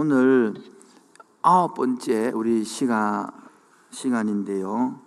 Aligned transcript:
오늘 0.00 0.54
아홉 1.42 1.74
번째 1.74 2.30
우리 2.32 2.62
시간 2.62 3.28
시간인데요. 3.90 5.00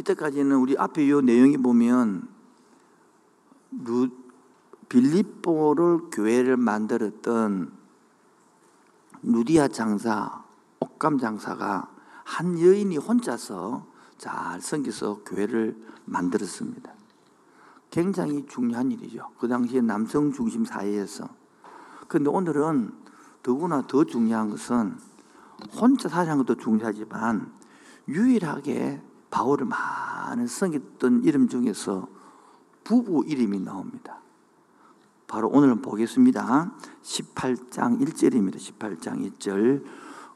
이때까지는 0.00 0.56
우리 0.56 0.76
앞에 0.76 1.08
요 1.10 1.20
내용이 1.20 1.56
보면 1.58 2.26
루, 3.84 4.08
빌립보를 4.88 6.10
교회를 6.10 6.56
만들었던 6.56 7.72
누디아 9.22 9.68
장사, 9.68 10.42
옥감 10.80 11.18
장사가 11.18 11.88
한 12.24 12.58
여인이 12.58 12.96
혼자서 12.96 13.86
잘 14.18 14.60
섬겨서 14.60 15.20
교회를 15.24 15.80
만들었습니다. 16.04 16.92
굉장히 17.92 18.44
중요한 18.48 18.90
일이죠. 18.90 19.30
그 19.38 19.46
당시에 19.46 19.82
남성 19.82 20.32
중심 20.32 20.64
사회에서. 20.64 21.28
그런데 22.08 22.28
오늘은 22.30 23.03
더구나 23.44 23.82
더 23.86 24.04
중요한 24.04 24.48
것은 24.48 24.96
혼자 25.78 26.08
사는 26.08 26.36
것도 26.38 26.56
중요하지만 26.56 27.52
유일하게 28.08 29.00
바울을 29.30 29.66
많은 29.66 30.46
섬겼던 30.46 31.24
이름 31.24 31.46
중에서 31.46 32.08
부부 32.84 33.24
이름이 33.26 33.60
나옵니다. 33.60 34.18
바로 35.26 35.50
오늘 35.52 35.74
보겠습니다. 35.76 36.72
18장 37.02 38.00
1절입니다. 38.00 38.56
18장 38.56 39.38
1절. 39.38 39.84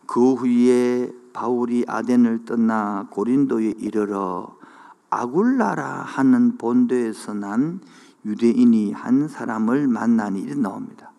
그 0.06 0.34
후에 0.34 1.10
바울이 1.32 1.84
아덴을 1.88 2.44
떠나 2.44 3.06
고린도에 3.10 3.74
이르러 3.78 4.54
아굴라라 5.08 6.02
하는 6.02 6.58
본도에서 6.58 7.32
난 7.34 7.80
유대인이 8.26 8.92
한 8.92 9.28
사람을 9.28 9.88
만나니 9.88 10.40
이렇게 10.40 10.60
나옵니다. 10.60 11.12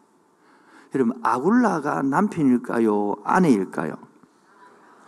여러분 0.95 1.19
아굴라가 1.21 2.01
남편일까요? 2.01 3.17
아내일까요? 3.23 3.95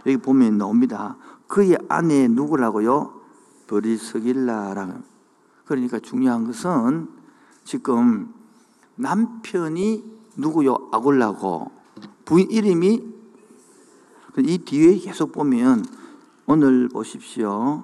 여기 0.05 0.17
보면 0.17 0.57
나옵니다. 0.57 1.17
그의 1.47 1.77
아내 1.89 2.27
누구라고요? 2.27 3.21
브리스길라라고. 3.67 5.01
그러니까 5.65 5.99
중요한 5.99 6.45
것은 6.45 7.09
지금 7.63 8.33
남편이 8.95 10.03
누구요? 10.37 10.89
아굴라고 10.91 11.71
부인 12.25 12.49
이름이 12.51 13.11
이 14.39 14.57
뒤에 14.59 14.97
계속 14.97 15.31
보면 15.31 15.85
오늘 16.45 16.89
보십시오. 16.89 17.83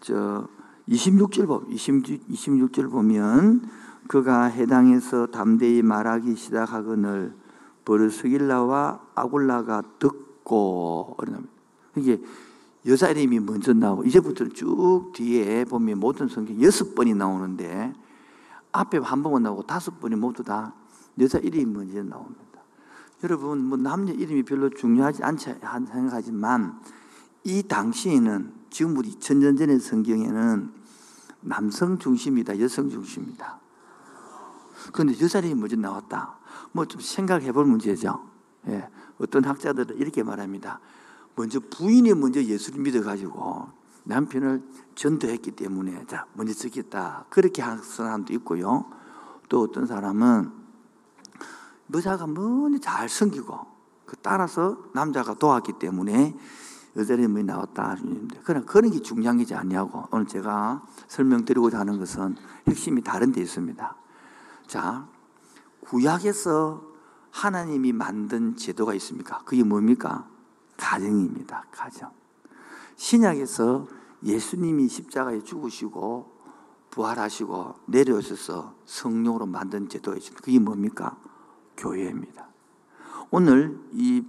저 0.00 0.48
26절 0.88 1.46
보 1.46 1.62
26, 1.68 2.28
26절 2.28 2.90
보면 2.90 3.68
그가 4.08 4.44
해당에서 4.44 5.26
담대히 5.26 5.82
말하기 5.82 6.36
시작하거늘 6.36 7.34
버르스길라와 7.84 9.00
아굴라가 9.14 9.82
듣고 9.98 11.16
이게 11.96 12.20
여자 12.86 13.08
이름이 13.10 13.40
먼저 13.40 13.72
나오고 13.72 14.04
이제부터 14.04 14.48
쭉 14.48 15.12
뒤에 15.14 15.64
보면 15.64 15.98
모든 15.98 16.28
성경 16.28 16.60
여섯 16.62 16.94
번이 16.94 17.14
나오는데 17.14 17.94
앞에 18.72 18.98
한 18.98 19.22
번만 19.22 19.42
나오고 19.42 19.62
다섯 19.62 20.00
번이 20.00 20.16
모두 20.16 20.42
다 20.42 20.74
여자 21.18 21.38
이름이 21.38 21.64
먼저 21.66 22.02
나옵니다. 22.02 22.44
여러분 23.22 23.64
뭐 23.64 23.78
남녀 23.78 24.12
이름이 24.12 24.42
별로 24.42 24.68
중요하지 24.68 25.22
않지 25.22 25.54
생각하지만 25.92 26.78
이 27.44 27.62
당시에는 27.62 28.52
지금 28.68 28.96
우리 28.98 29.10
2000년 29.12 29.56
전의 29.56 29.78
성경에는 29.80 30.72
남성 31.40 31.98
중심이다 31.98 32.60
여성 32.60 32.90
중심이다. 32.90 33.63
그런데 34.92 35.18
여자 35.20 35.38
이름이 35.38 35.54
먼저 35.54 35.76
나왔다. 35.76 36.38
뭐 36.72 36.84
좀 36.86 37.00
생각해 37.00 37.52
볼 37.52 37.64
문제죠. 37.66 38.28
예. 38.68 38.88
어떤 39.18 39.44
학자들은 39.44 39.96
이렇게 39.96 40.22
말합니다. 40.22 40.80
먼저 41.36 41.60
부인이 41.60 42.12
먼저 42.14 42.42
예수를 42.42 42.80
믿어가지고 42.80 43.68
남편을 44.04 44.62
전도했기 44.94 45.52
때문에 45.52 46.04
자 46.06 46.26
먼저 46.34 46.52
쓰겠다 46.52 47.26
그렇게 47.30 47.62
하는 47.62 47.82
사람도 47.82 48.32
있고요. 48.34 48.86
또 49.48 49.62
어떤 49.62 49.86
사람은 49.86 50.50
여자가 51.92 52.26
먼저 52.26 52.78
잘 52.78 53.08
섬기고 53.08 53.58
그 54.06 54.16
따라서 54.16 54.78
남자가 54.92 55.34
도왔기 55.34 55.74
때문에 55.78 56.36
여자 56.96 57.14
이름이 57.14 57.42
나왔다 57.44 57.96
그러나 58.44 58.64
그런 58.66 58.90
게 58.90 59.00
중요한 59.00 59.38
게지 59.38 59.54
아니하고 59.54 60.08
오늘 60.12 60.26
제가 60.26 60.82
설명드리고자 61.08 61.80
하는 61.80 61.98
것은 61.98 62.36
핵심이 62.68 63.02
다른 63.02 63.32
데 63.32 63.40
있습니다. 63.40 63.96
자 64.74 65.06
구약에서 65.82 66.82
하나님이 67.30 67.92
만든 67.92 68.56
제도가 68.56 68.92
있습니까? 68.94 69.38
그게 69.44 69.62
뭡니까? 69.62 70.28
가정입니다. 70.76 71.66
가정. 71.70 72.10
신약에서 72.96 73.86
예수님이 74.24 74.88
십자가에 74.88 75.44
죽으시고 75.44 76.28
부활하시고 76.90 77.74
내려오셔서 77.86 78.74
성령으로 78.84 79.46
만든 79.46 79.88
제도가 79.88 80.16
있습니다. 80.16 80.42
그게 80.42 80.58
뭡니까? 80.58 81.18
교회입니다. 81.76 82.48
오늘 83.30 83.78
이 83.92 84.26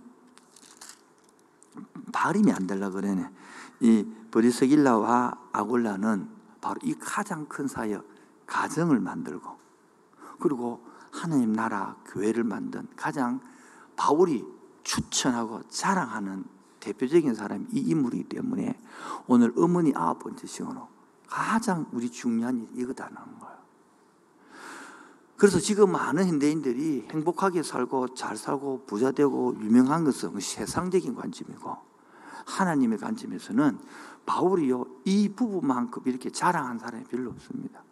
발음이 2.14 2.52
안 2.52 2.68
될라 2.68 2.92
그러네. 2.92 3.32
이 3.80 4.06
브리스길라와 4.30 5.40
아굴라는 5.54 6.30
바로 6.62 6.80
이 6.84 6.94
가장 6.94 7.48
큰 7.48 7.68
사역, 7.68 8.06
가정을 8.46 9.00
만들고 9.00 9.65
그리고 10.40 10.86
하나님 11.12 11.54
나라 11.54 11.96
교회를 12.06 12.44
만든 12.44 12.88
가장 12.96 13.40
바울이 13.96 14.46
추천하고 14.84 15.64
자랑하는 15.70 16.46
대표적인 16.80 17.34
사람이 17.34 17.66
이 17.72 17.80
인물이기 17.80 18.26
때문에 18.26 18.80
오늘 19.28 19.54
어머니 19.58 19.92
아홉 19.96 20.20
번째 20.20 20.46
시간으로 20.46 20.88
가장 21.28 21.88
우리 21.92 22.12
중요한 22.12 22.58
일이 22.58 22.82
이거다는 22.84 23.16
거예요. 23.16 23.56
그래서 25.38 25.60
지금 25.60 25.92
많은 25.92 26.28
현대인들이 26.28 27.08
행복하게 27.12 27.64
살고 27.64 28.14
잘 28.14 28.38
살고 28.38 28.86
부자 28.86 29.12
되고 29.12 29.54
유명한 29.60 30.04
것은 30.04 30.40
세상적인 30.40 31.16
관점이고 31.16 31.76
하나님의 32.46 33.00
관점에서는 33.00 33.80
바울이요 34.26 34.86
이 35.06 35.30
부분만큼 35.30 36.04
이렇게 36.06 36.30
자랑한 36.30 36.80
사람이 36.80 37.06
별로 37.06 37.32
없습니다. 37.32 37.85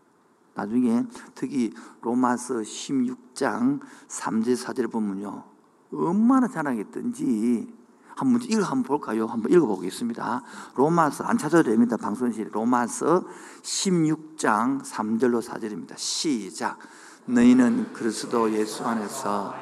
나중에 0.55 1.03
특히 1.35 1.73
로마서 2.01 2.55
16장 2.55 3.79
3절 4.07 4.57
4절 4.57 4.91
보면요 4.91 5.43
얼마나 5.91 6.47
자랑했던지 6.47 7.67
한번 8.15 8.41
이거 8.43 8.61
한번 8.61 8.83
볼까요? 8.83 9.25
한번 9.25 9.51
읽어보겠습니다. 9.51 10.43
로마서 10.75 11.23
안 11.23 11.37
찾아도 11.37 11.69
됩니다. 11.69 11.97
방송실 11.97 12.49
로마서 12.51 13.25
16장 13.61 14.83
3절로 14.83 15.41
4절입니다. 15.41 15.97
시작. 15.97 16.77
너희는 17.25 17.93
그리스도 17.93 18.51
예수 18.53 18.85
안에서 18.85 19.55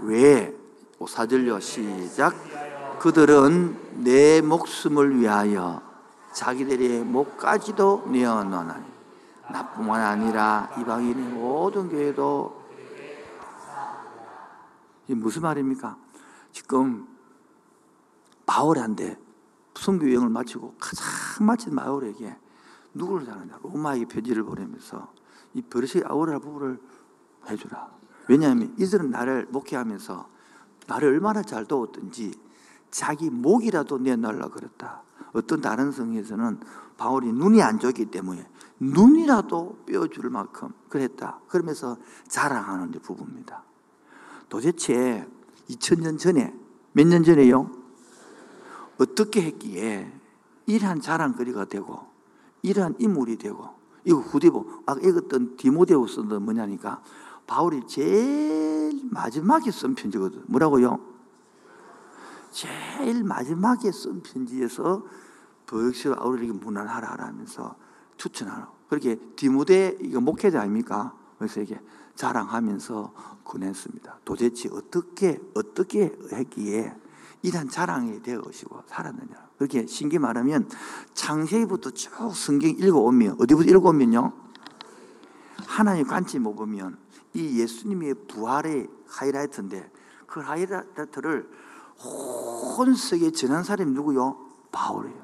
왜 0.00 0.56
4절요 0.98 1.60
시작. 1.60 2.34
그들은 2.98 3.76
내 4.02 4.40
목숨을 4.40 5.18
위하여 5.18 5.91
자기들의 6.32 7.04
목까지도 7.04 8.08
내어놓나니 8.10 8.84
나뿐만 9.50 10.00
아니라 10.00 10.70
이방인의 10.78 11.32
모든 11.32 11.88
교회도 11.88 12.62
이게 15.04 15.14
무슨 15.14 15.42
말입니까? 15.42 15.96
지금 16.52 17.06
바울한테 18.46 19.18
선교 19.74 20.06
여행을 20.06 20.28
마치고 20.28 20.74
가장 20.78 21.06
마친 21.46 21.74
바울에게 21.74 22.36
누구를 22.94 23.26
잘하냐? 23.26 23.58
로마에게 23.62 24.04
편지를 24.06 24.42
보내면서 24.44 25.12
이 25.54 25.62
버릇이 25.62 26.04
아우라 26.04 26.38
부부를 26.38 26.80
해주라. 27.48 27.90
왜냐하면 28.28 28.74
이들은 28.78 29.10
나를 29.10 29.46
목회하면서 29.50 30.28
나를 30.86 31.08
얼마나 31.08 31.42
잘 31.42 31.64
도웠든지 31.64 32.32
자기 32.90 33.30
목이라도 33.30 33.98
내놔라 33.98 34.48
그랬다. 34.48 35.02
어떤 35.32 35.60
다른 35.60 35.92
성에서는 35.92 36.60
바울이 36.96 37.32
눈이 37.32 37.62
안 37.62 37.78
좋기 37.78 38.06
때문에 38.06 38.46
눈이라도 38.80 39.78
빼어줄 39.86 40.30
만큼 40.30 40.70
그랬다. 40.88 41.40
그러면서 41.48 41.96
자랑하는 42.28 42.92
부부입니다. 42.92 43.62
도대체 44.48 45.26
2000년 45.70 46.18
전에, 46.18 46.54
몇 46.92 47.06
년 47.06 47.22
전에요? 47.22 47.70
어떻게 48.98 49.42
했기에 49.42 50.12
이러한 50.66 51.00
자랑거리가 51.00 51.64
되고, 51.66 52.00
이러한 52.62 52.96
인물이 52.98 53.36
되고, 53.38 53.70
이거 54.04 54.18
후대보, 54.18 54.66
아까 54.84 55.00
읽었던 55.00 55.56
디모데우스도 55.56 56.40
뭐냐니까, 56.40 57.02
바울이 57.46 57.86
제일 57.86 59.00
마지막에 59.10 59.70
쓴 59.70 59.94
편지거든. 59.94 60.44
뭐라고요? 60.46 61.11
제일 62.52 63.24
마지막에 63.24 63.90
쓴 63.90 64.22
편지에서 64.22 65.02
더역시 65.66 66.10
바울에게 66.10 66.52
무난하라 66.52 67.26
하면서 67.26 67.74
추천하라. 68.18 68.70
그렇게 68.88 69.16
디모데 69.36 69.96
이거 70.00 70.20
목회자 70.20 70.60
아닙니까? 70.60 71.14
그래서 71.38 71.60
이게 71.60 71.80
자랑하면서 72.14 73.40
권했습니다. 73.44 74.20
도대체 74.24 74.68
어떻게 74.70 75.40
어떻게 75.54 76.14
했기에 76.30 76.94
이런 77.40 77.68
자랑이 77.68 78.22
되어시고 78.22 78.82
살았느냐. 78.86 79.48
그렇게 79.56 79.86
신기 79.86 80.18
말하면 80.18 80.68
창세기부터 81.14 81.90
쭉 81.92 82.34
성경 82.34 82.70
읽어오면 82.70 83.36
어디부터 83.40 83.70
읽어오면요. 83.70 84.32
하나님 85.66 86.06
관점 86.06 86.42
먹으면 86.42 86.98
이 87.32 87.60
예수님의 87.60 88.14
부활의 88.28 88.88
하이라이트인데 89.08 89.90
그 90.26 90.40
하이라이트를 90.40 91.48
혼세에 92.02 93.30
전한 93.30 93.62
사람이 93.64 93.92
누구요? 93.92 94.36
바울이에요. 94.72 95.22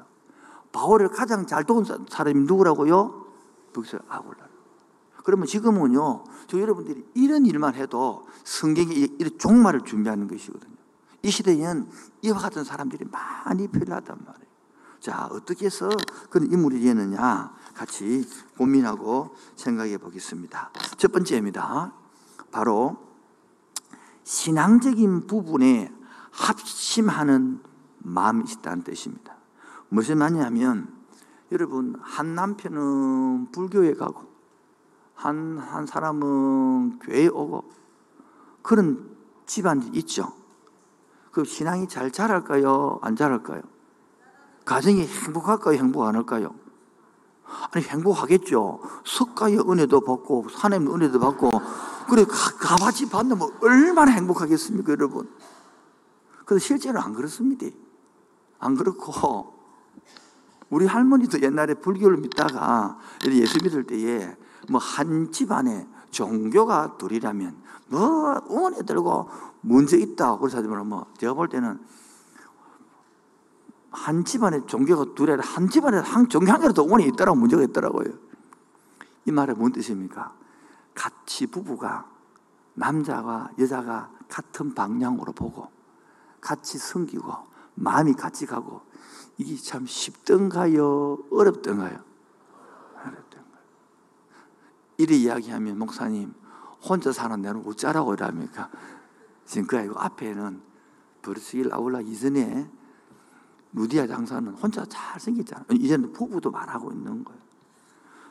바울을 0.71 1.09
가장 1.09 1.45
잘 1.45 1.63
도운 1.63 1.83
사람이 1.83 2.41
누구라고요? 2.41 3.25
북서 3.73 3.99
아굴라. 4.07 4.47
그러면 5.23 5.47
지금은요, 5.47 6.23
저 6.47 6.59
여러분들이 6.59 7.05
이런 7.13 7.45
일만 7.45 7.75
해도 7.75 8.25
성경에 8.43 8.93
이런 8.93 9.37
종말을 9.37 9.81
준비하는 9.81 10.27
것이거든요. 10.27 10.75
이 11.21 11.29
시대에는 11.29 11.89
이와 12.21 12.37
같은 12.37 12.63
사람들이 12.63 13.05
많이 13.11 13.67
필요하단 13.67 14.17
말이에요. 14.25 14.49
자, 14.99 15.27
어떻게 15.31 15.65
해서 15.65 15.89
그런 16.29 16.51
인물이 16.51 16.81
되느냐 16.81 17.53
같이 17.73 18.27
고민하고 18.57 19.35
생각해 19.55 19.97
보겠습니다. 19.97 20.71
첫 20.97 21.11
번째입니다. 21.11 21.93
바로 22.51 22.97
신앙적인 24.23 25.27
부분에 25.27 25.93
합심하는 26.39 27.59
마음이 27.99 28.45
있다는 28.49 28.83
뜻입니다. 28.83 29.35
무슨 29.89 30.17
말이냐면 30.19 30.87
여러분 31.51 31.95
한 32.01 32.35
남편은 32.35 33.51
불교에 33.51 33.93
가고 33.93 34.23
한, 35.15 35.57
한 35.57 35.85
사람은 35.85 36.99
교회에 36.99 37.27
오고 37.27 37.69
그런 38.61 39.09
집안이 39.45 39.89
있죠. 39.95 40.31
그 41.31 41.43
신앙이 41.43 41.87
잘 41.87 42.11
자랄까요? 42.11 42.99
안 43.01 43.15
자랄까요? 43.15 43.61
가정이 44.63 45.05
행복할까요? 45.05 45.77
행복 45.77 46.03
안 46.03 46.15
할까요? 46.15 46.55
아니 47.71 47.83
행복하겠죠. 47.83 48.79
석가의 49.05 49.59
은혜도 49.59 50.01
받고 50.01 50.45
하나님의 50.53 50.93
은혜도 50.93 51.19
받고 51.19 51.49
그래 52.09 52.25
가, 52.25 52.75
바지 52.77 53.09
받으면 53.09 53.49
얼마나 53.61 54.11
행복하겠습니까, 54.11 54.93
여러분? 54.93 55.29
그런데 56.49 56.65
실제로 56.65 56.99
안 56.99 57.13
그렇습니다. 57.13 57.67
안 58.57 58.75
그렇고 58.75 59.53
우리 60.71 60.87
할머니도 60.87 61.43
옛날에 61.43 61.75
불교를 61.75 62.17
믿다가 62.17 62.97
예수 63.27 63.59
믿을 63.63 63.85
때에 63.85 64.35
뭐 64.67 64.81
한 64.81 65.31
집안에 65.31 65.87
종교가 66.09 66.97
둘이라면 66.97 67.55
뭐 67.89 68.41
은혜 68.49 68.81
들고 68.81 69.29
문제 69.61 69.97
있다 69.97 70.39
그래서 70.39 70.59
뭐 70.63 71.05
제가 71.19 71.35
볼 71.35 71.49
때는 71.49 71.79
한 73.91 74.25
집안에 74.25 74.65
종교가 74.65 75.13
둘이 75.13 75.33
아니라 75.33 75.47
한 75.47 75.69
집안에 75.69 75.99
한 75.99 76.29
종교 76.29 76.51
한 76.51 76.61
개라도 76.61 76.87
원이 76.87 77.05
있더라고 77.09 77.37
문제가 77.37 77.61
있더라고요. 77.61 78.11
이 79.25 79.31
말은 79.31 79.55
뭔 79.59 79.71
뜻입니까? 79.71 80.33
같이 80.95 81.45
부부가 81.45 82.09
남자와 82.73 83.51
여자가 83.59 84.09
같은 84.27 84.73
방향으로 84.73 85.33
보고 85.33 85.78
같이 86.41 86.77
섬기고 86.77 87.33
마음이 87.75 88.13
같이 88.13 88.45
가고 88.45 88.81
이게 89.37 89.55
참 89.55 89.85
쉽던가요? 89.85 91.17
어렵던가요? 91.31 91.99
어렵던가요? 92.95 93.63
이래 94.97 95.15
이야기하면 95.15 95.77
목사님 95.77 96.33
혼자 96.83 97.11
사는 97.11 97.41
데는 97.41 97.63
어쩌라고 97.65 98.13
이랍니까? 98.13 98.69
지금 99.45 99.67
그 99.67 99.77
아니고 99.77 99.99
앞에는 99.99 100.61
버르스일 101.21 101.73
아울라 101.73 102.01
이전에 102.01 102.69
루디아 103.73 104.07
장사는 104.07 104.51
혼자 104.53 104.85
잘 104.85 105.19
생겼잖아요. 105.19 105.67
이제는 105.73 106.11
부부도 106.13 106.51
말하고 106.51 106.91
있는 106.91 107.23
거예요. 107.23 107.39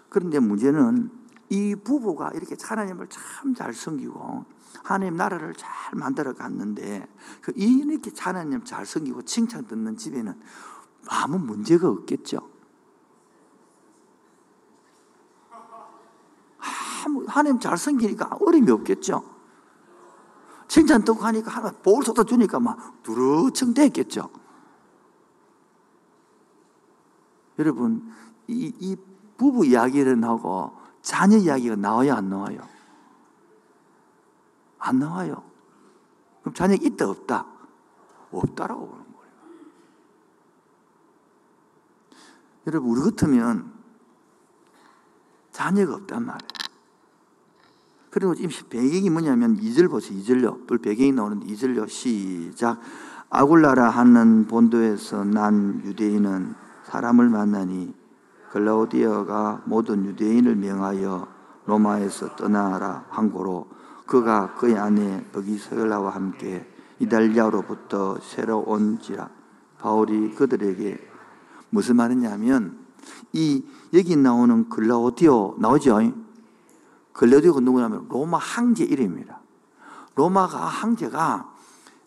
그런데 0.08 0.40
문제는 0.40 1.10
이 1.50 1.74
부부가 1.74 2.30
이렇게 2.34 2.56
하나님을 2.60 3.08
참 3.08 3.54
잘 3.54 3.72
섬기고 3.72 4.44
하나님 4.84 5.16
나라를 5.16 5.54
잘 5.54 5.70
만들어 5.94 6.34
갔는데 6.34 7.08
그 7.40 7.52
이렇게 7.56 8.10
하나님 8.18 8.62
잘 8.64 8.86
섬기고 8.86 9.22
칭찬 9.22 9.66
듣는 9.66 9.96
집에는 9.96 10.38
아무 11.08 11.38
문제가 11.38 11.88
없겠죠. 11.88 12.48
하나님 17.26 17.58
잘 17.58 17.76
섬기니까 17.78 18.38
어림이 18.40 18.70
없겠죠. 18.70 19.24
칭찬 20.68 21.02
듣고 21.02 21.20
하니까 21.20 21.50
하나 21.50 21.70
볼 21.70 22.04
쏟아 22.04 22.22
주니까 22.22 22.60
막 22.60 23.02
두루청 23.02 23.72
됐겠죠. 23.72 24.28
여러분 27.58 28.12
이, 28.46 28.72
이 28.78 28.96
부부 29.36 29.66
이야기를 29.66 30.22
하고 30.24 30.76
자녀 31.08 31.38
이야기가 31.38 31.76
나와요 31.76 32.12
안 32.12 32.28
나와요? 32.28 32.58
안 34.78 34.98
나와요. 34.98 35.42
그럼 36.42 36.52
자녀 36.52 36.74
있다 36.74 37.08
없다? 37.08 37.46
없다라고 38.30 38.86
보는 38.86 39.04
거예요. 39.14 39.32
여러분 42.66 42.90
우리 42.90 43.00
같으면 43.00 43.72
자녀가 45.50 45.94
없단 45.94 46.26
말이에요. 46.26 46.48
그리고 48.10 48.34
지금 48.34 48.50
배경이 48.68 49.08
뭐냐면 49.08 49.56
2절 49.56 49.88
보세요. 49.88 50.20
2절요. 50.20 50.66
또 50.66 50.76
배경이 50.76 51.12
나오는데 51.12 51.46
2절요. 51.46 51.88
시작. 51.88 52.82
아굴라라 53.30 53.88
하는 53.88 54.46
본도에서 54.46 55.24
난 55.24 55.80
유대인은 55.86 56.54
사람을 56.84 57.30
만나니 57.30 57.94
글라우디아가 58.52 59.62
모든 59.64 60.04
유대인을 60.04 60.56
명하여 60.56 61.28
로마에서 61.66 62.36
떠나라 62.36 63.04
한 63.10 63.30
고로 63.30 63.68
그가 64.06 64.54
그의 64.54 64.78
아내 64.78 65.24
버기서엘라와 65.32 66.10
함께 66.14 66.66
이달리아로부터 66.98 68.18
새로 68.20 68.60
온지라 68.60 69.28
바울이 69.78 70.34
그들에게 70.34 70.98
무슨 71.70 71.96
말이냐면 71.96 72.78
이 73.32 73.64
여기 73.92 74.16
나오는 74.16 74.68
글라우디오 74.68 75.56
나오죠? 75.58 76.00
글라우디오가 77.12 77.60
누구냐면 77.60 78.06
로마 78.08 78.38
황제 78.38 78.84
이름입니다. 78.84 79.40
로마가 80.14 80.58
황제가 80.58 81.52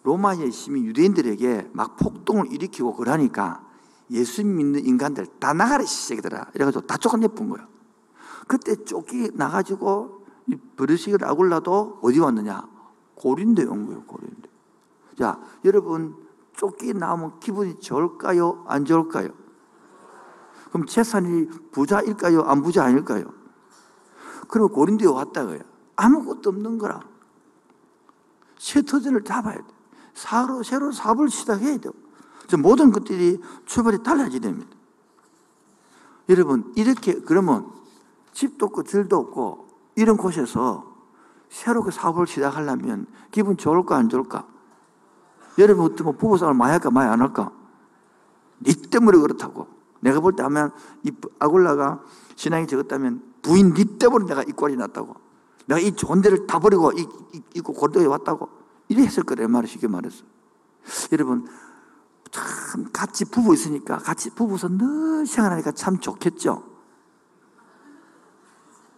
로마의 0.03 0.51
시민 0.51 0.85
유대인들에게 0.85 1.69
막 1.73 1.95
폭동을 1.97 2.51
일으키고 2.51 2.95
그러니까 2.95 3.63
예수 4.11 4.45
믿는 4.45 4.85
인간들 4.85 5.25
다 5.39 5.53
나가라 5.53 5.85
시작이더라. 5.85 6.51
이래가지고 6.53 6.85
다 6.85 6.97
쫓아내본 6.97 7.49
거예요. 7.49 7.67
그때 8.47 8.75
쫓기 8.75 9.31
나가지고 9.33 10.25
버르시를 10.75 11.25
아굴라도 11.25 11.99
어디 12.01 12.19
왔느냐? 12.19 12.67
고린도에 13.15 13.65
온 13.65 13.85
거예요. 13.85 14.03
고린도. 14.03 14.49
자, 15.17 15.39
여러분 15.63 16.15
쫓기 16.55 16.93
나오면 16.93 17.39
기분이 17.39 17.79
좋을까요? 17.79 18.65
안 18.67 18.83
좋을까요? 18.83 19.29
그럼 20.71 20.85
재산이 20.85 21.47
부자일까요? 21.71 22.41
안 22.41 22.61
부자 22.61 22.83
아닐까요? 22.83 23.25
그리고 24.47 24.69
고린도에 24.69 25.07
왔다고요. 25.07 25.59
아무것도 25.95 26.49
없는 26.49 26.77
거라. 26.77 26.99
새 28.57 28.81
터전을 28.81 29.23
잡아야 29.23 29.55
돼. 29.55 29.63
사로 30.13 30.63
새로 30.63 30.91
사업을 30.91 31.29
시작해야 31.29 31.77
돼요. 31.77 31.93
모든 32.57 32.91
것들이 32.91 33.39
출발이 33.65 34.03
달라지게 34.03 34.39
됩니다. 34.39 34.71
여러분, 36.29 36.71
이렇게 36.75 37.19
그러면 37.21 37.71
집도 38.33 38.67
없고 38.67 38.83
들도 38.83 39.17
없고 39.17 39.67
이런 39.95 40.17
곳에서 40.17 40.91
새롭게 41.49 41.91
사업을 41.91 42.27
시작하려면 42.27 43.05
기분 43.31 43.57
좋을까 43.57 43.97
안 43.97 44.09
좋을까? 44.09 44.47
여러분 45.57 45.85
어떻게 45.85 46.03
부부싸움을 46.03 46.55
많이 46.55 46.71
할까 46.71 46.89
많이 46.91 47.09
안 47.09 47.21
할까? 47.21 47.51
니 48.63 48.73
때문에 48.73 49.17
그렇다고. 49.17 49.67
내가 49.99 50.19
볼 50.19 50.35
때 50.35 50.43
하면 50.43 50.71
이 51.03 51.11
아굴라가 51.39 52.01
신앙이 52.35 52.67
적었다면 52.67 53.21
부인 53.41 53.73
니 53.73 53.83
때문에 53.99 54.25
내가 54.25 54.43
이 54.43 54.51
꼴이 54.51 54.77
났다고. 54.77 55.15
내가 55.67 55.79
이 55.79 55.91
좋은 55.93 56.21
데를 56.21 56.47
다 56.47 56.59
버리고 56.59 56.91
이, 56.93 57.05
이, 57.33 57.41
이 57.55 57.61
고도에 57.61 58.05
왔다고. 58.05 58.49
이래 58.87 59.03
했을 59.03 59.23
거래 59.23 59.45
말을 59.45 59.67
쉽게 59.67 59.87
말해서. 59.87 60.23
여러분 61.11 61.47
참 62.71 62.89
같이 62.93 63.25
부부 63.25 63.53
있으니까 63.53 63.97
같이 63.97 64.29
부부서 64.29 64.69
늘 64.69 65.27
생활하니까 65.27 65.73
참 65.73 65.99
좋겠죠. 65.99 66.63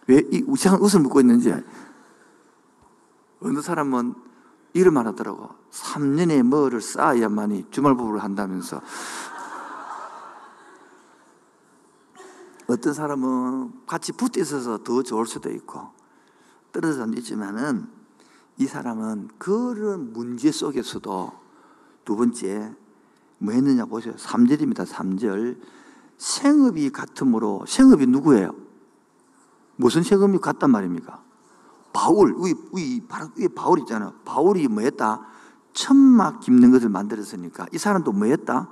왜 0.05 0.21
이 0.31 0.43
우창 0.45 0.75
웃음 0.79 1.01
먹고 1.01 1.19
있는지. 1.21 1.51
어느 3.39 3.61
사람은 3.61 4.13
이름 4.73 4.97
하더라고. 4.97 5.49
3년에 5.71 6.43
뭐를 6.43 6.81
쌓아야만이 6.81 7.71
주말 7.71 7.95
부부를 7.95 8.21
한다면서. 8.21 8.79
어떤 12.67 12.93
사람은 12.93 13.85
같이 13.87 14.11
붙어 14.11 14.39
있어서 14.39 14.83
더 14.83 15.01
좋을 15.01 15.25
수도 15.25 15.49
있고 15.49 15.89
떨어져 16.71 17.07
있지만은 17.17 17.89
이 18.57 18.67
사람은 18.67 19.29
그런 19.39 20.13
문제 20.13 20.51
속에서도 20.51 21.31
두 22.05 22.15
번째 22.15 22.75
뭐 23.43 23.53
했느냐 23.53 23.85
보세요. 23.85 24.13
3절입니다. 24.15 24.85
3절. 24.87 25.59
생업이 26.17 26.89
같으므로 26.91 27.65
생업이 27.67 28.07
누구예요? 28.07 28.55
무슨 29.75 30.01
생업이 30.01 30.37
같단 30.37 30.71
말입니까? 30.71 31.21
바울, 31.91 32.33
위, 32.37 32.53
위, 32.73 33.01
위 33.35 33.47
바울 33.49 33.79
있잖아. 33.79 34.13
바울이 34.23 34.67
뭐 34.69 34.81
했다? 34.83 35.27
천막 35.73 36.39
깁는 36.39 36.71
것을 36.71 36.87
만들었으니까 36.87 37.65
이 37.73 37.77
사람도 37.77 38.13
뭐 38.13 38.27
했다? 38.27 38.69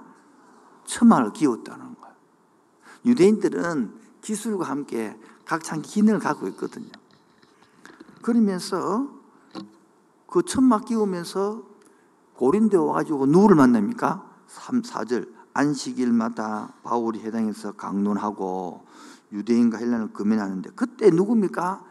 천막을 0.86 1.34
기웠다는 1.34 1.96
거예요. 2.00 2.16
유대인들은 3.06 3.94
기술과 4.22 4.66
함께 4.66 5.20
각자 5.44 5.76
기능을 5.76 6.20
갖고 6.20 6.48
있거든요. 6.50 6.92
그러면서 8.22 9.10
그 10.28 10.44
천막 10.44 10.86
끼우면서 10.86 11.64
고린도에 12.36 12.80
와가지고 12.80 13.26
누구를 13.26 13.58
만납니까? 13.58 14.31
3, 14.52 14.82
4절 14.82 15.34
안식일마다 15.54 16.74
바울이 16.84 17.22
해당해서 17.22 17.72
강론하고 17.72 18.86
유대인과 19.32 19.78
헬라를 19.78 20.12
금연하는데 20.12 20.72
그때 20.72 21.10
누굽니까? 21.10 21.86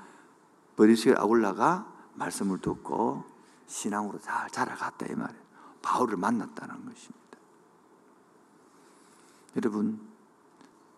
버리스의 0.77 1.15
아굴라가 1.17 1.91
말씀을 2.15 2.59
듣고 2.61 3.25
신앙으로 3.67 4.19
잘 4.19 4.51
자라갔다 4.51 5.07
이 5.07 5.15
말이에요. 5.15 5.43
바울을 5.81 6.19
만났다는 6.19 6.85
것입니다. 6.85 7.19
여러분 9.57 10.01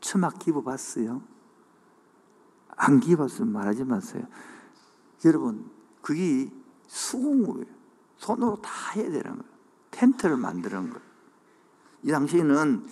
처막 0.01 0.41
기부 0.41 0.65
봤어요? 0.65 1.23
안 2.77 2.99
기봤으면 2.99 3.53
말하지 3.53 3.85
마세요. 3.85 4.25
여러분 5.25 5.71
그게 6.01 6.53
수공이에요. 6.89 7.67
손으로 8.17 8.61
다 8.61 8.71
해야 8.97 9.05
되는 9.05 9.23
거예요. 9.23 9.53
텐트를 9.93 10.37
만드는 10.37 10.91
거예요. 10.91 11.12
이 12.03 12.11
당시에는 12.11 12.87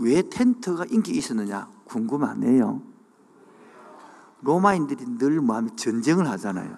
왜 0.00 0.22
텐트가 0.22 0.84
인기 0.90 1.12
있었느냐 1.12 1.68
궁금하네요. 1.84 2.82
로마인들이 4.42 5.18
늘 5.18 5.40
마음에 5.40 5.70
전쟁을 5.74 6.28
하잖아요. 6.28 6.76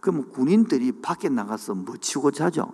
그럼 0.00 0.30
군인들이 0.30 0.92
밖에 1.00 1.28
나가서 1.28 1.74
뭐 1.74 1.96
치고 1.96 2.30
자죠? 2.30 2.72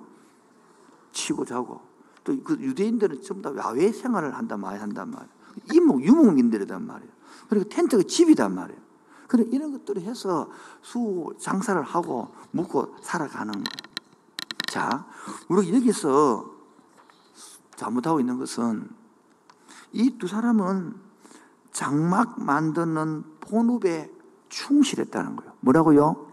치고 1.13 1.45
자고. 1.45 1.81
또 2.25 2.37
그 2.43 2.55
유대인들은 2.61 3.23
전부 3.23 3.43
다 3.43 3.57
야외 3.57 3.93
생활을 3.93 4.35
한단 4.35 4.61
말이야, 4.61 4.83
한단 4.83 5.11
말이야. 5.11 5.29
이목, 5.73 6.03
유목민들이란 6.03 6.85
말이에요. 6.85 7.13
그리고 7.49 7.69
텐트가 7.69 8.03
집이단 8.03 8.55
말이에요. 8.55 8.81
그래, 9.29 9.45
이런 9.51 9.73
것들을 9.73 10.03
해서 10.03 10.51
수 10.83 11.35
장사를 11.39 11.81
하고 11.83 12.35
묵고 12.51 12.97
살아가는 13.03 13.53
거예요. 13.53 13.65
자, 14.69 15.07
우리가 15.49 15.77
여기서 15.77 16.56
잘못하고 17.77 18.21
있는 18.21 18.39
것은 18.39 18.89
이 19.93 20.19
두 20.19 20.27
사람은 20.27 20.95
장막 21.73 22.43
만드는 22.43 23.25
본업에 23.41 24.11
충실했다는 24.49 25.37
거예요. 25.37 25.53
뭐라고요? 25.61 26.27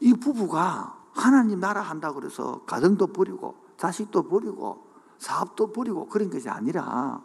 이 0.00 0.12
부부가 0.14 0.96
하나님 1.12 1.60
나라 1.60 1.80
한다 1.80 2.12
그래서 2.12 2.60
가정도 2.66 3.06
버리고 3.08 3.56
자식도 3.78 4.24
버리고 4.28 4.86
사업도 5.18 5.72
버리고 5.72 6.06
그런 6.06 6.30
것이 6.30 6.48
아니라 6.48 7.20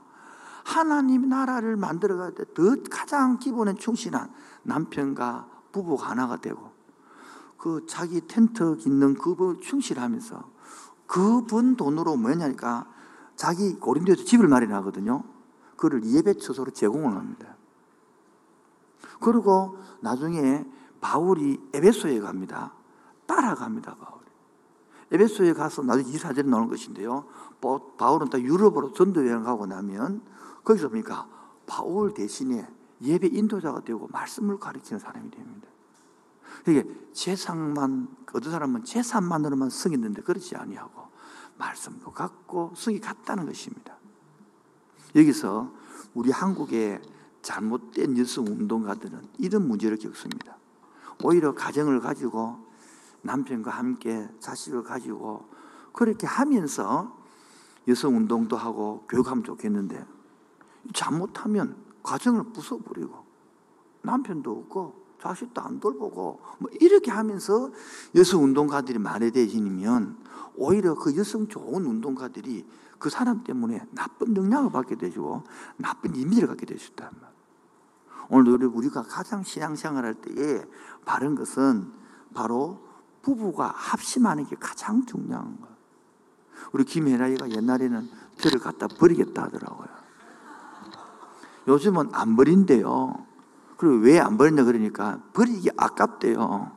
하나님 0.63 1.27
나라를 1.27 1.75
만들어 1.75 2.17
갈 2.17 2.31
때 2.33 2.45
더 2.53 2.75
가장 2.89 3.39
기본에 3.39 3.73
충실한 3.73 4.31
남편과 4.63 5.47
부부가 5.71 6.09
하나가 6.11 6.37
되고 6.37 6.70
그 7.61 7.85
자기 7.87 8.25
텐트 8.25 8.75
짓는 8.77 9.13
그분 9.13 9.61
충실하면서 9.61 10.49
그분 11.05 11.75
돈으로 11.75 12.15
뭐냐니까 12.15 12.87
자기 13.35 13.75
고린도에서 13.75 14.23
집을 14.23 14.47
마련하거든요. 14.47 15.23
그를 15.77 16.03
예배 16.03 16.39
처소로 16.39 16.71
제공을 16.71 17.15
합니다. 17.15 17.55
그리고 19.19 19.77
나중에 19.99 20.65
바울이 21.01 21.61
에베소에 21.71 22.19
갑니다. 22.21 22.73
따라갑니다, 23.27 23.93
바울이. 23.93 24.25
에베소에 25.11 25.53
가서 25.53 25.83
나중에 25.83 26.09
이 26.09 26.17
사진이 26.17 26.49
나오는 26.49 26.67
것인데요. 26.67 27.25
바울은 27.99 28.29
또 28.29 28.41
유럽으로 28.41 28.91
전도 28.93 29.27
여행 29.27 29.43
가고 29.43 29.67
나면 29.67 30.23
거기서 30.63 30.89
보니까 30.89 31.27
바울 31.67 32.15
대신에 32.15 32.67
예배 33.03 33.27
인도자가 33.27 33.81
되고 33.81 34.07
말씀을 34.07 34.57
가르치는 34.57 34.97
사람이 34.99 35.29
됩니다. 35.29 35.70
이게 36.67 36.85
재상만 37.13 38.15
어떤 38.33 38.51
사람은 38.51 38.83
재산만으로만 38.83 39.69
승했는데 39.69 40.21
그렇지 40.21 40.55
아니하고 40.55 41.07
말씀도 41.57 42.11
같고 42.11 42.73
승이 42.75 42.99
같다는 42.99 43.45
것입니다. 43.45 43.95
여기서 45.15 45.71
우리 46.13 46.31
한국의 46.31 47.01
잘못된 47.41 48.17
여성 48.17 48.45
운동가들은 48.45 49.29
이런 49.39 49.67
문제를 49.67 49.97
겪습니다. 49.97 50.57
오히려 51.23 51.53
가정을 51.53 51.99
가지고 51.99 52.57
남편과 53.23 53.71
함께 53.71 54.27
자식을 54.39 54.83
가지고 54.83 55.49
그렇게 55.93 56.25
하면서 56.25 57.17
여성 57.87 58.15
운동도 58.15 58.55
하고 58.57 59.05
교육하면 59.09 59.43
좋겠는데 59.43 60.05
잘못하면 60.93 61.75
가정을 62.03 62.45
부숴버리고 62.53 63.23
남편도 64.03 64.51
없고 64.51 65.00
자식도 65.21 65.61
안 65.61 65.79
돌보고 65.79 66.41
뭐 66.59 66.71
이렇게 66.79 67.11
하면서 67.11 67.71
여성 68.15 68.43
운동가들이 68.43 68.99
만회되시면 68.99 70.17
오히려 70.55 70.95
그 70.95 71.15
여성 71.15 71.47
좋은 71.47 71.85
운동가들이 71.85 72.65
그 72.97 73.09
사람 73.09 73.43
때문에 73.43 73.85
나쁜 73.91 74.35
영향을 74.35 74.71
받게 74.71 74.95
되고 74.95 75.43
나쁜 75.77 76.15
이미지를 76.15 76.47
갖게 76.47 76.65
되셨단 76.65 77.09
말이에요. 77.11 77.31
오늘 78.29 78.65
우리가 78.65 79.03
가장 79.03 79.43
신앙생활 79.43 80.05
할 80.05 80.13
때에 80.15 80.63
바른 81.05 81.35
것은 81.35 81.91
바로 82.33 82.79
부부가 83.21 83.73
합심하는 83.75 84.45
게 84.47 84.55
가장 84.59 85.05
중요한 85.05 85.59
거예요. 85.59 85.75
우리 86.71 86.83
김혜나이가 86.85 87.49
옛날에는 87.49 88.09
저를 88.37 88.59
갖다 88.59 88.87
버리겠다 88.87 89.43
하더라고요. 89.43 89.87
요즘은 91.67 92.09
안 92.13 92.35
버린대요. 92.35 93.30
그리고 93.81 93.95
왜 93.95 94.19
안 94.19 94.37
버리냐 94.37 94.63
그러니까 94.63 95.17
버리기 95.33 95.71
아깝대요. 95.75 96.71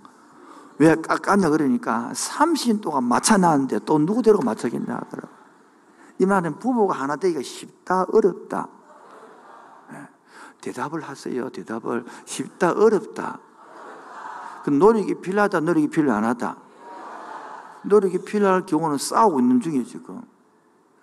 왜 0.79 0.93
아깝냐 0.93 1.51
그러니까 1.51 2.11
30년 2.15 2.81
동안 2.81 3.05
맞춰 3.05 3.37
놨는데 3.37 3.81
또 3.85 3.99
누구 3.99 4.23
데리고 4.23 4.43
맞춰겠냐 4.43 4.87
하더라고요. 4.87 5.35
이 6.19 6.25
말은 6.25 6.59
부부가 6.59 6.95
하나 6.95 7.17
되기가 7.17 7.43
쉽다, 7.43 8.07
어렵다. 8.11 8.69
네. 9.93 9.99
대답을 10.63 11.03
하세요. 11.03 11.51
대답을 11.51 12.07
쉽다, 12.25 12.73
어렵다. 12.73 13.39
그 14.65 14.71
노력이 14.71 15.21
필요하다, 15.21 15.61
노력이 15.61 15.89
필요 15.89 16.11
안 16.11 16.25
하다. 16.25 16.57
노력이 17.83 18.25
필요할 18.25 18.65
경우는 18.65 18.97
싸우고 18.97 19.41
있는 19.41 19.61
중이에요, 19.61 19.85
지금. 19.85 20.23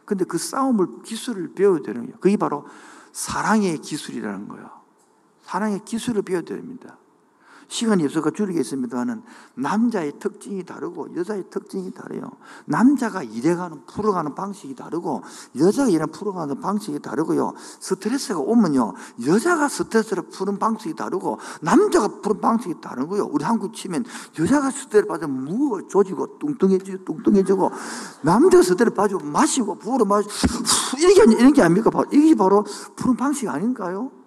근데 0.05 0.25
그 0.25 0.39
싸움을, 0.39 1.03
기술을 1.03 1.53
배워야 1.53 1.79
되는 1.83 2.01
거예요. 2.01 2.17
그게 2.19 2.37
바로 2.37 2.65
사랑의 3.11 3.77
기술이라는 3.77 4.47
거예요. 4.47 4.80
사랑의 5.51 5.81
기술을 5.83 6.21
배워야 6.21 6.43
됩니다. 6.43 6.97
시간이 7.67 8.05
없어서 8.05 8.31
줄이겠습니다만 8.31 9.23
남자의 9.55 10.13
특징이 10.19 10.63
다르고 10.63 11.15
여자의 11.15 11.45
특징이 11.49 11.91
다르요. 11.91 12.31
남자가 12.65 13.21
일해가는 13.23 13.85
풀어가는 13.85 14.35
방식이 14.35 14.75
다르고 14.75 15.23
여자가 15.57 15.89
일해 15.89 16.05
풀어가는 16.05 16.59
방식이 16.61 16.99
다르고요. 16.99 17.53
스트레스가 17.79 18.39
오면요 18.39 18.93
여자가 19.25 19.67
스트레스를 19.67 20.23
푸는 20.23 20.57
방식이 20.57 20.95
다르고 20.95 21.39
남자가 21.61 22.07
푸는 22.21 22.39
방식이 22.39 22.75
다르고요. 22.79 23.27
우리 23.31 23.43
한국 23.43 23.73
치면 23.73 24.05
여자가 24.39 24.71
스트레스 24.71 25.07
받으면 25.07 25.43
무거 25.45 25.85
조지고 25.87 26.39
뚱뚱해지고 26.39 27.03
뚱뚱해지고 27.05 27.71
남자가 28.21 28.63
스트레스 28.63 28.93
받으면 28.93 29.31
마시고 29.31 29.75
부어 29.79 29.97
마시고 29.97 30.63
이게 30.97 31.23
이런 31.37 31.51
게 31.51 31.61
아닙니까? 31.61 31.89
이게 32.11 32.35
바로 32.35 32.65
푸는 32.95 33.17
방식 33.17 33.49
아닌가요? 33.49 34.20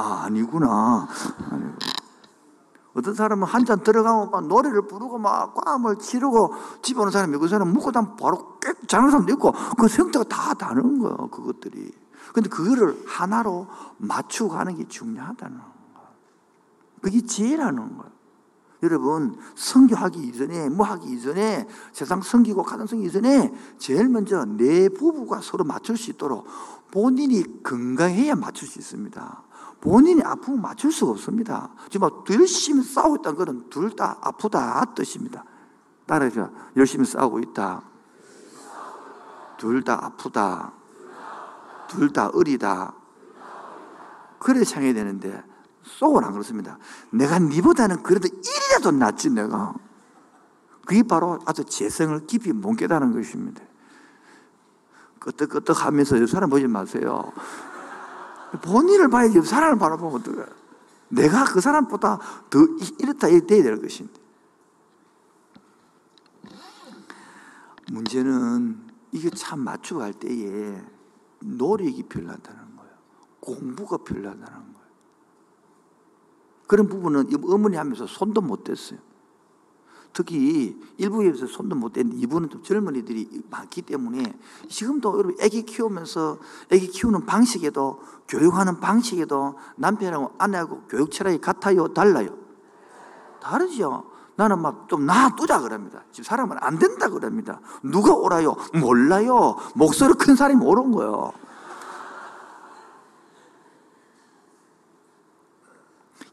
아, 0.00 0.22
아니구나. 0.24 1.06
어떤 2.94 3.14
사람은 3.14 3.46
한 3.46 3.64
잔 3.64 3.82
들어가면 3.82 4.30
막 4.30 4.46
노래를 4.48 4.86
부르고 4.88 5.18
막 5.18 5.54
꽝을 5.54 5.98
치르고 5.98 6.54
집에 6.82 7.00
오는 7.00 7.12
사람이 7.12 7.36
그 7.38 7.46
사람 7.46 7.68
묵고 7.72 7.92
다면 7.92 8.16
바로 8.16 8.58
깨 8.58 8.72
자는 8.88 9.10
사람도 9.10 9.32
있고 9.34 9.52
그 9.78 9.86
성격가 9.86 10.28
다 10.28 10.54
다른 10.54 10.98
거예요, 10.98 11.28
그것들이. 11.28 11.92
근데 12.32 12.48
그거를 12.48 13.00
하나로 13.06 13.66
맞추고 13.98 14.50
가는 14.50 14.74
게 14.76 14.86
중요하다는 14.88 15.58
거 15.58 15.64
그게 17.02 17.20
지혜라는 17.20 17.96
거예요. 17.96 18.10
여러분 18.82 19.36
성교하기 19.56 20.18
이전에 20.28 20.70
뭐 20.70 20.86
하기 20.86 21.12
이전에 21.12 21.68
세상 21.92 22.22
성기고 22.22 22.62
가정 22.62 22.86
성기 22.86 23.06
이전에 23.06 23.52
제일 23.78 24.08
먼저 24.08 24.44
내 24.46 24.88
부부가 24.88 25.40
서로 25.42 25.64
맞출 25.64 25.96
수 25.98 26.10
있도록 26.10 26.46
본인이 26.90 27.62
건강해야 27.62 28.34
맞출 28.36 28.66
수 28.66 28.78
있습니다. 28.78 29.42
본인이 29.80 30.22
아프면 30.22 30.60
맞출 30.60 30.92
수가 30.92 31.12
없습니다. 31.12 31.70
지금 31.88 32.08
열심히 32.30 32.82
싸우고 32.82 33.16
있다는 33.16 33.38
것은 33.38 33.70
둘 33.70 33.90
다 33.96 34.18
아프다 34.20 34.84
뜻입니다. 34.94 35.44
따라서 36.06 36.50
열심히 36.76 37.04
싸우고 37.04 37.40
있다. 37.40 37.82
둘 39.56 39.82
다 39.82 40.04
아프다. 40.04 40.72
둘 41.88 42.12
다 42.12 42.28
어리다. 42.28 42.94
그래 44.38 44.64
창해야 44.64 44.92
되는데 44.94 45.42
속은 45.82 46.24
안 46.24 46.32
그렇습니다. 46.32 46.78
내가 47.10 47.38
니보다는 47.38 48.02
그래도 48.02 48.28
1이라도 48.28 48.94
낫지 48.94 49.30
내가. 49.30 49.74
그게 50.86 51.02
바로 51.02 51.38
아주 51.46 51.64
재성을 51.64 52.26
깊이 52.26 52.52
못 52.52 52.74
깨달은 52.74 53.12
것입니다. 53.12 53.62
끄떡끄떡 55.20 55.84
하면서 55.84 56.20
옆 56.20 56.28
사람 56.28 56.50
보지 56.50 56.66
마세요. 56.66 57.32
본인을 58.62 59.08
봐야지 59.08 59.38
옆 59.38 59.46
사람을 59.46 59.78
바라보면 59.78 60.20
어떡해. 60.20 60.44
내가 61.08 61.44
그 61.44 61.60
사람보다 61.60 62.18
더 62.50 62.58
이렇다 62.98 63.28
이렇게 63.28 63.62
될 63.62 63.80
것인데. 63.80 64.20
문제는 67.90 68.88
이게 69.12 69.30
참할 69.30 69.78
때에 70.14 70.80
노력이 71.40 72.04
필요하다는 72.04 72.76
거예요. 72.76 72.92
공부가 73.40 73.96
필요하다는 73.96 74.46
거예요. 74.46 74.90
그런 76.66 76.88
부분은 76.88 77.26
어머니 77.44 77.76
하면서 77.76 78.06
손도 78.06 78.40
못 78.40 78.62
댔어요. 78.62 79.09
특히 80.12 80.78
일부에서 80.98 81.46
손도 81.46 81.76
못 81.76 81.92
댔는데 81.92 82.20
이분은 82.22 82.50
좀 82.50 82.62
젊은이들이 82.62 83.44
많기 83.50 83.82
때문에 83.82 84.22
지금도 84.68 85.12
여러분 85.14 85.36
애기 85.40 85.62
키우면서 85.62 86.38
애기 86.70 86.88
키우는 86.88 87.26
방식에도 87.26 88.00
교육하는 88.28 88.80
방식에도 88.80 89.56
남편하고 89.76 90.32
아내하고 90.38 90.82
교육 90.88 91.10
철학이 91.10 91.40
같아요? 91.40 91.88
달라요? 91.88 92.36
다르죠. 93.40 94.10
나는 94.36 94.60
막 94.62 94.88
좀 94.88 95.06
놔두자 95.06 95.60
그럽니다. 95.60 96.02
지금 96.10 96.24
사람은 96.24 96.56
안 96.60 96.78
된다 96.78 97.08
그럽니다. 97.08 97.60
누가 97.82 98.14
오라요? 98.14 98.56
몰라요. 98.74 99.56
목소리 99.74 100.14
큰 100.14 100.34
사람이 100.34 100.64
오른 100.64 100.90
거예요. 100.90 101.32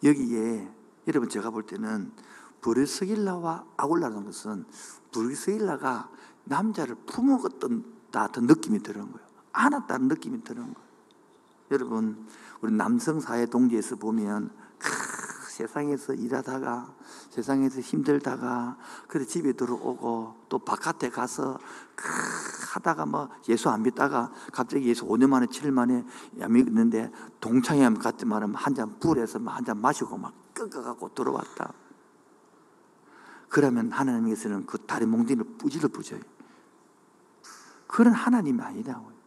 여기에 0.04 0.70
여러분 1.08 1.30
제가 1.30 1.50
볼 1.50 1.64
때는 1.64 2.12
브리스길라와 2.62 3.66
아굴라는 3.78 4.26
것은 4.26 4.66
브리스길라가 5.12 6.10
남자를 6.46 6.96
품어갔다 7.06 7.68
느낌이 8.42 8.80
드는 8.80 9.12
거예요. 9.12 9.28
안았다는 9.52 10.08
느낌이 10.08 10.44
드는 10.44 10.62
거예요. 10.74 10.88
여러분 11.72 12.28
우리 12.62 12.72
남성 12.72 13.20
사회 13.20 13.46
동지에서 13.46 13.98
보면 13.98 14.52
크, 14.80 14.90
세상에서 15.52 16.14
일하다가 16.14 16.94
세상에서 17.32 17.82
힘들다가 17.82 18.78
그래 19.08 19.26
집에 19.26 19.54
들어오고 19.54 20.36
또 20.50 20.60
바깥에 20.60 21.10
가서 21.10 21.60
크, 21.96 22.08
하다가 22.74 23.06
뭐 23.06 23.30
예수 23.50 23.70
안 23.70 23.84
믿다가 23.84 24.32
갑자기 24.54 24.88
예수 24.88 25.06
5년 25.06 25.28
만에 25.30 25.48
7년 25.48 25.72
만에 25.72 26.06
믿는데 26.48 27.12
동창회 27.42 27.90
갔지 27.96 28.26
말하면 28.26 28.56
한 28.56 28.74
잔 28.76 28.98
불에서 29.00 29.40
한 29.46 29.66
잔 29.66 29.82
마시고 29.82 30.18
막 30.18 30.34
끄꺼갖고 30.54 31.14
들어왔다. 31.14 31.74
그러면 33.50 33.92
하나님께서는 33.92 34.66
그 34.66 34.78
다리 34.80 35.06
몽둥이를 35.06 35.58
뿌지를 35.58 35.90
부져요. 35.90 36.20
그런 37.88 38.14
하나님이 38.14 38.62
아니라고요. 38.62 39.18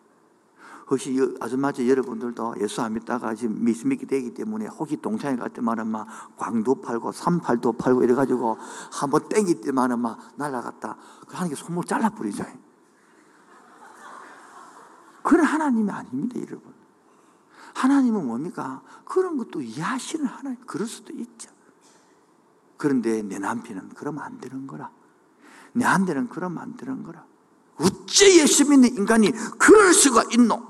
혹시 0.91 1.17
아줌마저 1.41 1.87
여러분들도 1.87 2.57
예수 2.61 2.83
안 2.83 2.95
믿다가 2.95 3.35
지금 3.35 3.63
믿게 3.63 4.07
되기 4.07 4.35
때문에 4.35 4.67
혹시 4.67 4.97
동창회 4.97 5.37
갈 5.37 5.49
때마다 5.51 5.85
막 5.85 6.09
광도 6.37 6.81
팔고 6.81 7.13
삼팔도 7.13 7.75
팔고 7.75 8.03
이래가지고 8.03 8.59
한번 8.93 9.29
땡기 9.29 9.61
때마다 9.61 9.97
막 9.97 10.19
날라갔다. 10.37 10.97
그 11.29 11.35
하나님께 11.35 11.55
손목 11.55 11.87
잘라버리죠. 11.87 12.45
그런 15.23 15.45
하나님이 15.45 15.91
아닙니다, 15.91 16.41
여러분. 16.41 16.75
하나님은 17.75 18.27
뭡니까? 18.27 18.83
그런 19.05 19.37
것도 19.37 19.63
이해하시는 19.63 20.27
하나님. 20.27 20.59
그럴 20.67 20.89
수도 20.89 21.13
있죠. 21.13 21.51
그런데 22.81 23.21
내 23.21 23.39
남편은 23.39 23.91
그러면 23.91 24.25
안 24.25 24.41
되는 24.41 24.67
거라. 24.67 24.91
내 25.75 25.85
아내는 25.85 26.31
그러면 26.31 26.63
안 26.63 26.77
되는 26.79 27.03
거라. 27.03 27.27
어째 27.77 28.41
예수 28.41 28.69
믿는 28.71 28.97
인간이 28.97 29.31
그럴 29.59 29.93
수가 29.93 30.25
있노? 30.33 30.67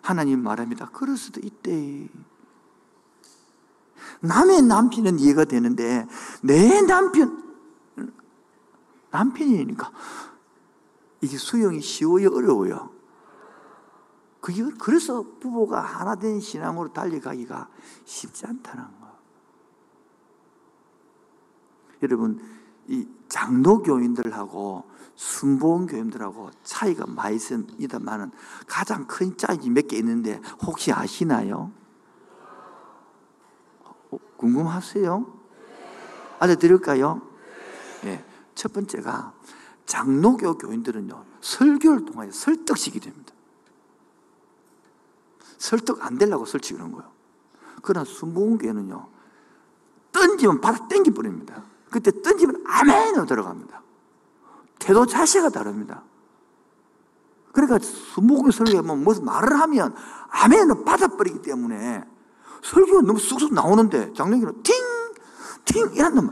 하나님 0.00 0.42
말합니다. 0.42 0.88
그럴 0.94 1.18
수도 1.18 1.38
있대. 1.44 2.08
남의 4.20 4.62
남편은 4.62 5.18
이해가 5.18 5.44
되는데 5.44 6.06
내 6.42 6.80
남편 6.80 7.54
남편이니까 9.10 9.92
이게 11.20 11.36
수용이 11.36 11.82
쉬워요 11.82 12.30
어려워요. 12.32 12.90
그게 14.40 14.64
그래서 14.80 15.22
부부가 15.38 15.82
하나 15.82 16.14
된 16.14 16.40
신앙으로 16.40 16.94
달려가기가 16.94 17.68
쉽지 18.06 18.46
않다는 18.46 18.84
거. 18.84 19.00
여러분 22.02 22.40
이 22.88 23.06
장로 23.28 23.82
교인들하고 23.82 24.84
순보원 25.14 25.86
교인들하고 25.86 26.50
차이가 26.64 27.04
많이 27.06 27.36
있습니다만은 27.36 28.30
가장 28.66 29.06
큰 29.06 29.36
차이 29.36 29.58
몇 29.70 29.86
개 29.86 29.96
있는데 29.98 30.40
혹시 30.62 30.92
아시나요? 30.92 31.70
어, 33.84 34.18
궁금하세요? 34.36 35.40
알려드릴까요? 36.38 37.20
네. 38.02 38.24
첫 38.54 38.72
번째가 38.72 39.34
장로교 39.86 40.56
교인들은요 40.58 41.24
설교를 41.40 42.04
통하여 42.06 42.30
설득시키 42.30 43.00
됩니다. 43.00 43.34
설득 45.58 46.04
안 46.04 46.16
되려고 46.16 46.46
설치 46.46 46.72
그런 46.72 46.92
거예요. 46.92 47.10
그러나 47.82 48.04
순복음교회는요, 48.04 49.08
던지면 50.12 50.60
바로 50.60 50.88
땡기 50.88 51.10
버립니다. 51.12 51.64
그때 51.90 52.10
던지면 52.22 52.64
아멘으로 52.66 53.26
들어갑니다. 53.26 53.82
태도 54.78 55.06
자세가 55.06 55.50
다릅니다. 55.50 56.02
그러니까 57.52 57.78
순복음 57.80 58.50
설교하면 58.50 59.02
무슨 59.02 59.24
말을 59.24 59.58
하면 59.60 59.94
아멘을 60.28 60.84
받아버리기 60.84 61.42
때문에 61.42 62.04
설교가 62.62 63.02
너무 63.02 63.18
쑥쑥 63.18 63.52
나오는데 63.52 64.12
장로교는 64.12 64.62
팅! 64.62 64.74
팅! 65.64 65.90
이런 65.94 66.14
놈. 66.14 66.30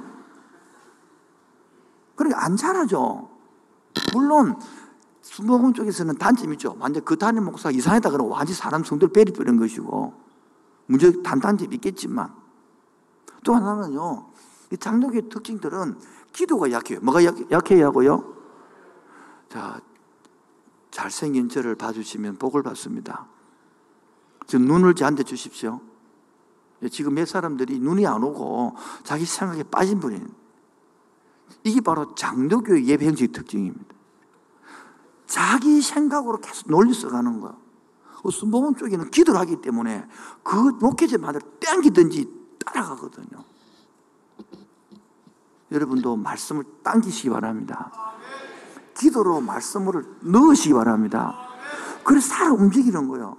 그러니까 2.14 2.44
안 2.44 2.56
잘하죠. 2.56 3.28
물론 4.12 4.58
순복음 5.22 5.72
쪽에서는 5.74 6.16
단점이 6.16 6.54
있죠. 6.54 6.76
완전 6.78 7.04
그 7.04 7.16
단임 7.16 7.44
목사가 7.44 7.70
이상하다 7.70 8.10
그러면 8.10 8.32
완전 8.32 8.54
사람 8.54 8.84
성도를 8.84 9.12
베리버린 9.12 9.58
것이고 9.58 10.14
문제 10.86 11.22
단단점이 11.22 11.74
있겠지만 11.76 12.32
또 13.44 13.54
하나는요. 13.54 14.27
이 14.70 14.76
장로교의 14.76 15.28
특징들은 15.28 15.98
기도가 16.32 16.70
약해요. 16.70 17.00
뭐가 17.00 17.24
약, 17.24 17.50
약해야 17.50 17.86
하고요? 17.86 18.36
자, 19.48 19.80
잘생긴 20.90 21.48
저를 21.48 21.74
봐주시면 21.74 22.36
복을 22.36 22.62
받습니다. 22.62 23.26
지금 24.46 24.66
눈을 24.66 24.94
저한테 24.94 25.22
주십시오. 25.22 25.80
지금 26.90 27.14
몇 27.14 27.26
사람들이 27.26 27.78
눈이 27.80 28.06
안 28.06 28.22
오고 28.22 28.76
자기 29.02 29.24
생각에 29.24 29.62
빠진 29.64 30.00
분이 30.00 30.20
이게 31.64 31.80
바로 31.80 32.14
장로교의 32.14 32.86
예배 32.86 33.06
형식 33.06 33.32
특징입니다. 33.32 33.94
자기 35.26 35.82
생각으로 35.82 36.38
계속 36.38 36.70
논리 36.70 36.94
써가는 36.94 37.40
거예요. 37.40 37.56
순복음 38.30 38.74
쪽에는 38.76 39.10
기도를 39.10 39.40
하기 39.40 39.60
때문에 39.60 40.06
그 40.42 40.56
목회자마다 40.80 41.38
땡기든지 41.60 42.28
따라가거든요. 42.64 43.44
여러분도 45.70 46.16
말씀을 46.16 46.64
당기시기 46.82 47.30
바랍니다. 47.30 47.90
기도로 48.96 49.40
말씀을 49.40 50.04
넣으시기 50.20 50.74
바랍니다. 50.74 51.34
그래서 52.04 52.28
살아 52.28 52.52
움직이는 52.52 53.08
거예요. 53.08 53.36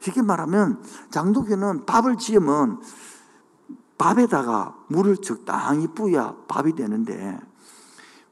쉽게 0.00 0.22
말하면 0.22 0.82
장독교는 1.10 1.86
밥을 1.86 2.16
지으면 2.18 2.82
밥에다가 3.96 4.76
물을 4.88 5.16
적당히 5.16 5.86
부어야 5.86 6.34
밥이 6.48 6.74
되는데 6.74 7.40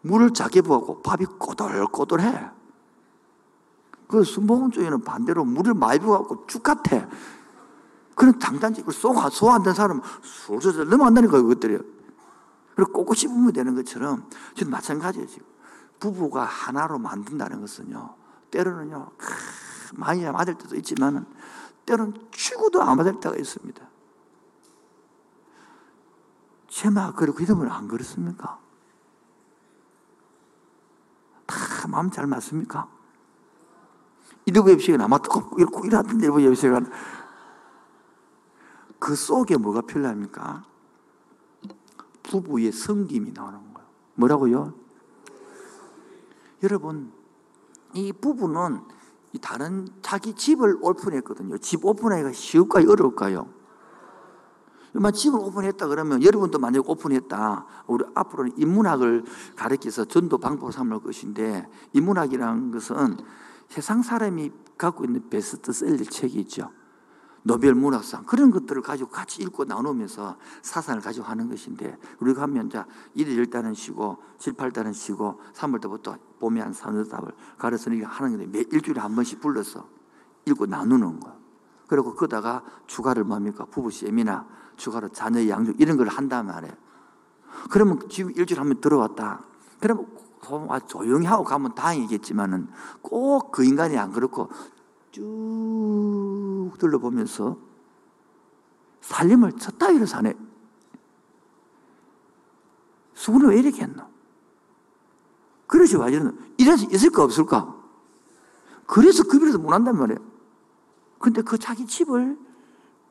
물을 0.03 0.33
작게 0.35 0.61
부어고 0.63 1.03
밥이 1.03 1.25
꼬들꼬들해. 1.39 2.51
그 4.09 4.25
순복음 4.25 4.71
쪽에는 4.73 5.03
반대로 5.05 5.45
물을 5.45 5.73
많이 5.73 5.99
부어갖고 6.01 6.47
쭉 6.47 6.63
같아. 6.63 7.09
그런 8.15 8.39
장단지 8.39 8.83
그 8.83 8.93
소화, 8.93 9.31
소화 9.31 9.55
안 9.55 9.63
된 9.63 9.73
사람은 9.73 10.03
술술 10.23 10.87
넘어간다니까, 10.89 11.41
그것들이. 11.41 11.79
그리고 12.75 12.93
꼬꼬 12.93 13.15
씹으면 13.15 13.53
되는 13.53 13.75
것처럼 13.75 14.29
지금 14.57 14.73
마찬가지예요. 14.73 15.27
지금 15.27 15.47
부부가 16.01 16.45
하나로 16.45 16.99
만든다는 16.99 17.61
것은요. 17.61 18.15
때로는요. 18.51 19.11
많이 19.95 20.25
맞을 20.25 20.57
때도 20.57 20.77
있지만 20.77 21.27
때로는 21.87 22.15
죽어도 22.31 22.83
안 22.83 22.97
맞을 22.97 23.21
때가 23.21 23.37
있습니다. 23.37 23.89
제마 26.69 27.13
그리고 27.13 27.41
이러면 27.41 27.71
안 27.71 27.87
그렇습니까? 27.87 28.59
다 31.47 31.89
마음 31.89 32.11
잘 32.11 32.27
맞습니까? 32.27 32.89
이러고 34.47 34.71
예비식은 34.71 35.01
아마 35.01 35.19
꼭 35.19 35.61
이렇게 35.61 35.87
일하던데 35.87 36.25
이러고 36.25 36.41
예비식은 36.43 36.91
그 38.99 39.15
속에 39.15 39.57
뭐가 39.57 39.83
필요합니까? 39.83 40.65
부부의 42.23 42.73
성김이 42.73 43.33
나오는 43.33 43.59
거예요. 43.75 43.89
뭐라고요? 44.15 44.75
여러분, 46.63 47.13
이 47.95 48.13
부부는 48.13 48.81
다른 49.41 49.89
자기 50.03 50.35
집을 50.35 50.79
오픈했거든요. 50.81 51.59
집 51.59 51.85
오픈하기가 51.85 52.33
쉬울까요? 52.33 52.91
어려울까요? 52.91 53.63
만 54.95 55.13
집을 55.13 55.41
오픈했다 55.41 55.89
그러면 55.89 56.23
여러분도 56.23 56.59
만약 56.59 56.89
오픈했다. 56.89 57.67
우리 57.87 58.05
앞으로는 58.15 58.59
인문학을 58.59 59.25
가르쳐서 59.57 60.05
전도 60.05 60.39
방법을 60.39 60.73
삼을 60.73 61.01
것인데 61.01 61.67
인문학이라는 61.95 62.71
것은 62.73 63.17
세상 63.69 64.03
사람이 64.03 64.53
갖고 64.77 65.05
있는 65.05 65.31
베스트셀러 65.31 66.05
책이 66.05 66.41
있죠. 66.41 66.71
노벨 67.45 67.75
문학상 67.75 68.25
그런 68.25 68.51
것들을 68.51 68.83
가지고 68.83 69.11
같이 69.11 69.43
읽고 69.43 69.65
나누면서 69.65 70.37
사상을 70.63 71.01
가지고 71.03 71.27
하는 71.27 71.49
것인데 71.49 71.99
우리가 72.21 72.43
하면 72.43 72.71
자 72.71 72.87
1일 73.17 73.47
1단은 73.47 73.75
쉬고 73.75 74.19
7, 74.39 74.55
8단은 74.55 74.95
쉬고 74.95 75.41
3월 75.55 75.81
때부터 75.81 76.17
봄에 76.39 76.61
한 76.61 76.73
서너 76.73 77.05
답을 77.05 77.33
가르쳐 77.59 77.91
하는 77.91 78.31
건데 78.39 78.47
매 78.47 78.61
일주일에 78.71 79.01
한 79.01 79.15
번씩 79.15 79.41
불러서 79.41 79.89
읽고 80.47 80.67
나누는 80.67 81.21
거야. 81.21 81.35
그리고 81.89 82.15
거다가 82.15 82.63
추가를 82.87 83.25
뭡니까? 83.25 83.65
부부 83.71 83.91
세미나, 83.91 84.47
추가로 84.77 85.09
자녀 85.11 85.47
양육 85.49 85.81
이런 85.81 85.97
걸 85.97 86.09
한단 86.09 86.47
말이에요. 86.47 86.75
그러면 87.71 88.09
지금 88.09 88.31
일주일에 88.31 88.59
한 88.61 88.69
번 88.69 88.81
들어왔다. 88.81 89.45
그러면 89.81 90.07
조용히 90.87 91.27
하고 91.27 91.45
가면 91.45 91.75
다행이겠지만은 91.75 92.69
꼭 93.03 93.51
그 93.53 93.65
인간이 93.65 93.99
안 93.99 94.13
그렇고 94.13 94.49
쭉 95.13 96.73
둘러보면서 96.79 97.57
살림을 99.03 99.53
첫 99.59 99.79
따위로 99.79 100.07
사네. 100.07 100.35
수군을 103.15 103.51
왜 103.51 103.61
이렇게 103.61 103.83
했노? 103.83 104.03
그러지 105.67 105.97
와이는 105.97 106.55
이래서 106.59 106.87
있을까 106.91 107.23
없을까? 107.23 107.83
그래서 108.87 109.23
급여라도 109.25 109.59
못 109.59 109.73
한단 109.73 109.97
말이에요. 109.97 110.19
근데 111.19 111.41
그 111.43 111.57
자기 111.59 111.87
집을 111.87 112.39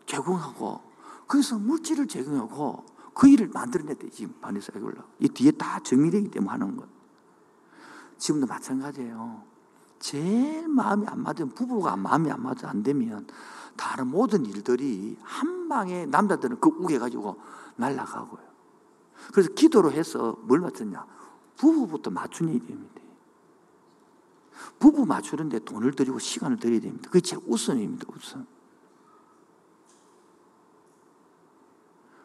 제공하고 0.05 0.81
거기서 1.27 1.59
물질을 1.59 2.07
제공하고 2.07 2.85
그 3.13 3.27
일을 3.27 3.49
만들어냈대 3.49 4.09
지금 4.09 4.33
바네사 4.41 4.73
이걸로. 4.77 5.03
이 5.19 5.29
뒤에 5.29 5.51
다 5.51 5.79
정리되기 5.79 6.29
때문에 6.29 6.51
하는 6.51 6.75
거 6.75 6.85
지금도 8.17 8.47
마찬가지예요. 8.47 9.50
제일 10.01 10.67
마음이 10.67 11.07
안 11.07 11.21
맞으면 11.21 11.51
부부가 11.51 11.95
마음이 11.95 12.29
안 12.29 12.41
맞아 12.41 12.67
안 12.69 12.83
되면 12.83 13.27
다른 13.77 14.07
모든 14.07 14.45
일들이 14.45 15.17
한 15.21 15.69
방에 15.69 16.05
남자들은 16.07 16.59
그 16.59 16.69
우겨 16.69 16.99
가지고 16.99 17.39
날아가고요. 17.77 18.41
그래서 19.31 19.49
기도로 19.53 19.91
해서 19.91 20.35
뭘 20.41 20.59
맞췄냐? 20.59 21.05
부부부터 21.55 22.09
맞추는 22.09 22.53
일입니다. 22.53 23.01
부부 24.79 25.05
맞추는데 25.05 25.59
돈을 25.59 25.93
들이고 25.93 26.19
시간을 26.19 26.57
들여야 26.57 26.81
됩니다. 26.81 27.07
그게 27.07 27.21
제일 27.21 27.41
우선입니다. 27.45 28.07
우선. 28.15 28.45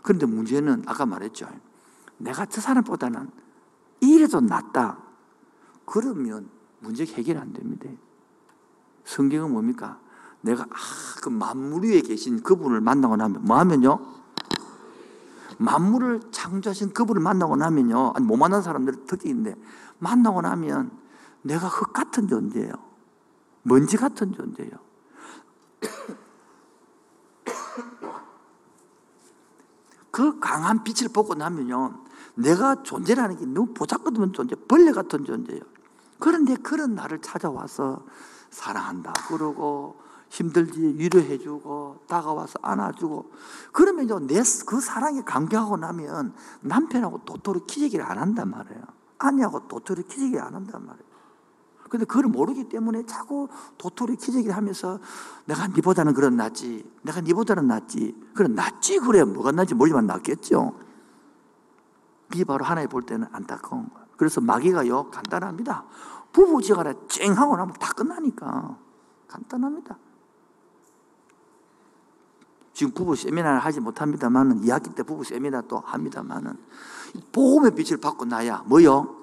그런데 0.02 0.26
문제는 0.26 0.84
아까 0.86 1.04
말했죠. 1.04 1.48
내가 2.16 2.46
저 2.46 2.60
사람보다는 2.60 3.30
이래도 4.00 4.40
낫다. 4.40 4.98
그러면 5.84 6.55
문제 6.86 7.04
해결 7.04 7.36
안 7.38 7.52
됩니다. 7.52 7.88
성경은 9.04 9.50
뭡니까? 9.50 9.98
내가 10.40 10.62
아, 10.62 10.66
그 11.20 11.28
만물 11.28 11.84
위에 11.84 12.00
계신 12.00 12.42
그분을 12.42 12.80
만나고 12.80 13.16
나면 13.16 13.44
뭐 13.44 13.58
하면요? 13.58 13.98
만물을 15.58 16.20
창조하신 16.30 16.92
그분을 16.92 17.20
만나고 17.20 17.56
나면요. 17.56 18.12
아니 18.14 18.24
못 18.24 18.36
만난 18.36 18.62
사람들 18.62 19.06
특징인데 19.06 19.56
만나고 19.98 20.42
나면 20.42 20.92
내가 21.42 21.66
흙 21.66 21.92
같은 21.92 22.28
존재예요. 22.28 22.70
먼지 23.62 23.96
같은 23.96 24.32
존재예요. 24.32 24.70
그 30.12 30.38
강한 30.38 30.84
빛을 30.84 31.12
보고 31.12 31.34
나면요. 31.34 32.04
내가 32.34 32.84
존재라는 32.84 33.38
게 33.38 33.46
너무 33.46 33.74
보잘것없는 33.74 34.32
존재, 34.32 34.54
벌레 34.68 34.92
같은 34.92 35.24
존재예요. 35.24 35.62
그런데 36.18 36.56
그런 36.56 36.94
나를 36.94 37.20
찾아와서 37.20 38.04
사랑한다 38.50 39.12
그러고 39.28 40.00
힘들지 40.28 40.80
위로해 40.98 41.38
주고 41.38 42.00
다가와서 42.08 42.58
안아주고 42.62 43.32
그러면 43.72 44.26
내그 44.26 44.80
사랑에 44.80 45.22
감격하고 45.22 45.76
나면 45.76 46.34
남편하고 46.60 47.24
도토리 47.24 47.60
키재기를 47.66 48.04
안 48.04 48.18
한단 48.18 48.50
말이에요. 48.50 48.82
아내하고 49.18 49.68
도토리 49.68 50.02
키재기를 50.04 50.42
안 50.42 50.54
한단 50.54 50.84
말이에요. 50.84 51.06
근데 51.88 52.04
그걸 52.04 52.24
모르기 52.24 52.68
때문에 52.68 53.06
자꾸 53.06 53.48
도토리 53.78 54.16
키재기를 54.16 54.56
하면서 54.56 54.98
내가 55.44 55.68
니보다는 55.68 56.14
그런 56.14 56.36
낫지. 56.36 56.90
내가 57.02 57.20
니보다는 57.20 57.68
낫지. 57.68 58.14
그래, 58.34 58.48
낫지. 58.48 58.98
그래. 58.98 59.24
뭐가 59.24 59.52
낫지 59.52 59.74
모르지만 59.74 60.06
낫겠죠. 60.06 60.76
그게 62.28 62.44
바로 62.44 62.64
하나님 62.64 62.88
볼 62.88 63.02
때는 63.02 63.28
안타까운 63.30 63.88
거예요. 63.88 64.05
그래서 64.16 64.40
마귀가요, 64.40 65.10
간단합니다. 65.10 65.84
부부지간에 66.32 66.94
쨍 67.08 67.32
하고 67.32 67.56
나면 67.56 67.74
다 67.74 67.92
끝나니까. 67.92 68.78
간단합니다. 69.28 69.98
지금 72.72 72.92
부부 72.92 73.16
세미나를 73.16 73.58
하지 73.58 73.80
못합니다만은 73.80 74.60
2학기 74.60 74.94
때 74.94 75.02
부부 75.02 75.24
세미나 75.24 75.62
또 75.62 75.78
합니다만은 75.78 76.58
복음의 77.32 77.74
빛을 77.74 77.98
받고 78.00 78.26
나야 78.26 78.62
뭐요? 78.66 79.16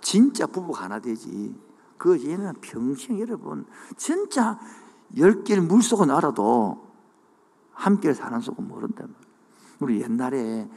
진짜 0.00 0.46
부부가 0.46 0.84
하나 0.84 0.98
되지. 0.98 1.54
그 1.98 2.20
얘는 2.22 2.54
평생 2.60 3.20
여러분 3.20 3.64
진짜 3.96 4.58
열 5.16 5.44
길 5.44 5.60
물속은 5.60 6.10
알아도 6.10 6.84
함께 7.72 8.12
사는 8.12 8.40
속은 8.40 8.66
모른다. 8.66 9.04
우리 9.78 10.02
옛날에 10.02 10.68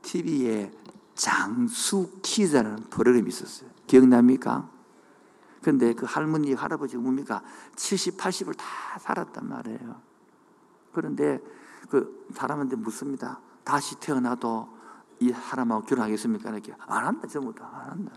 TV에 0.00 0.72
장수 1.16 2.20
키즈라는 2.22 2.84
프로그램이 2.90 3.28
있었어요. 3.28 3.70
기억납니까? 3.86 4.70
근데 5.62 5.94
그 5.94 6.06
할머니, 6.06 6.52
할아버지 6.52 6.96
뭡니까? 6.96 7.42
70, 7.74 8.16
80을 8.16 8.56
다 8.56 8.64
살았단 9.00 9.48
말이에요. 9.48 10.00
그런데 10.92 11.40
그 11.90 12.28
사람한테 12.32 12.76
묻습니다. 12.76 13.40
다시 13.64 13.98
태어나도 13.98 14.68
이 15.18 15.32
사람하고 15.32 15.86
결혼하겠습니까? 15.86 16.50
이렇게 16.50 16.74
안 16.86 17.04
한다, 17.04 17.26
전부 17.26 17.52
다. 17.52 17.68
안 17.72 17.90
한다. 17.90 18.12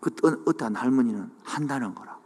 그 0.00 0.10
어떠한 0.46 0.76
할머니는 0.76 1.30
한다는 1.44 1.94
거라. 1.94 2.18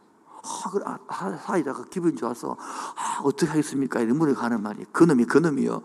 아, 0.85 0.99
아 1.09 1.37
사이다가 1.37 1.85
기분이 1.85 2.17
좋아서 2.17 2.57
아, 2.59 3.21
어떻게 3.23 3.47
하겠습니까? 3.49 4.01
이런 4.01 4.17
물에 4.19 4.33
가는 4.33 4.61
말이 4.63 4.85
그놈이 4.93 5.27
그놈이요. 5.27 5.83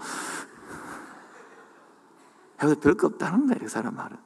해도 2.61 2.75
별거 2.79 3.07
없다는 3.07 3.47
거예요, 3.47 3.59
그 3.59 3.67
사람 3.67 3.95
말은. 3.95 4.17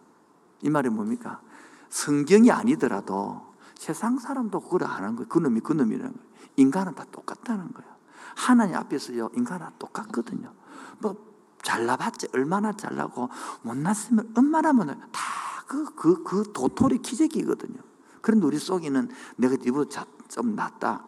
이 0.61 0.69
말이 0.69 0.89
뭡니까? 0.89 1.41
성경이 1.89 2.51
아니더라도 2.51 3.41
세상 3.75 4.19
사람도 4.19 4.59
그걸 4.59 4.83
아는 4.83 5.15
거예요. 5.15 5.29
그놈이 5.29 5.61
그놈이라는 5.61 6.13
거예요. 6.13 6.29
인간은 6.57 6.95
다 6.95 7.05
똑같다는 7.11 7.73
거예요. 7.73 7.89
하나님 8.35 8.75
앞에서요, 8.75 9.29
인간은 9.33 9.67
똑같거든요. 9.79 10.53
뭐, 10.99 11.15
잘나봤지, 11.61 12.29
얼마나 12.33 12.71
잘나고, 12.73 13.29
못났으면 13.63 14.33
얼마나 14.35 14.71
다 15.11 15.21
그, 15.67 15.93
그, 15.95 16.23
그 16.23 16.51
도토리 16.53 16.99
기적이거든요. 16.99 17.77
그런데 18.21 18.45
우리 18.45 18.57
속에는 18.57 19.09
내가 19.37 19.55
니보다 19.55 20.05
좀 20.27 20.55
낫다. 20.55 21.05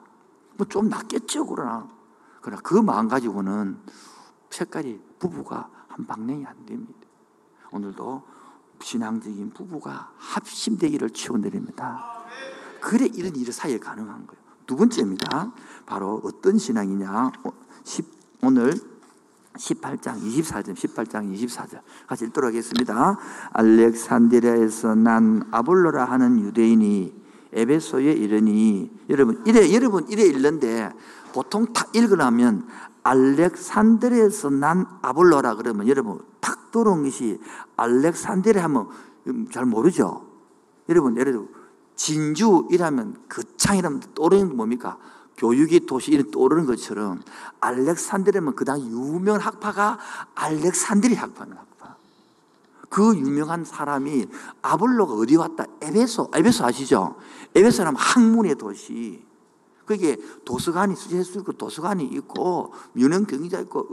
뭐 0.58 0.68
좀 0.68 0.90
낫겠죠, 0.90 1.46
그러나. 1.48 1.88
그러나 2.42 2.62
그 2.62 2.76
마음 2.76 3.08
가지고는 3.08 3.80
색깔이 4.50 5.02
부부가 5.20 5.70
한 5.88 6.06
방향이 6.06 6.46
안 6.46 6.66
됩니다. 6.66 7.01
오늘도 7.72 8.24
신앙적인 8.82 9.52
부부가 9.52 10.12
합심되기를 10.18 11.12
축원드립니다. 11.12 12.24
그래 12.82 13.08
이런 13.14 13.36
일이 13.36 13.52
사이에 13.52 13.78
가능한 13.78 14.28
거예요. 14.28 14.42
두 14.66 14.76
번째입니다. 14.76 15.54
바로 15.86 16.22
어떤 16.24 16.58
신앙이냐? 16.58 17.32
어, 17.44 17.52
오늘 18.44 18.74
18장 19.54 20.22
24절, 20.22 20.76
18장 20.76 21.34
24절. 21.34 21.82
같이 22.08 22.26
읽도록 22.26 22.50
하겠습니다. 22.50 23.18
알렉산드리아에서 23.52 24.96
난 24.96 25.48
아볼로라 25.52 26.06
하는 26.06 26.40
유대인이 26.40 27.22
에베소에 27.54 28.14
이르니 28.14 28.90
여러분 29.10 29.44
이래 29.46 29.74
여러분 29.74 30.08
이래 30.08 30.24
읽는데 30.24 30.90
보통 31.34 31.74
딱 31.74 31.94
읽으려면 31.94 32.66
알렉산드리아에서 33.04 34.50
난 34.52 34.86
아볼로라 35.02 35.56
그러면 35.56 35.88
여러분 35.90 36.22
탁 36.42 36.72
들어온 36.72 37.04
것이 37.04 37.40
알렉산드리아 37.78 38.64
하면 38.66 38.90
잘 39.52 39.66
모르죠. 39.66 40.26
여러분 40.90 41.18
예를 41.18 41.34
들어 41.34 41.46
진주 41.96 42.68
이라면 42.72 43.24
거창이라면 43.30 44.02
떠오르는 44.16 44.50
게 44.50 44.54
뭡니까? 44.56 44.98
교육의 45.38 45.82
도시 45.82 46.12
이런 46.12 46.30
떠오르는 46.32 46.66
것처럼 46.66 47.22
알렉산드리아면 47.60 48.56
그 48.56 48.66
당시 48.66 48.88
유명한 48.88 49.42
학파가 49.42 49.98
알렉산드리 50.36 51.16
학파입니다. 51.16 51.62
학파. 51.62 51.96
그 52.90 53.16
유명한 53.16 53.64
사람이 53.64 54.28
아볼로가 54.62 55.14
어디 55.14 55.36
왔다? 55.36 55.66
에베소. 55.82 56.32
에베소 56.34 56.66
아시죠? 56.66 57.16
에베소는 57.56 57.96
학문의 57.96 58.56
도시. 58.56 59.24
그게 59.86 60.18
도서관이 60.46 60.96
수제수 60.96 61.40
있고 61.40 61.54
도서관이 61.54 62.06
있고 62.06 62.74
유명 62.96 63.26
경기자 63.26 63.60
있고 63.62 63.88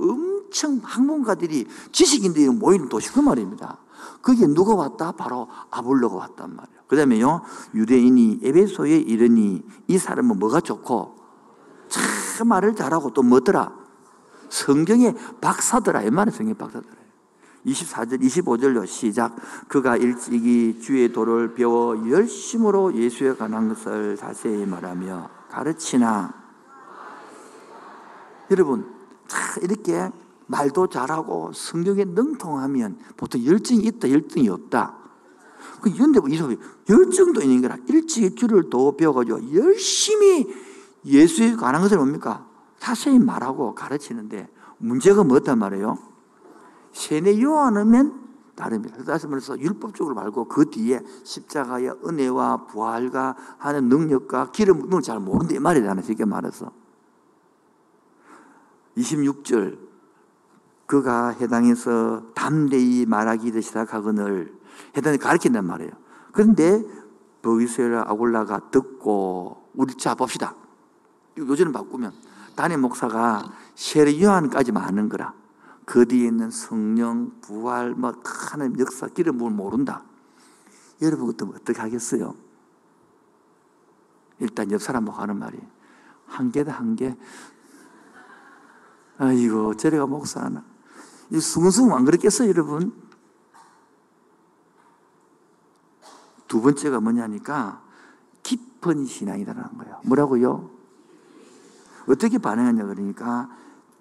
엄청 0.49 0.81
학문가들이 0.83 1.67
지식인들이 1.93 2.49
모이는 2.49 2.89
도시 2.89 3.13
그 3.13 3.21
말입니다. 3.21 3.79
거기에 4.23 4.47
누가 4.49 4.75
왔다? 4.75 5.13
바로 5.13 5.49
아볼로가 5.71 6.17
왔단 6.17 6.57
말이에요. 6.57 6.79
그 6.87 6.97
다음에요, 6.97 7.43
유대인이 7.75 8.41
에베소에 8.43 8.97
이르니 8.97 9.63
이 9.87 9.99
사람은 9.99 10.39
뭐가 10.39 10.61
좋고 10.61 11.17
참 11.89 12.49
말을 12.49 12.75
잘하고 12.75 13.13
또 13.13 13.23
뭐더라? 13.23 13.73
성경의 14.49 15.15
박사더라. 15.41 16.03
이 16.03 16.11
말은 16.11 16.33
성경 16.33 16.55
박사더라. 16.57 16.97
24절, 17.67 18.23
25절로 18.23 18.87
시작. 18.87 19.37
그가 19.67 19.97
일찍이 19.97 20.81
주의 20.81 21.13
도를 21.13 21.55
배워 21.55 22.09
열심으로 22.09 22.95
예수에 22.95 23.35
관한 23.35 23.69
것을 23.69 24.17
자세히 24.17 24.65
말하며 24.65 25.29
가르치나. 25.51 26.33
여러분, 28.51 28.91
이렇게 29.61 30.11
말도 30.49 30.89
잘하고 30.89 31.53
성경에 31.55 32.05
능통하면 32.05 32.99
보통 33.17 33.45
열정이 33.45 33.83
있다, 33.83 34.11
열정이 34.11 34.49
없다. 34.49 34.97
그 35.81 35.97
연대 35.99 36.19
뭐 36.19 36.29
이소이 36.29 36.59
열정도 36.89 37.41
있는 37.41 37.63
거라 37.63 37.77
일찍 37.87 38.37
줄을 38.37 38.69
더 38.69 38.97
배워가지고 38.97 39.55
열심히 39.55 40.53
예수에 41.05 41.55
관한 41.55 41.83
것을 41.83 41.99
뭡니까? 41.99 42.47
자세히 42.79 43.19
말하고 43.19 43.75
가르치는데 43.75 44.49
문제가 44.79 45.23
뭐단 45.23 45.59
말이에요? 45.59 45.99
세뇌 46.93 47.41
요한하면 47.43 48.29
다릅니다. 48.57 49.05
다시 49.05 49.29
말해서 49.29 49.59
율법적으로 49.61 50.17
말고 50.17 50.47
그 50.47 50.69
뒤에 50.69 51.01
십자가의 51.23 51.95
은혜와 52.05 52.67
부활과 52.67 53.37
하는 53.59 53.89
능력과 53.89 54.51
기름 54.51 54.81
부음을 54.81 55.03
잘 55.03 55.21
모른다 55.21 55.55
이 55.55 55.61
말이잖아요. 55.61 56.05
쉽게 56.05 56.25
말해서. 56.25 56.73
26절 58.97 59.88
그가 60.89 61.29
해당에서 61.29 62.23
담대히 62.35 63.05
말하기를 63.05 63.61
시작하거늘 63.61 64.59
해당에 64.97 65.19
가르친단 65.19 65.67
말이에요. 65.67 65.93
그런데 66.33 66.83
보이스라 67.43 68.05
아골라가 68.09 68.71
듣고 68.71 69.69
우리 69.75 69.95
자 69.97 70.15
봅시다. 70.15 70.55
요즘은 71.37 71.73
바꾸면 71.73 72.15
단임 72.57 72.81
목사가 72.81 73.53
셰리 73.75 74.25
요한까지만 74.25 74.83
아는 74.83 75.11
거라. 75.11 75.35
그 75.85 76.07
뒤에 76.07 76.27
있는 76.29 76.51
성령, 76.51 77.33
부활, 77.43 77.95
뭐 77.95 78.15
하나님 78.25 78.81
역사, 78.81 79.09
기름 79.09 79.37
부을 79.37 79.51
모른다. 79.51 80.03
여러분 81.03 81.27
같으면 81.27 81.55
어떻게 81.55 81.79
하겠어요? 81.79 82.35
일단 84.41 84.71
옆 84.71 84.81
사람하고 84.81 85.21
하는 85.21 85.39
말이 85.39 85.59
한 86.27 86.51
개다 86.51 86.73
한 86.73 86.97
개. 86.97 87.15
아이고 89.19 89.75
저래가 89.75 90.07
목사 90.07 90.43
하나. 90.43 90.65
이 91.31 91.41
숭숭 91.41 91.95
안 91.95 92.05
그랬겠어요, 92.05 92.49
여러분? 92.49 92.93
두 96.47 96.63
번째가 96.63 97.01
뭐냐니까 97.01 97.83
깊은 98.43 99.05
신앙이라는 99.05 99.79
거예요. 99.79 100.01
뭐라고요? 100.05 100.71
어떻게 102.09 102.39
반응하냐 102.39 102.87
그러니까 102.87 103.51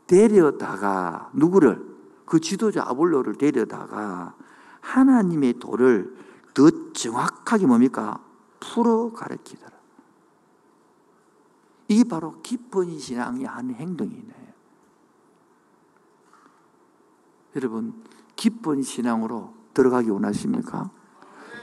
데려다가 0.08 1.30
누구를 1.34 1.86
그 2.26 2.40
지도자 2.40 2.84
아볼로를 2.88 3.36
데려다가 3.36 4.34
하나님의 4.80 5.60
도를 5.60 6.16
더 6.54 6.70
정확하게 6.94 7.68
뭡니까? 7.68 8.24
풀어 8.60 9.12
가르치더라. 9.12 9.78
이게 11.90 12.04
바로 12.08 12.42
깊은 12.42 12.98
신앙이 13.00 13.44
하는 13.44 13.76
행동이네. 13.76 14.37
여러분, 17.58 18.04
깊은 18.36 18.84
신앙으로 18.84 19.52
들어가기 19.74 20.12
원하십니까? 20.12 20.92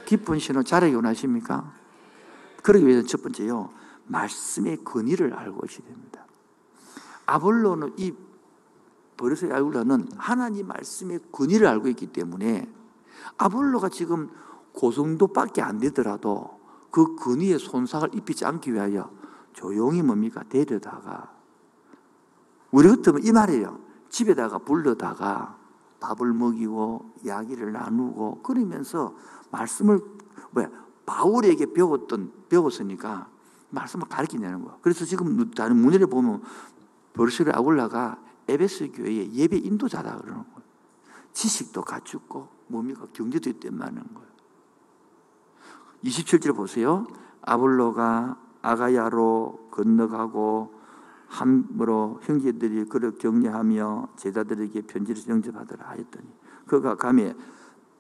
깊은 0.07 0.40
신앙 0.40 0.64
자라기 0.64 0.92
원하십니까? 0.94 1.72
그러기 2.64 2.85
위해서 2.85 3.07
첫 3.07 3.22
번째요, 3.22 3.70
말씀의 4.07 4.83
권위를 4.85 5.33
알고 5.33 5.64
오셔야 5.64 5.87
됩니다. 5.87 6.26
아볼로는 7.26 7.94
이 7.96 8.12
버릇의 9.16 9.52
아울러는 9.52 10.09
하나님 10.16 10.66
말씀의 10.66 11.20
권위를 11.30 11.68
알고 11.68 11.87
있기 11.88 12.09
때문에 12.09 12.68
아볼로가 13.38 13.88
지금 13.88 14.30
고성도밖에 14.72 15.62
안 15.62 15.78
되더라도 15.78 16.59
그 16.90 17.14
권위에 17.14 17.59
손상을 17.59 18.11
입히지 18.14 18.44
않기 18.44 18.74
위하여 18.74 19.11
조용히 19.52 20.02
뭡니까? 20.02 20.42
데려다가 20.48 21.33
우리 22.72 22.88
같으면 22.88 23.24
이 23.24 23.30
말이에요. 23.30 23.78
집에다가 24.09 24.59
불러다가 24.59 25.63
밥을 26.04 26.34
먹이고 26.34 27.12
이야기를 27.24 27.72
나누고 27.72 28.42
그러면서 28.42 29.14
말씀을 29.50 30.00
왜 30.52 30.68
바울에게 31.06 31.72
배웠던 31.72 32.32
배웠으니까 32.50 33.28
말씀을 33.70 34.06
가르치냐는 34.08 34.62
거야. 34.62 34.76
그래서 34.82 35.04
지금 35.06 35.50
다른 35.52 35.76
문제를 35.76 36.06
보면 36.06 36.42
버르시를 37.14 37.56
아굴라가 37.56 38.18
에베스 38.48 38.92
교회의 38.92 39.32
예배 39.32 39.56
인도자다 39.56 40.18
그러는 40.18 40.44
거예요. 40.44 40.62
지식도 41.32 41.82
갖추고 41.82 42.48
뭡니까 42.68 43.06
경제도 43.12 43.48
있단 43.48 43.72
는 43.72 44.04
거예요. 44.14 44.28
27절 46.04 46.54
보세요. 46.54 47.06
아볼로가 47.40 48.36
아가야로 48.60 49.68
건너가고 49.70 50.84
함으로 51.35 52.20
형제들이 52.23 52.85
그를 52.85 53.18
격려하며 53.18 54.11
제자들에게 54.16 54.83
편지를 54.83 55.20
영접하더라 55.27 55.88
하였더니 55.88 56.29
그가 56.66 56.94
감에 56.94 57.35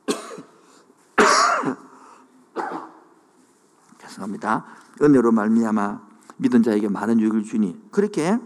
죄송합니다. 3.98 4.64
은혜로 5.02 5.32
말미암아 5.32 6.14
믿은 6.36 6.62
자에게 6.62 6.88
많은 6.88 7.18
유익을 7.18 7.42
주니 7.42 7.76
그렇게 7.90 8.38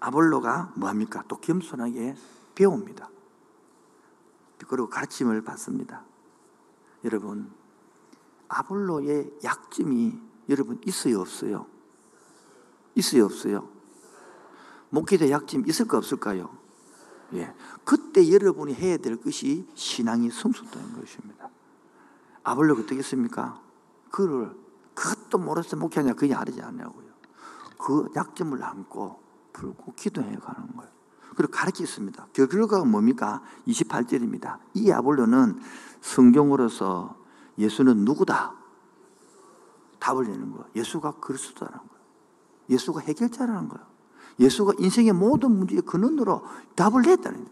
아볼로가 0.00 0.72
뭐합니까? 0.76 1.22
또 1.28 1.36
겸손하게 1.36 2.16
배웁니다. 2.56 3.08
그리고 4.66 4.88
가르침을 4.88 5.42
받습니다. 5.42 6.02
여러분 7.04 7.52
아볼로의 8.48 9.38
약점이 9.44 10.18
여러분 10.48 10.80
있어요 10.84 11.20
없어요? 11.20 11.71
있어요 12.94 13.24
없어요? 13.24 13.68
목회자 14.90 15.30
약점 15.30 15.66
있을까 15.66 15.96
없을까요? 15.98 16.50
예. 17.34 17.54
그때 17.84 18.30
여러분이 18.30 18.74
해야 18.74 18.96
될 18.98 19.16
것이 19.16 19.66
신앙이 19.74 20.30
성숙되는 20.30 21.00
것입니다. 21.00 21.48
아볼로가 22.44 22.82
어떻겠습니까? 22.82 23.60
그를 24.10 24.54
그것도 24.94 25.38
모르서 25.38 25.76
목회하냐 25.76 26.12
그게 26.14 26.34
아니지 26.34 26.60
않냐고요. 26.60 27.06
그 27.78 28.08
약점을 28.14 28.62
안고 28.62 29.20
풀고 29.52 29.94
기도해 29.94 30.36
가는 30.36 30.76
거예요. 30.76 30.92
그리고 31.34 31.50
가르치습니다. 31.50 32.26
그 32.34 32.46
결과가 32.46 32.84
뭡니까? 32.84 33.42
28절입니다. 33.66 34.58
이 34.74 34.90
아볼로는 34.92 35.60
성경으로서 36.02 37.16
예수는 37.58 38.04
누구다? 38.04 38.54
답을 39.98 40.26
내는 40.26 40.52
거예요. 40.52 40.66
예수가 40.76 41.12
그리스도라는 41.20 41.78
거 41.78 41.91
예수가 42.68 43.00
해결자라는 43.00 43.68
거예요. 43.68 43.86
예수가 44.38 44.74
인생의 44.78 45.12
모든 45.12 45.52
문제의 45.52 45.82
근원으로 45.82 46.42
답을 46.74 47.02
냈다는. 47.02 47.46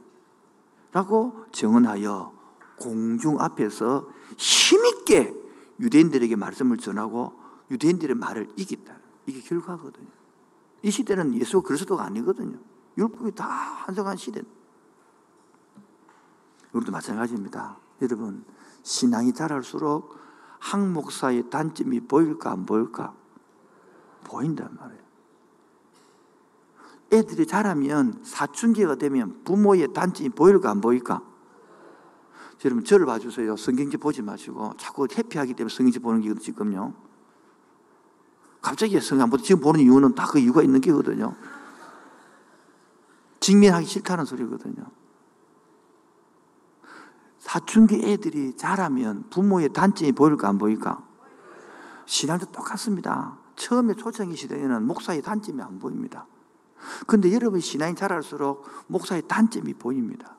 라고 0.93 1.45
정언하여 1.53 2.33
공중 2.79 3.41
앞에서 3.41 4.09
힘있게 4.37 5.35
유대인들에게 5.79 6.35
말씀을 6.37 6.79
전하고 6.79 7.33
유대인들의 7.71 8.17
말을 8.17 8.49
이겼다. 8.57 8.97
이게 9.27 9.41
결과거든요. 9.41 10.09
이 10.83 10.91
시대는 10.91 11.35
예수가 11.35 11.67
그리스도가 11.67 12.05
아니거든요. 12.05 12.59
율법이 12.97 13.35
다 13.35 13.47
한성한 13.47 14.17
시대. 14.17 14.43
우리도 16.73 16.91
마찬가지입니다. 16.93 17.77
여러분, 18.03 18.45
신앙이 18.83 19.33
자랄수록 19.33 20.19
한 20.59 20.93
목사의 20.93 21.51
단점이 21.51 22.01
보일까 22.01 22.51
안 22.51 22.67
보일까? 22.67 23.15
보인단 24.31 24.77
말이에요. 24.79 25.03
애들이 27.13 27.47
자라면 27.47 28.21
사춘기가 28.23 28.95
되면 28.95 29.43
부모의 29.45 29.93
단점이 29.93 30.31
보일까 30.31 30.71
안 30.71 30.81
보일까? 30.81 31.23
여러분 32.65 32.85
저를 32.85 33.07
봐주세요. 33.07 33.57
성경지 33.57 33.97
보지 33.97 34.23
마시고 34.23 34.75
자꾸 34.79 35.09
해피하기 35.11 35.55
때문에 35.55 35.75
성경지 35.75 35.99
보는 35.99 36.21
게 36.21 36.33
지금요. 36.35 36.95
갑자기 38.63 39.01
성경 39.01 39.25
안 39.25 39.31
보고 39.31 39.43
지금 39.43 39.61
보는 39.61 39.81
이유는 39.81 40.15
다 40.15 40.27
그 40.27 40.39
이유가 40.39 40.63
있는 40.63 40.81
게거든요. 40.81 41.35
직면하기 43.41 43.87
싫다는 43.87 44.27
소리거든요. 44.27 44.85
사춘기 47.39 47.97
애들이 48.05 48.55
자라면 48.55 49.25
부모의 49.31 49.71
단점이 49.73 50.13
보일까 50.13 50.49
안 50.49 50.59
보일까? 50.59 51.03
신앙도 52.05 52.53
똑같습니다. 52.53 53.40
처음에 53.61 53.95
초창기 53.95 54.37
시대에는 54.37 54.87
목사의 54.87 55.21
단점이 55.21 55.61
안 55.61 55.79
보입니다. 55.79 56.27
근데 57.07 57.31
여러분 57.35 57.61
신앙이 57.61 57.95
자랄수록 57.95 58.67
목사의 58.87 59.29
단점이 59.29 59.75
보입니다. 59.75 60.35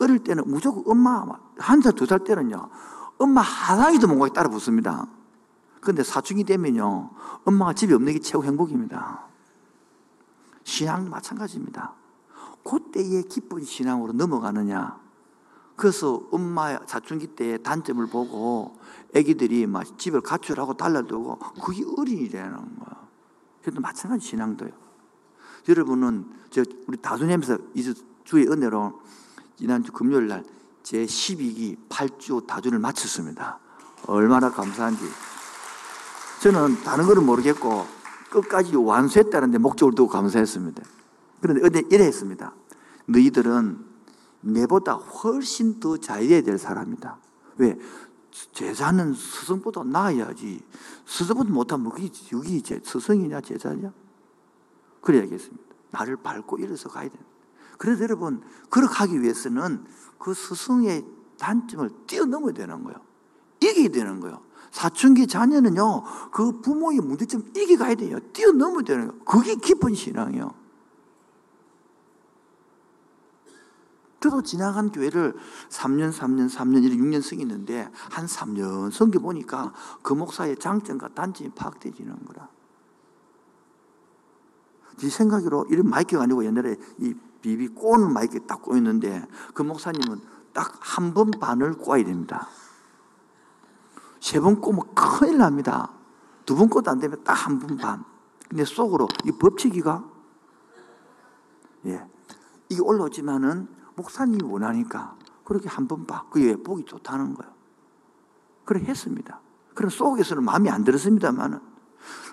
어릴 0.00 0.18
때는 0.24 0.44
무조건 0.46 0.82
엄마 0.86 1.24
한 1.58 1.82
살, 1.82 1.92
두 1.92 2.06
살 2.06 2.24
때는요, 2.24 2.70
엄마 3.18 3.42
하나기도 3.42 4.08
못 4.08 4.18
가게 4.18 4.32
따라 4.32 4.48
붙습니다. 4.48 5.06
근데 5.82 6.02
사춘기 6.02 6.42
되면요, 6.44 7.10
엄마가 7.44 7.74
집에 7.74 7.92
없는 7.94 8.14
게 8.14 8.18
최고 8.18 8.42
행복입니다. 8.44 9.26
신앙도 10.64 11.10
마찬가지입니다. 11.10 11.92
그때의 12.64 13.24
기쁜 13.24 13.62
신앙으로 13.62 14.14
넘어가느냐. 14.14 15.03
그래서 15.76 16.22
엄마 16.30 16.78
사춘기 16.86 17.26
때 17.28 17.58
단점을 17.58 18.06
보고 18.06 18.78
애기들이 19.14 19.66
막 19.66 19.98
집을 19.98 20.20
가출하고 20.20 20.74
달라들고 20.74 21.38
그게 21.64 21.84
어린이라는 21.96 22.56
거야. 22.56 23.08
그래도 23.62 23.80
마찬가지 23.80 24.26
신앙도요. 24.26 24.70
여러분은 25.68 26.26
저 26.50 26.62
우리 26.86 26.96
다수님에서 26.98 27.58
이 27.74 27.94
주의 28.24 28.46
은혜로 28.46 29.00
지난주 29.56 29.92
금요일 29.92 30.28
날 30.28 30.44
제 30.84 31.06
12기 31.06 31.78
8주 31.88 32.46
다주를 32.46 32.78
마쳤습니다. 32.78 33.58
얼마나 34.06 34.50
감사한지. 34.50 35.02
저는 36.42 36.82
다른 36.84 37.06
거는 37.06 37.24
모르겠고 37.24 37.86
끝까지 38.30 38.76
완수했다는데 38.76 39.58
목적을 39.58 39.94
두고 39.94 40.10
감사했습니다. 40.10 40.82
그런데 41.40 41.82
이래 41.90 42.04
했습니다. 42.04 42.52
너희들은 43.06 43.83
내보다 44.44 44.94
훨씬 44.94 45.80
더 45.80 45.96
잘해야 45.96 46.42
될 46.42 46.58
사람이다. 46.58 47.18
왜? 47.56 47.78
제자는 48.52 49.14
스승보다 49.14 49.84
나아야지. 49.84 50.60
스승보다 51.06 51.50
못하면 51.50 51.90
그게 51.90 52.10
여기 52.32 52.62
스승이냐 52.82 53.40
제자냐? 53.40 53.92
그래야겠습니다. 55.00 55.62
나를 55.90 56.16
밟고 56.16 56.58
일어서 56.58 56.88
가야 56.88 57.08
됩니다. 57.08 57.24
그래서 57.78 58.02
여러분, 58.02 58.42
그렇게 58.70 58.94
하기 58.94 59.22
위해서는 59.22 59.84
그 60.18 60.34
스승의 60.34 61.04
단점을 61.38 61.88
뛰어넘어야 62.06 62.52
되는 62.52 62.82
거예요. 62.82 62.98
이겨야 63.60 63.88
되는 63.88 64.20
거예요. 64.20 64.42
사춘기 64.70 65.26
자녀는요, 65.26 66.02
그 66.32 66.60
부모의 66.60 66.98
문제점 66.98 67.44
이겨가야 67.56 67.94
돼요. 67.94 68.18
뛰어넘어야 68.32 68.82
되는 68.82 69.08
거예요. 69.08 69.24
그게 69.24 69.54
깊은 69.54 69.94
신앙이에요. 69.94 70.63
저도 74.24 74.40
지나간 74.40 74.90
교회를 74.90 75.34
3년, 75.68 76.10
3년, 76.10 76.48
3년, 76.48 76.90
6년 76.96 77.20
성했는데 77.20 77.90
한 78.10 78.24
3년 78.24 78.90
성겨 78.90 79.18
보니까 79.20 79.74
그 80.02 80.14
목사의 80.14 80.56
장점과 80.56 81.08
단점이 81.08 81.50
파악되지는 81.50 82.24
거라. 82.24 82.48
제 84.96 85.10
생각으로 85.10 85.66
이런 85.68 85.90
마이크가 85.90 86.22
아니고 86.22 86.42
옛날에 86.46 86.76
이 87.00 87.12
비비 87.42 87.68
꼬는 87.68 88.14
마이크 88.14 88.40
딱 88.46 88.62
꼬였는데 88.62 89.26
그 89.52 89.62
목사님은 89.62 90.20
딱 90.54 90.72
한 90.80 91.12
번 91.12 91.30
반을 91.30 91.74
꼬아야 91.74 92.04
됩니다. 92.04 92.48
세 94.20 94.40
번 94.40 94.58
꼬면 94.58 94.94
큰일 94.94 95.36
납니다. 95.36 95.92
두 96.46 96.56
번 96.56 96.70
꼬도 96.70 96.90
안 96.90 96.98
되면 96.98 97.22
딱 97.24 97.34
한 97.46 97.58
번 97.58 97.76
반. 97.76 98.02
근데 98.48 98.64
속으로 98.64 99.06
이 99.26 99.32
법칙이가 99.32 100.02
예. 101.86 102.06
이게 102.70 102.80
올라오지만은 102.80 103.83
목사님이 103.96 104.42
원하니까 104.44 105.16
그렇게 105.44 105.68
한 105.68 105.86
번 105.86 106.06
봐. 106.06 106.24
그게 106.30 106.56
보기 106.56 106.84
좋다는 106.84 107.34
거예요. 107.34 107.52
그래 108.64 108.80
했습니다. 108.80 109.40
그럼 109.74 109.90
속에서는 109.90 110.42
마음이 110.42 110.70
안 110.70 110.84
들었습니다만은 110.84 111.60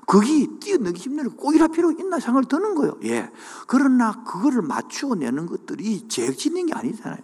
거기 0.08 0.48
뛰어넘기 0.60 1.00
힘들고 1.02 1.36
꼭 1.36 1.54
이럴 1.56 1.70
필요 1.70 1.92
있나 1.92 2.20
생각을 2.20 2.46
드는 2.46 2.76
거예요. 2.76 2.98
예. 3.04 3.32
그러나 3.68 4.24
그거를 4.24 4.62
맞추어 4.62 5.16
내는 5.16 5.46
것들이 5.46 6.08
제일 6.08 6.36
짓는 6.36 6.68
게 6.68 6.74
아니잖아요. 6.74 7.22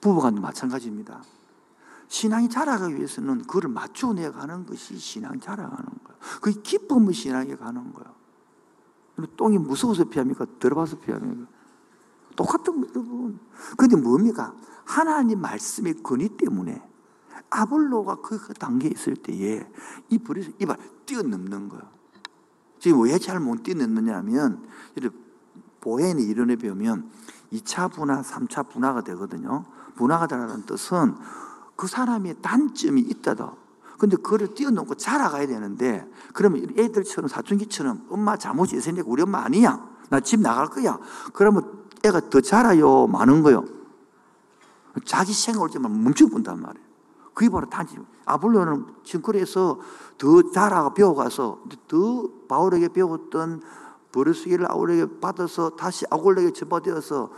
부부간도 0.00 0.40
마찬가지입니다. 0.40 1.22
신앙이 2.08 2.48
자라가기 2.48 2.96
위해서는 2.96 3.42
그걸 3.42 3.70
맞추어내 3.70 4.30
가는 4.32 4.66
것이 4.66 4.96
신앙 4.98 5.38
자라가는 5.38 5.84
거예요. 6.04 6.18
그게 6.40 6.60
기쁨의 6.60 7.14
신앙에 7.14 7.54
가는 7.54 7.92
거예요. 7.92 8.14
똥이 9.36 9.58
무서워서 9.58 10.04
피합니까? 10.04 10.46
들어봐서 10.58 10.98
피합니까? 10.98 11.49
똑같은 12.40 12.80
거예요. 12.80 13.32
근데 13.76 13.96
뭡니까? 13.96 14.54
하나님 14.86 15.40
말씀의 15.42 16.02
권위 16.02 16.30
때문에 16.30 16.82
아볼로가 17.50 18.16
그, 18.22 18.38
그 18.38 18.54
단계에 18.54 18.90
있을 18.90 19.14
때에 19.14 19.66
이 20.08 20.18
불에서 20.18 20.50
이발 20.58 20.78
뛰어넘는 21.04 21.68
거예요. 21.68 21.84
지금 22.78 23.02
왜 23.02 23.18
잘 23.18 23.40
못 23.40 23.62
뛰어넘느냐 23.62 24.16
하면 24.18 24.66
보혜의 25.82 26.22
이론에 26.22 26.56
배우면 26.56 27.10
2차 27.52 27.92
분화, 27.92 28.22
3차 28.22 28.68
분화가 28.70 29.02
되거든요. 29.04 29.64
분화가 29.96 30.26
되라는 30.26 30.64
뜻은 30.64 31.14
그 31.76 31.86
사람의 31.86 32.36
단점이 32.40 33.00
있다도 33.02 33.56
근데 33.98 34.16
그거를 34.16 34.54
뛰어넘고 34.54 34.94
자라가야 34.94 35.46
되는데 35.46 36.10
그러면 36.32 36.66
애들처럼 36.78 37.28
사춘기처럼 37.28 38.06
엄마 38.08 38.38
잘못이 38.38 38.76
있으니까 38.76 39.04
우리 39.06 39.22
엄마 39.22 39.44
아니야. 39.44 39.90
나 40.08 40.20
집 40.20 40.40
나갈 40.40 40.68
거야. 40.68 40.98
그러면 41.34 41.79
애가 42.04 42.30
더 42.30 42.40
자라요. 42.40 43.06
많은 43.06 43.42
거요. 43.42 43.64
자기 45.04 45.32
생각 45.32 45.62
올 45.62 45.70
때만 45.70 46.02
멈춰본단 46.02 46.60
말이에요. 46.60 46.90
그게 47.34 47.48
바로 47.48 47.68
단지 47.68 47.96
아볼로는 48.26 48.86
그래서 49.22 49.78
더 50.18 50.50
자라가 50.50 50.94
배워가서 50.94 51.64
더 51.88 52.28
바울에게 52.48 52.88
배웠던 52.88 53.62
버르스기를 54.12 54.70
아울에게 54.70 55.20
받아서 55.20 55.70
다시 55.70 56.04
아골에게 56.10 56.52
전파되어서 56.52 57.30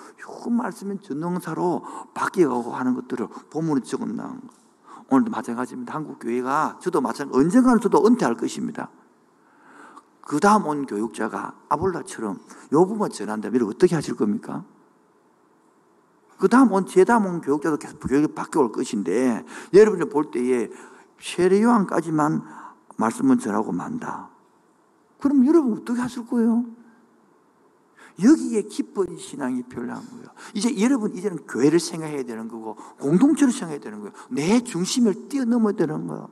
그 0.42 0.48
말씀은 0.48 1.03
전능사로 1.03 1.85
바뀌어가고 2.14 2.72
하는 2.72 2.94
것들을 2.94 3.29
본문에 3.51 3.83
적어놓은 3.83 4.16
거. 4.16 4.62
오늘도 5.11 5.31
마찬가지입니다. 5.31 5.94
한국 5.94 6.18
교회가 6.18 6.79
저도 6.81 7.03
마찬가지 7.03 7.38
언젠가는 7.38 7.81
저도 7.81 8.07
은퇴할 8.07 8.37
것입니다. 8.37 8.88
그 10.22 10.40
다음 10.40 10.66
온 10.66 10.87
교육자가 10.87 11.54
아볼라처럼 11.68 12.40
요 12.72 12.87
부분 12.87 13.11
전한다면 13.11 13.62
어떻게 13.64 13.94
하실 13.94 14.16
겁니까? 14.16 14.64
그 16.38 16.48
다음 16.48 16.72
온, 16.72 16.87
제 16.87 17.04
다음 17.04 17.26
온 17.26 17.40
교육자도 17.40 17.76
계속 17.76 18.00
교육이 18.00 18.35
바뀌어올 18.35 18.72
것인데, 18.72 19.44
여러분이 19.72 20.11
볼 20.11 20.32
때에 20.32 20.70
세례요한까지만 21.20 22.42
말씀을 22.96 23.38
전하고 23.38 23.70
만다. 23.70 24.28
그럼 25.20 25.46
여러분 25.46 25.74
어떻게 25.74 26.00
하실 26.00 26.26
거예요? 26.26 26.64
여기에 28.22 28.62
기쁜 28.62 29.16
신앙이 29.16 29.62
필요한 29.62 30.04
거예요. 30.04 30.26
이제 30.54 30.76
여러분, 30.80 31.14
이제는 31.14 31.46
교회를 31.46 31.78
생각해야 31.78 32.24
되는 32.24 32.48
거고, 32.48 32.74
공동체를 32.98 33.52
생각해야 33.52 33.80
되는 33.80 34.00
거예요. 34.00 34.12
내 34.28 34.61
중심을 34.64 35.29
뛰어넘어야 35.29 35.75
되는 35.75 36.08
거예요. 36.08 36.29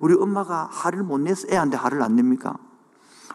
우리 0.00 0.14
엄마가 0.14 0.68
화를 0.70 1.02
못 1.02 1.18
내서 1.18 1.48
애한테 1.50 1.76
화를 1.76 2.02
안 2.02 2.16
냅니까? 2.16 2.56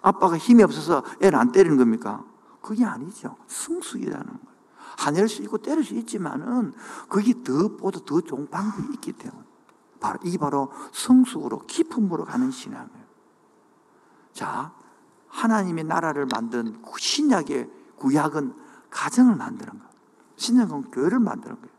아빠가 0.01 0.37
힘이 0.37 0.63
없어서 0.63 1.03
애를 1.21 1.37
안 1.37 1.51
때리는 1.51 1.77
겁니까? 1.77 2.25
그게 2.61 2.85
아니죠. 2.85 3.35
성숙이라는 3.47 4.25
거예요. 4.25 4.53
하낼 4.97 5.27
수 5.27 5.41
있고 5.43 5.57
때릴 5.57 5.83
수 5.83 5.95
있지만은 5.95 6.73
그게 7.09 7.43
더 7.43 7.75
보다 7.75 7.99
더 8.05 8.21
좋은 8.21 8.49
방법이 8.49 8.93
있기 8.95 9.13
때문에 9.13 9.43
바로 9.99 10.19
이게 10.23 10.37
바로 10.37 10.71
성숙으로 10.91 11.59
깊음으로 11.65 12.25
가는 12.25 12.51
신앙이에요. 12.51 13.03
자, 14.33 14.73
하나님의 15.29 15.85
나라를 15.85 16.27
만든 16.31 16.81
신약의 16.97 17.69
구약은 17.97 18.53
가정을 18.89 19.35
만드는 19.35 19.71
거예요. 19.71 19.93
신약은 20.35 20.91
교회를 20.91 21.19
만드는 21.19 21.55
거예요. 21.55 21.72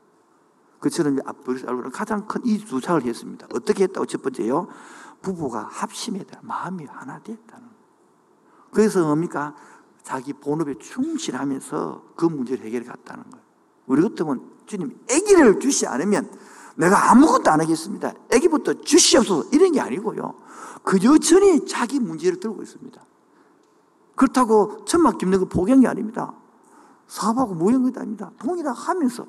그처럼 0.85 1.18
앞으로 1.24 1.91
가장 1.91 2.26
큰 2.26 2.45
이두 2.45 2.78
착을 2.78 3.05
했습니다. 3.05 3.47
어떻게 3.55 3.85
했다고 3.85 4.05
첫 4.05 4.20
번째요? 4.20 4.68
부부가 5.22 5.66
합심했다. 5.70 6.41
마음이 6.43 6.85
하나 6.85 7.18
됐다는. 7.20 7.66
그래서 8.70 9.03
뭡니까? 9.03 9.55
자기 10.03 10.35
본업에 10.35 10.74
충실하면서 10.76 12.03
그 12.16 12.26
문제를 12.26 12.66
해결해 12.66 12.85
갔다는 12.85 13.24
거예요. 13.30 13.43
우리 13.87 14.03
같으면 14.03 14.43
주님 14.66 15.01
아기를 15.11 15.59
주시 15.59 15.87
않으면 15.87 16.30
내가 16.76 17.12
아무것도 17.12 17.51
안 17.51 17.62
하겠습니다. 17.62 18.12
아기부터 18.30 18.82
주시옵소서 18.82 19.49
이런 19.55 19.72
게 19.72 19.80
아니고요. 19.80 20.35
그 20.82 20.99
여전히 21.03 21.64
자기 21.64 21.99
문제를 21.99 22.41
들고 22.41 22.62
있습니다. 22.62 23.03
그렇다고 24.16 24.85
천막 24.85 25.16
깁는 25.16 25.39
거 25.39 25.45
포기한 25.47 25.80
게 25.80 25.89
아닙니다. 25.89 26.35
사업하고 27.07 27.55
무용한 27.55 27.85
것도 27.85 28.01
아닙니다. 28.01 28.30
동일하 28.39 28.72
하면서 28.72 29.26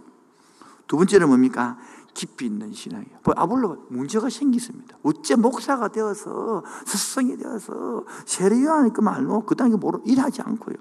두 0.88 0.98
번째는 0.98 1.28
뭡니까? 1.28 1.78
깊이 2.14 2.46
있는 2.46 2.72
신앙이에요. 2.72 3.20
뭐 3.24 3.34
아볼로가 3.38 3.76
문제가 3.90 4.30
생겼습니다. 4.30 4.98
어째 5.04 5.36
목사가 5.36 5.90
되어서 5.90 6.64
스승이 6.86 7.38
되어서 7.38 8.06
세례요한이니까 8.26 9.02
말로 9.02 9.46
그 9.46 9.56
단계 9.56 9.76
모르 9.76 10.00
일하지 10.06 10.42
않고요. 10.42 10.78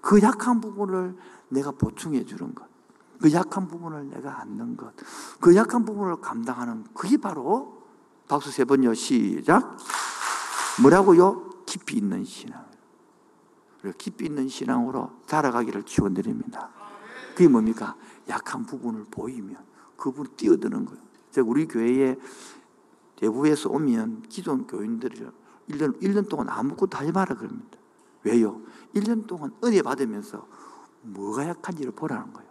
그 0.00 0.20
약한 0.22 0.60
부분을 0.60 1.16
내가 1.48 1.70
보충해 1.70 2.24
주는 2.24 2.54
것. 2.54 2.66
그 3.20 3.32
약한 3.32 3.68
부분을 3.68 4.08
내가 4.08 4.40
안는 4.40 4.76
것. 4.76 4.92
그 5.38 5.54
약한 5.54 5.84
부분을 5.84 6.16
감당하는 6.20 6.84
그게 6.94 7.18
바로 7.18 7.82
박수 8.26 8.50
세 8.50 8.64
번요. 8.64 8.94
시작. 8.94 9.76
뭐라고요? 10.80 11.50
깊이 11.66 11.98
있는 11.98 12.24
신앙. 12.24 12.64
깊이 13.98 14.24
있는 14.26 14.48
신앙으로 14.48 15.10
자라가기를 15.26 15.84
축원드립니다. 15.84 16.70
그게 17.34 17.48
뭡니까? 17.48 17.96
약한 18.28 18.64
부분을 18.64 19.04
보이면 19.10 19.56
그분 19.96 20.26
뛰어드는 20.36 20.84
거예요. 20.84 21.02
제가 21.30 21.48
우리 21.48 21.66
교회에 21.66 22.16
대구에서 23.16 23.70
오면 23.70 24.22
기존 24.28 24.66
교인들이 24.66 25.26
1년, 25.68 26.00
1년 26.00 26.28
동안 26.28 26.48
아무것도 26.48 26.98
하지 26.98 27.12
마라 27.12 27.36
그럽니다. 27.36 27.78
왜요? 28.24 28.60
1년 28.94 29.26
동안 29.26 29.52
은혜 29.64 29.82
받으면서 29.82 30.46
뭐가 31.02 31.48
약한지를 31.48 31.92
보라는 31.92 32.32
거예요. 32.32 32.50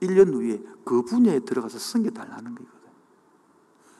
1년 0.00 0.32
후에 0.32 0.62
그 0.84 1.02
분야에 1.02 1.40
들어가서 1.40 1.78
섬겨 1.78 2.10
달라는 2.10 2.54
거거든요. 2.54 2.92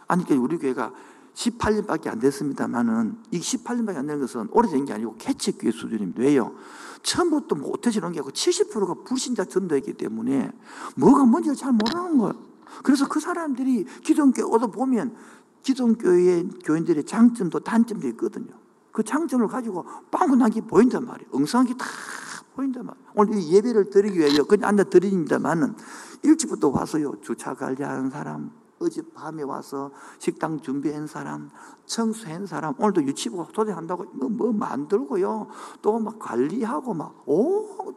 아니, 0.08 0.24
그러니까 0.24 0.44
우리 0.44 0.58
교회가 0.58 0.92
18년밖에 1.34 2.08
안 2.08 2.18
됐습니다만은 2.18 3.16
이 3.30 3.40
18년밖에 3.40 3.96
안 3.96 4.06
된 4.06 4.20
것은 4.20 4.48
오래된 4.50 4.84
게 4.84 4.92
아니고 4.92 5.16
개척교회 5.16 5.70
수준입니다. 5.72 6.20
왜요? 6.22 6.54
처음부터 7.02 7.56
못해지는 7.56 8.12
게 8.12 8.20
아니고 8.20 8.32
70%가 8.32 8.94
불신자 9.04 9.44
전도했기 9.46 9.94
때문에 9.94 10.50
뭐가 10.96 11.24
뭔지를 11.24 11.56
잘 11.56 11.72
모르는 11.72 12.18
거예요. 12.18 12.34
그래서 12.82 13.08
그 13.08 13.20
사람들이 13.20 13.84
기존 14.02 14.32
교회 14.32 14.44
오다 14.44 14.68
보면 14.68 15.14
기존 15.62 15.96
교회 15.96 16.42
교인들의 16.64 17.04
장점도 17.04 17.60
단점도 17.60 18.08
있거든요. 18.08 18.52
그 18.90 19.02
장점을 19.02 19.46
가지고 19.48 19.86
빵꾸 20.10 20.36
난게 20.36 20.62
보인단 20.62 21.06
말이에요. 21.06 21.30
엉성한 21.32 21.66
게다 21.68 21.84
보인단 22.54 22.84
말이에요. 22.86 23.06
오늘 23.14 23.38
이 23.38 23.52
예배를 23.54 23.90
드리기 23.90 24.18
위해서 24.18 24.44
그냥 24.44 24.68
앉아 24.68 24.84
드립니다만은 24.84 25.74
일찍부터 26.22 26.68
와서요. 26.68 27.14
주차 27.22 27.54
관리하는 27.54 28.10
사람, 28.10 28.50
어젯밤에 28.82 29.42
와서 29.42 29.90
식당 30.18 30.60
준비한 30.60 31.06
사람, 31.06 31.50
청소한 31.86 32.46
사람, 32.46 32.74
오늘도 32.78 33.04
유치부 33.04 33.46
도대한다고 33.52 34.04
뭐, 34.12 34.28
뭐 34.28 34.52
만들고요. 34.52 35.46
또 35.80 35.98
막 35.98 36.18
관리하고 36.18 36.94
막, 36.94 37.22
오, 37.26 37.94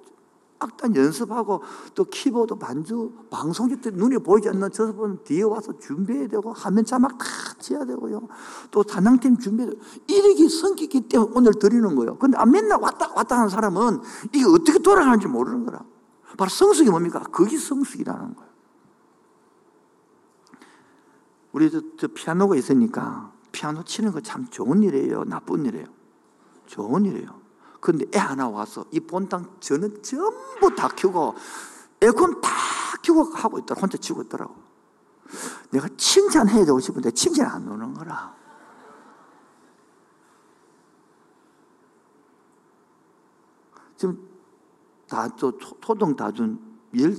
악단 0.60 0.96
연습하고 0.96 1.62
또 1.94 2.06
키보드 2.06 2.56
반주, 2.56 3.12
방송국 3.30 3.82
때 3.82 3.92
눈에 3.92 4.18
보이지 4.18 4.50
않는 4.50 4.72
저분 4.72 5.20
뒤에 5.24 5.44
와서 5.44 5.78
준비해야 5.80 6.28
되고 6.28 6.54
화면 6.54 6.86
자막 6.86 7.18
다 7.18 7.26
지어야 7.60 7.86
되고요. 7.86 8.28
또 8.72 8.84
준비해야 8.84 9.72
되고. 9.72 9.82
이렇게 10.08 10.48
성격이 10.48 11.10
때문에 11.10 11.32
오늘 11.36 11.54
드리는 11.54 11.96
거예요. 11.96 12.18
근데 12.18 12.38
아, 12.38 12.46
맨날 12.46 12.80
왔다 12.82 13.12
왔다 13.16 13.38
하는 13.38 13.50
사람은 13.50 14.02
이게 14.34 14.46
어떻게 14.46 14.80
돌아가는지 14.80 15.28
모르는 15.28 15.66
거라. 15.66 15.84
바로 16.38 16.50
성숙이 16.50 16.90
뭡니까? 16.90 17.20
그게 17.32 17.58
성숙이라는 17.58 18.36
거예요. 18.36 18.55
우리 21.56 21.72
저, 21.72 21.80
저 21.98 22.08
피아노가 22.10 22.58
있으니까 22.58 23.32
피아노 23.54 23.82
치는 23.82 24.12
거 24.12 24.20
참 24.20 24.46
좋은 24.50 24.84
일이에요? 24.84 25.24
나쁜 25.24 25.66
일이에요? 25.66 25.86
좋은 26.66 27.06
일이에요. 27.06 27.30
근데 27.80 28.06
애 28.14 28.18
하나 28.18 28.50
와서 28.50 28.84
이 28.92 29.00
본당 29.00 29.56
저는 29.62 30.04
전부 30.04 30.76
다 30.76 30.90
켜고 30.90 31.34
에어컨 32.02 32.42
다 32.42 32.50
켜고 33.02 33.24
하고 33.24 33.58
있더라. 33.60 33.80
혼자 33.80 33.98
치고 33.98 34.24
있더라고. 34.24 34.54
내가 35.72 35.88
칭찬해야 35.96 36.66
되고 36.66 36.78
싶은데 36.78 37.12
칭찬 37.12 37.48
안 37.48 37.66
오는 37.70 37.94
거라. 37.94 38.36
지금 43.96 44.28
다저 45.08 45.54
토동 45.80 46.18
다준 46.18 46.60
열 47.00 47.16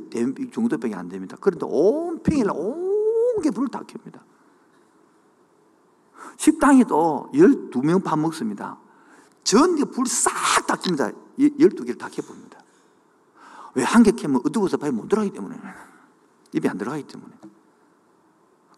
정도밖에 0.52 0.94
안 0.94 1.08
됩니다. 1.08 1.38
그런데 1.40 1.64
온 1.66 2.22
평일 2.22 2.50
온게 2.50 3.50
불을 3.50 3.68
다 3.68 3.80
켭니다. 3.86 4.25
식당에도 6.36 7.30
12명 7.34 8.02
밥 8.04 8.18
먹습니다. 8.18 8.78
전기 9.44 9.84
불싹 9.84 10.32
다 10.66 10.76
킵니다. 10.76 11.14
12개를 11.38 11.98
다 11.98 12.08
켜봅니다. 12.08 12.58
왜 13.74 13.84
한 13.84 14.02
개 14.02 14.10
켜면 14.12 14.40
어두워서 14.44 14.76
밥이 14.78 14.92
못 14.92 15.08
들어가기 15.08 15.32
때문에. 15.32 15.56
입에 16.52 16.68
안 16.68 16.78
들어가기 16.78 17.04
때문에. 17.04 17.34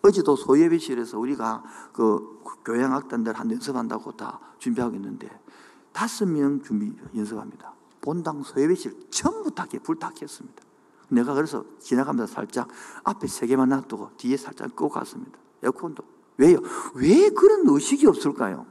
어제도 0.03 0.37
소예배실에서 0.37 1.19
우리가 1.19 1.63
그 1.93 2.41
교양 2.65 2.95
악단들 2.95 3.33
한 3.35 3.51
연습한다고 3.51 4.13
다 4.13 4.41
준비하고 4.59 4.95
있는데 4.97 5.29
다섯 5.93 6.27
명 6.27 6.63
준비 6.63 6.93
연습합니다. 7.17 7.73
본당 8.01 8.43
소예배실 8.43 9.09
전부 9.11 9.51
다 9.55 9.67
불다 9.83 10.11
켰습니다. 10.11 10.63
내가 11.09 11.35
그래서 11.35 11.65
지나가면서 11.81 12.33
살짝 12.33 12.69
앞에 13.05 13.27
세 13.27 13.47
개만 13.47 13.69
놔두고 13.71 14.11
뒤에 14.17 14.37
살짝 14.37 14.75
끄고 14.77 14.89
갔습니다. 14.89 15.39
에어컨도. 15.63 16.03
왜요? 16.39 16.59
왜 16.95 17.31
그런 17.31 17.63
의식이 17.69 18.07
없을까요? 18.07 18.65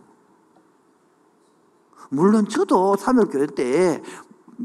물론 2.09 2.47
저도 2.47 2.95
삼일교회 2.95 3.47
때 3.47 4.01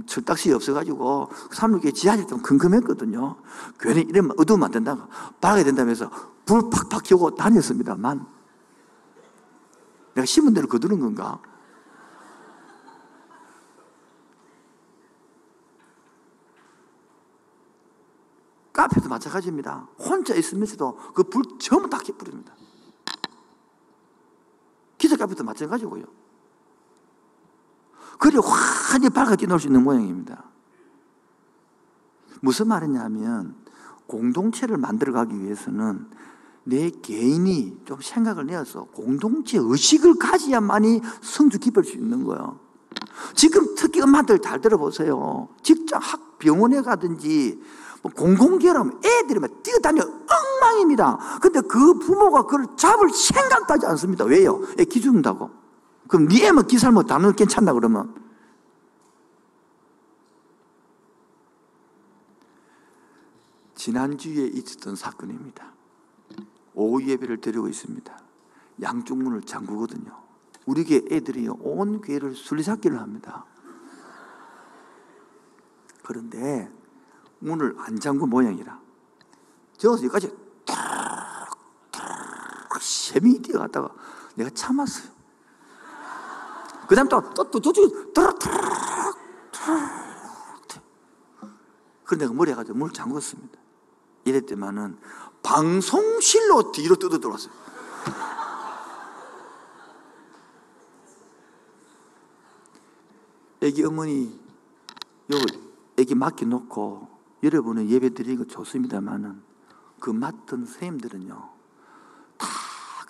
철딱시 0.06 0.52
없어가지고 0.52 1.28
삼일교회 1.50 1.92
지하실 1.92 2.28
좀 2.28 2.40
금금했거든요. 2.40 3.36
괜히 3.80 4.02
이러면 4.02 4.32
어두우면 4.38 4.66
안 4.66 4.70
된다고. 4.70 5.02
밝아야 5.40 5.64
된다면서 5.64 6.10
불 6.46 6.70
팍팍 6.70 7.02
켜고 7.04 7.34
다녔습니다만 7.34 8.24
내가 10.14 10.24
심은 10.24 10.54
대로 10.54 10.68
거두는 10.68 11.00
건가? 11.00 11.40
카페도 18.72 19.08
마찬가지입니다. 19.08 19.88
혼자 19.98 20.34
있으면서도 20.34 20.96
그 21.14 21.22
불 21.24 21.42
전부 21.58 21.88
다 21.90 21.98
켜버립니다. 21.98 22.54
기자 25.02 25.16
카페도 25.16 25.42
마찬가지고요. 25.42 26.04
그래 28.20 28.38
환히 28.40 29.10
밝아 29.10 29.34
뛰놀 29.34 29.58
수 29.58 29.66
있는 29.66 29.82
모양입니다. 29.82 30.44
무슨 32.40 32.68
말이냐면 32.68 33.56
공동체를 34.06 34.76
만들어가기 34.76 35.42
위해서는 35.42 36.08
내 36.62 36.90
개인이 36.90 37.80
좀 37.84 38.00
생각을 38.00 38.46
내어서 38.46 38.84
공동체 38.92 39.58
의식을 39.58 40.20
가져야만이 40.20 41.00
성주 41.20 41.58
깊을 41.58 41.82
수 41.82 41.96
있는 41.96 42.22
거예요. 42.22 42.60
지금 43.34 43.74
특히 43.74 44.00
엄마들 44.02 44.38
잘 44.38 44.60
들어보세요. 44.60 45.48
직장 45.64 46.00
학 46.00 46.38
병원에 46.38 46.80
가든지 46.80 47.58
뭐 47.60 47.66
공공기관하면 48.10 49.00
애들이 49.04 49.38
막 49.38 49.62
뛰어다녀 49.62 50.02
엉망입니다. 50.02 51.38
근데 51.40 51.60
그 51.60 51.94
부모가 51.98 52.42
그걸 52.42 52.66
잡을 52.76 53.08
생각도 53.10 53.74
하지 53.74 53.86
않습니다. 53.86 54.24
왜요? 54.24 54.60
애 54.78 54.84
기준다고. 54.84 55.50
그럼 56.08 56.28
네 56.28 56.46
애만 56.46 56.66
기살못 56.66 57.06
다는 57.06 57.32
괜찮나 57.34 57.72
그러면? 57.72 58.14
지난주에 63.74 64.46
있었던 64.46 64.94
사건입니다. 64.96 65.72
오후 66.74 67.04
예배를 67.04 67.40
드리고 67.40 67.68
있습니다. 67.68 68.16
양쪽 68.82 69.18
문을 69.18 69.42
잠그거든요. 69.42 70.12
우리 70.66 70.84
교회 70.84 71.02
애들이 71.10 71.48
온 71.48 72.00
교회를 72.00 72.34
술래잡기를 72.34 73.00
합니다. 73.00 73.44
그런데 76.02 76.70
문을 77.42 77.74
안 77.78 77.98
잠근 77.98 78.30
모양이라. 78.30 78.80
저기서 79.76 80.04
여기까지 80.04 80.32
탁탁 80.64 81.50
샘이 82.80 83.42
뛰어갔다가 83.42 83.92
내가 84.36 84.48
참았어요. 84.50 85.10
그 86.86 86.94
다음 86.94 87.08
또, 87.08 87.20
또, 87.34 87.50
또, 87.50 87.60
저쪽에 87.60 88.12
탁탁 88.12 89.18
그런데 92.04 92.26
내가 92.26 92.34
머리 92.34 92.54
가지고 92.54 92.78
문을 92.78 92.92
잠궜습니다. 92.92 93.58
이랬더만은 94.24 94.98
방송실로 95.42 96.70
뒤로 96.70 96.94
뜯어 96.96 97.18
들어왔어요. 97.18 97.52
애기 103.62 103.84
어머니 103.84 104.38
요 105.32 105.38
애기 105.96 106.14
맡겨 106.14 106.46
놓고 106.46 107.21
여러분은 107.42 107.88
예배 107.88 108.10
드리는 108.10 108.38
거 108.38 108.44
좋습니다만은 108.44 109.42
그 110.00 110.10
맡은 110.10 110.64
선생님들은요 110.64 111.50
다 112.38 112.46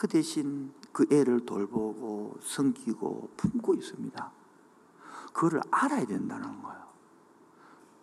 그 0.02 0.08
대신 0.08 0.72
그 0.90 1.06
애를 1.12 1.46
돌보고 1.46 2.36
섬기고 2.42 3.30
품고 3.36 3.74
있습니다. 3.74 4.32
그거를 5.32 5.60
알아야 5.70 6.04
된다는 6.04 6.60
거예요. 6.60 6.82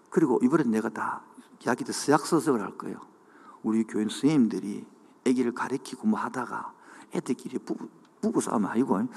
그리고 0.09 0.39
이번엔 0.41 0.71
내가 0.71 0.87
다 0.87 1.23
이야기도 1.61 1.91
서약서석을 1.91 2.61
할 2.61 2.77
거예요. 2.77 3.01
우리 3.63 3.83
교인 3.83 4.07
선생님들이 4.07 4.87
아기를 5.27 5.51
가르치고 5.51 6.07
뭐 6.07 6.17
하다가 6.21 6.73
애들끼리 7.13 7.59
부부, 7.59 7.89
부부 8.21 8.39
싸움 8.39 8.65
아니고 8.65 9.09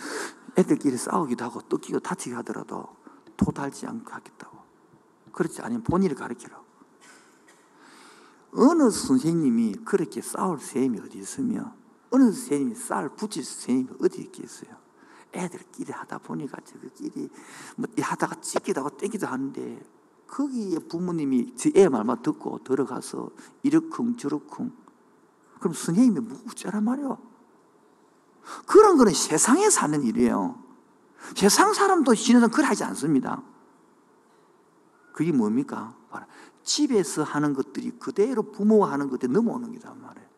애들끼리 0.58 0.96
싸우기도 0.96 1.44
하고 1.44 1.60
뜯기고 1.68 2.00
다치게 2.00 2.34
하더라도 2.34 2.96
토 3.36 3.52
달지 3.52 3.86
않고 3.86 4.10
하겠다고. 4.10 4.58
그렇지 5.30 5.62
않으면 5.62 5.84
본인이 5.84 6.16
가르치라고. 6.16 6.61
어느 8.54 8.90
선생님이 8.90 9.76
그렇게 9.84 10.20
싸울 10.20 10.58
선생님이 10.58 11.00
어디 11.00 11.18
있으며 11.18 11.74
어느 12.10 12.24
선생님이 12.24 12.74
쌀 12.74 13.08
붙일 13.08 13.44
선생님이 13.44 13.88
어디 14.00 14.20
있겠어요. 14.22 14.70
애들끼리 15.34 15.92
하다 15.92 16.18
보니까 16.18 16.58
저들끼리 16.60 17.30
뭐 17.76 17.88
하다가 17.98 18.40
찢기도 18.40 18.80
하고 18.80 18.96
떼기도 18.96 19.26
하는데 19.26 19.82
거기에 20.26 20.78
부모님이 20.78 21.56
제애 21.56 21.88
말만 21.88 22.22
듣고 22.22 22.58
들어가서 22.64 23.30
이러쿵 23.62 24.16
저러쿵 24.16 24.72
그럼 25.58 25.74
선생님이 25.74 26.20
무구자란 26.20 26.84
말이요. 26.84 27.18
그런 28.66 28.96
거는 28.96 29.14
세상에 29.14 29.70
사는 29.70 30.02
일이에요. 30.02 30.60
세상 31.36 31.72
사람도 31.72 32.14
신은 32.14 32.50
그걸 32.50 32.64
하지 32.64 32.84
않습니다. 32.84 33.42
그게 35.12 35.32
뭡니까? 35.32 35.94
집에서 36.62 37.22
하는 37.22 37.54
것들이 37.54 37.90
그대로 37.92 38.42
부모가 38.42 38.90
하는 38.92 39.08
것들이 39.08 39.32
넘어오는 39.32 39.72
거단 39.72 40.00
말이에요. 40.00 40.28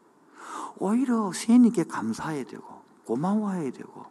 오히려 0.79 1.25
선생님께 1.33 1.85
감사해야 1.85 2.45
되고 2.45 2.83
고마워해야 3.05 3.71
되고 3.71 4.07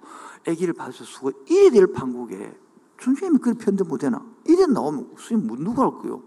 아기를 0.48 0.74
봐서 0.74 1.04
수고 1.04 1.32
이래 1.48 1.70
될 1.70 1.88
판국에 1.88 2.58
선생님이 3.00 3.40
그걸 3.40 3.54
편들 3.56 3.86
못해나 3.86 4.24
이래 4.46 4.66
나오면 4.66 5.16
선생님 5.18 5.48
뭐 5.48 5.58
누가 5.58 5.84
할 5.84 5.92
거요? 6.00 6.24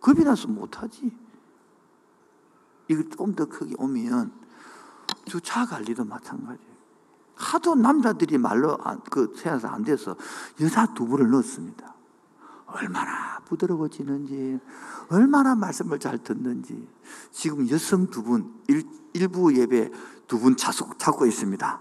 겁이 0.00 0.24
나서 0.24 0.48
못하지. 0.48 1.10
이거 2.88 3.02
조금 3.08 3.34
더 3.34 3.46
크게 3.46 3.74
오면 3.78 4.32
주차 5.24 5.66
관리도 5.66 6.04
마찬가지예요. 6.04 6.76
하도 7.34 7.74
남자들이 7.74 8.38
말로 8.38 8.78
안, 8.82 9.00
그 9.10 9.34
세상에서 9.36 9.68
안 9.68 9.82
돼서 9.82 10.16
여자 10.60 10.86
두 10.94 11.06
분을 11.06 11.30
넣었습니다. 11.30 11.95
얼마나 12.76 13.40
부드러워지는지, 13.46 14.60
얼마나 15.08 15.54
말씀을 15.54 15.98
잘 15.98 16.18
듣는지. 16.18 16.86
지금 17.30 17.68
여성 17.70 18.10
두 18.10 18.22
분, 18.22 18.60
일, 18.68 18.84
일부 19.14 19.56
예배 19.56 19.90
두분 20.26 20.56
차속 20.56 20.98
찾고 20.98 21.26
있습니다. 21.26 21.80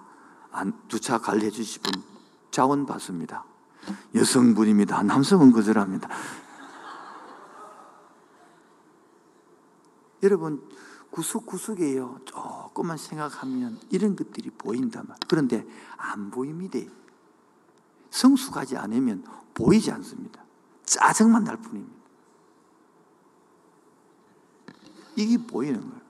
두차 0.88 1.18
관리해 1.18 1.52
주실 1.52 1.82
분 1.82 2.02
자원 2.50 2.86
받습니다. 2.86 3.43
여성분입니다. 4.16 5.04
남성은 5.04 5.52
거절합니다. 5.52 6.08
여러분, 10.24 10.64
구석구석에요. 11.12 12.20
조금만 12.26 12.98
생각하면 12.98 13.80
이런 13.89 14.16
것들이 14.16 14.50
보인단 14.50 15.06
말. 15.08 15.18
그런데 15.28 15.68
안 15.98 16.32
보입니다. 16.32 16.80
성숙하지 18.10 18.78
않으면 18.78 19.26
보이지 19.54 19.91
않습니다. 19.91 20.45
짜증만 20.86 21.44
날 21.44 21.58
뿐입니다. 21.58 21.96
이게 25.16 25.38
보이는 25.46 25.80
거예요. 25.80 26.02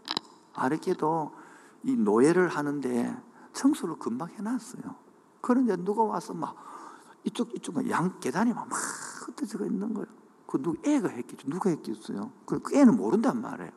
아랫게도 0.54 1.36
이 1.84 1.96
노예를 1.96 2.48
하는데 2.48 3.16
청소를 3.54 3.98
금방 3.98 4.30
해놨어요. 4.30 4.96
그런데 5.42 5.76
누가 5.76 6.04
와서 6.04 6.34
막 6.34 6.56
이쪽 7.24 7.54
이쪽 7.56 7.90
양 7.90 8.20
계단에 8.20 8.54
막 8.54 8.68
흩어져 8.72 9.66
있는 9.66 9.94
거예요. 9.94 10.08
그 10.48 10.62
누구 10.62 10.78
애가 10.88 11.10
했겠죠. 11.10 11.50
누가 11.50 11.70
했겠어요. 11.70 12.32
그 12.46 12.62
애는 12.74 12.96
모른단 12.96 13.42
말이에요. 13.42 13.72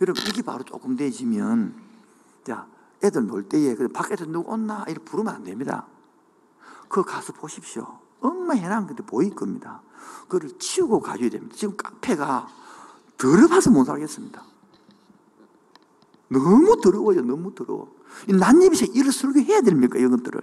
여러분 0.00 0.22
이게 0.26 0.42
바로 0.42 0.62
조금 0.64 0.96
되지면 0.96 1.74
자 2.44 2.66
애들 3.02 3.26
놀 3.26 3.48
때에 3.48 3.74
밖에서 3.92 4.24
누구 4.26 4.52
온나 4.52 4.84
이렇게 4.88 5.04
부르면 5.04 5.34
안 5.34 5.44
됩니다. 5.44 5.86
그 6.88 7.02
가서 7.02 7.32
보십시오. 7.32 8.05
엄마 8.20 8.54
해놓은 8.54 8.86
것도 8.86 9.04
보일 9.04 9.34
겁니다. 9.34 9.82
그걸 10.28 10.50
치우고 10.58 11.00
가져야 11.00 11.30
됩니다. 11.30 11.54
지금 11.56 11.76
카페가 11.76 12.48
더러워서 13.18 13.70
못 13.70 13.84
살겠습니다. 13.84 14.42
너무 16.28 16.80
더러워요. 16.80 17.22
너무 17.22 17.54
더러워. 17.54 17.94
난입에서 18.28 18.86
일을 18.86 19.12
설교해야 19.12 19.60
됩니까? 19.60 19.98
이것들을. 19.98 20.40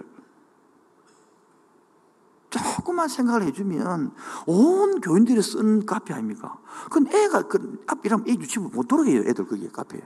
조금만 2.50 3.08
생각을 3.08 3.42
해주면 3.42 4.12
온 4.46 5.00
교인들이 5.00 5.42
쓴 5.42 5.84
카페 5.86 6.14
아닙니까? 6.14 6.56
그건 6.84 7.08
애가 7.12 7.48
그 7.48 7.82
앞이라면 7.86 8.28
애 8.28 8.32
유치부 8.32 8.70
못 8.72 8.86
들어가요. 8.86 9.22
애들 9.28 9.46
거기에 9.46 9.68
카페에. 9.70 10.00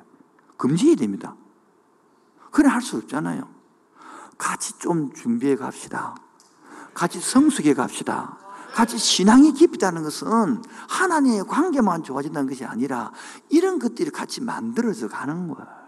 금지해야 0.56 0.96
됩니다. 0.96 1.36
그래 2.50 2.68
할 2.68 2.80
수 2.80 2.96
없잖아요. 2.96 3.48
같이 4.38 4.78
좀 4.78 5.12
준비해 5.12 5.56
갑시다. 5.56 6.14
같이 6.99 7.20
성숙해 7.20 7.74
갑시다. 7.74 8.36
같이 8.74 8.99
신앙이 8.99 9.53
깊다는 9.53 10.03
것은 10.03 10.61
하나님의 10.88 11.44
관계만 11.44 12.03
좋아진다는 12.03 12.49
것이 12.49 12.64
아니라 12.64 13.12
이런 13.49 13.78
것들이 13.78 14.11
같이 14.11 14.40
만들어져 14.40 15.07
가는 15.07 15.46
거예요. 15.46 15.78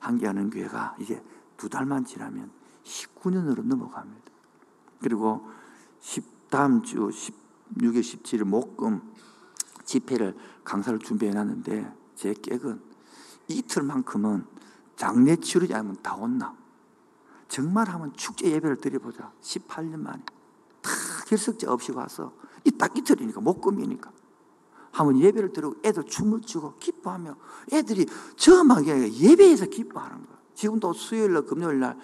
함께하는 0.00 0.50
교회가 0.50 0.96
이제 0.98 1.22
두 1.56 1.68
달만 1.68 2.04
지나면 2.04 2.50
19년으로 2.82 3.62
넘어갑니다. 3.64 4.32
그리고 5.00 5.48
10, 6.00 6.50
다음 6.50 6.82
주 6.82 7.08
16일, 7.08 8.00
17일 8.00 8.42
목금 8.42 9.00
집회를 9.84 10.36
강사를 10.64 10.98
준비해 10.98 11.32
놨는데 11.32 11.94
제 12.16 12.34
객은 12.34 12.80
이틀만큼은 13.46 14.44
장례 14.96 15.36
치르지 15.36 15.72
않으면 15.72 15.98
다 16.02 16.16
온나. 16.16 16.65
정말 17.48 17.88
하면 17.88 18.12
축제 18.14 18.50
예배를 18.50 18.76
드려보자. 18.76 19.32
18년 19.40 19.98
만에. 20.00 20.22
다 20.82 20.90
결석자 21.26 21.72
없이 21.72 21.92
와서 21.92 22.32
이 22.64 22.70
딱 22.78 22.96
이틀이니까 22.96 23.40
목금이니까. 23.40 24.10
하면 24.92 25.18
예배를 25.20 25.52
드리고 25.52 25.76
애들 25.84 26.04
춤을 26.04 26.40
추고 26.42 26.74
기뻐하며 26.78 27.36
애들이 27.72 28.06
저음하게 28.36 29.12
예배에서 29.12 29.66
기뻐하는 29.66 30.16
거야. 30.26 30.36
지금도 30.54 30.92
수요일 30.94 31.34
날 31.34 31.44
금요일 31.44 31.80
날 31.80 31.98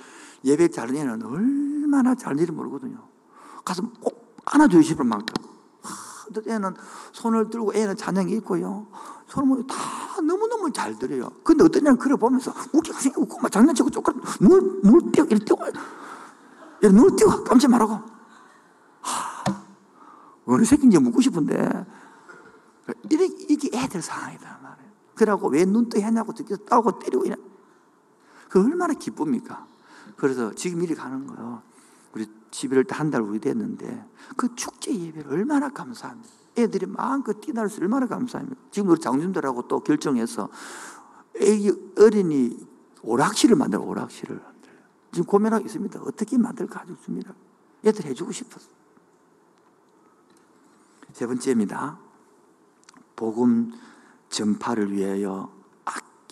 예배 0.45 0.69
자는 0.69 0.95
애는 0.97 1.23
얼마나 1.25 2.15
잘일지 2.15 2.53
모르거든요. 2.53 3.09
가서 3.65 3.83
꼭 4.01 4.43
안아주고 4.45 4.83
싶을 4.83 5.05
만큼. 5.05 5.35
어떤 6.31 6.49
애는 6.49 6.75
손을 7.13 7.51
들고 7.51 7.75
애는 7.75 7.97
찬양이 7.97 8.33
있고요. 8.37 8.87
손을 9.27 9.67
다 9.67 9.75
너무너무 10.21 10.73
잘 10.73 10.99
들어요. 10.99 11.31
근데 11.43 11.65
어떤 11.65 11.87
애는 11.87 11.99
그걸 11.99 12.17
보면서 12.17 12.53
웃기고 12.73 13.23
웃고 13.23 13.41
막 13.41 13.51
장난치고 13.51 13.91
쪼까 13.91 14.13
눈, 14.41 14.81
눈을 14.83 15.13
띄고 15.13 15.27
이렇게 15.27 15.45
띄고 15.45 15.65
눈을 16.83 17.17
띄고 17.17 17.45
깜짝 17.45 17.71
말하고 17.71 17.95
하, 19.01 19.45
어느 20.45 20.65
새끼인지 20.65 20.99
묻고 20.99 21.21
싶은데 21.21 21.87
이게, 23.11 23.25
이게 23.49 23.79
애들 23.79 24.03
상황이다. 24.03 24.53
그러고 25.15 25.49
왜 25.49 25.65
눈뜨 25.65 25.99
했냐고 25.99 26.33
듣기 26.33 26.57
따고 26.67 26.99
때리고 26.99 27.25
이래. 27.25 27.37
그 28.49 28.61
얼마나 28.61 28.93
기쁩니까? 28.95 29.67
그래서 30.17 30.53
지금 30.55 30.83
이리 30.83 30.95
가는 30.95 31.27
거요. 31.27 31.63
우리 32.13 32.27
11월 32.51 32.91
한달 32.93 33.23
후에 33.23 33.39
됐는데 33.39 34.05
그 34.37 34.55
축제 34.55 34.95
예배를 34.95 35.33
얼마나 35.33 35.69
감사합니다. 35.69 36.42
애들이 36.57 36.87
마음껏 36.87 37.41
뛰날 37.41 37.69
수 37.69 37.81
얼마나 37.81 38.07
감사합니다. 38.07 38.61
지금 38.71 38.91
우리 38.91 39.01
장님들하고 39.01 39.69
또 39.69 39.81
결정해서 39.81 40.49
애기 41.37 41.73
어린이 41.99 42.57
오락실을 43.03 43.57
만들어 43.57 43.83
오락실을 43.83 44.41
지금 45.13 45.27
고민하고 45.27 45.65
있습니다. 45.65 46.01
어떻게 46.03 46.39
만들까 46.39 46.83
아주 46.83 46.97
습니다 47.03 47.35
애들 47.85 48.05
해주고 48.07 48.33
싶었어. 48.33 48.69
세 51.13 51.27
번째입니다. 51.27 51.99
복음 53.17 53.73
전파를 54.31 54.93
위하여 54.93 55.53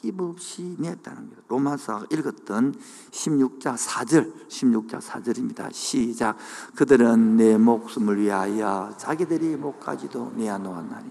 아낌없이 0.00 0.76
냈다는 0.78 1.18
겁니다. 1.18 1.42
로마서 1.48 2.06
읽었던 2.10 2.74
16자 3.10 3.76
4절, 3.76 4.48
16자 4.48 5.00
4절입니다. 5.00 5.72
시작. 5.72 6.36
그들은 6.74 7.36
내 7.36 7.58
목숨을 7.58 8.20
위하여 8.20 8.92
자기들이 8.96 9.56
목까지도 9.56 10.32
내어놓았나니 10.36 11.10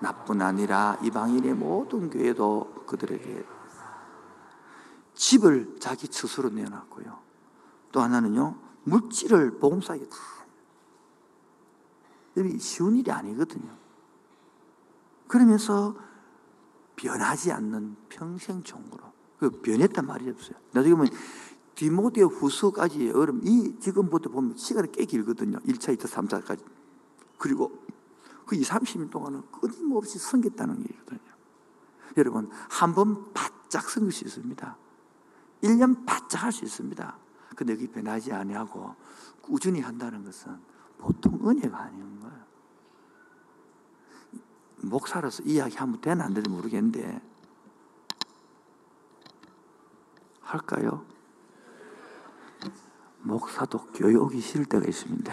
나뿐 0.00 0.40
아니라 0.40 0.96
이방인의 1.02 1.54
모든 1.54 2.08
교회도 2.08 2.84
그들에게 2.86 3.44
집을 5.14 5.76
자기 5.80 6.06
스스로 6.06 6.48
내어놨고요. 6.50 7.18
또 7.90 8.00
하나는요, 8.00 8.56
물질을 8.84 9.58
복음사에게 9.58 10.08
다 10.08 10.16
쉬운 12.60 12.94
일이 12.96 13.10
아니거든요. 13.10 13.68
그러면서 15.26 15.96
변하지 16.98 17.52
않는 17.52 17.96
평생 18.08 18.62
종으로. 18.62 19.12
그 19.38 19.50
변했단 19.50 20.04
말이 20.04 20.28
없어요. 20.28 20.58
나중에 20.72 20.94
보면 20.94 21.12
디모데 21.76 22.22
후서까지 22.22 23.08
여러분 23.08 23.40
이 23.44 23.78
지금부터 23.78 24.30
보면 24.30 24.56
시간이 24.56 24.90
꽤 24.92 25.04
길거든요. 25.04 25.58
1차, 25.60 25.96
2차, 25.96 26.08
3차까지. 26.08 26.60
그리고 27.38 27.78
그 28.46 28.56
2, 28.56 28.62
30년 28.62 29.10
동안은 29.10 29.42
끊임없이 29.52 30.18
섬겼다는 30.18 30.80
얘기거든요. 30.80 31.20
여러분 32.16 32.50
한 32.68 32.94
번 32.94 33.32
바짝 33.32 33.88
섬길 33.88 34.12
수 34.12 34.24
있습니다. 34.24 34.76
1년 35.62 36.04
바짝 36.04 36.44
할 36.44 36.52
수 36.52 36.64
있습니다. 36.64 37.16
근데 37.54 37.76
그게 37.76 37.86
변하지 37.90 38.32
아니하고 38.32 38.94
꾸준히 39.40 39.80
한다는 39.80 40.24
것은 40.24 40.56
보통 40.98 41.38
은혜가 41.48 41.78
거예요. 41.78 42.17
목사로서 44.82 45.42
이야기하면 45.42 46.00
되나 46.00 46.24
안 46.24 46.34
되는지 46.34 46.50
모르겠는데 46.50 47.20
할까요? 50.40 51.04
목사도 53.20 53.78
교회 53.92 54.14
오기 54.14 54.40
싫을 54.40 54.64
때가 54.66 54.86
있습니다. 54.86 55.32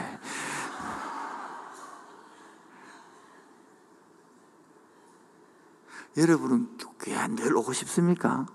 여러분은 6.17 6.77
교회 6.99 7.27
늘 7.27 7.55
오고 7.55 7.73
싶습니까? 7.73 8.45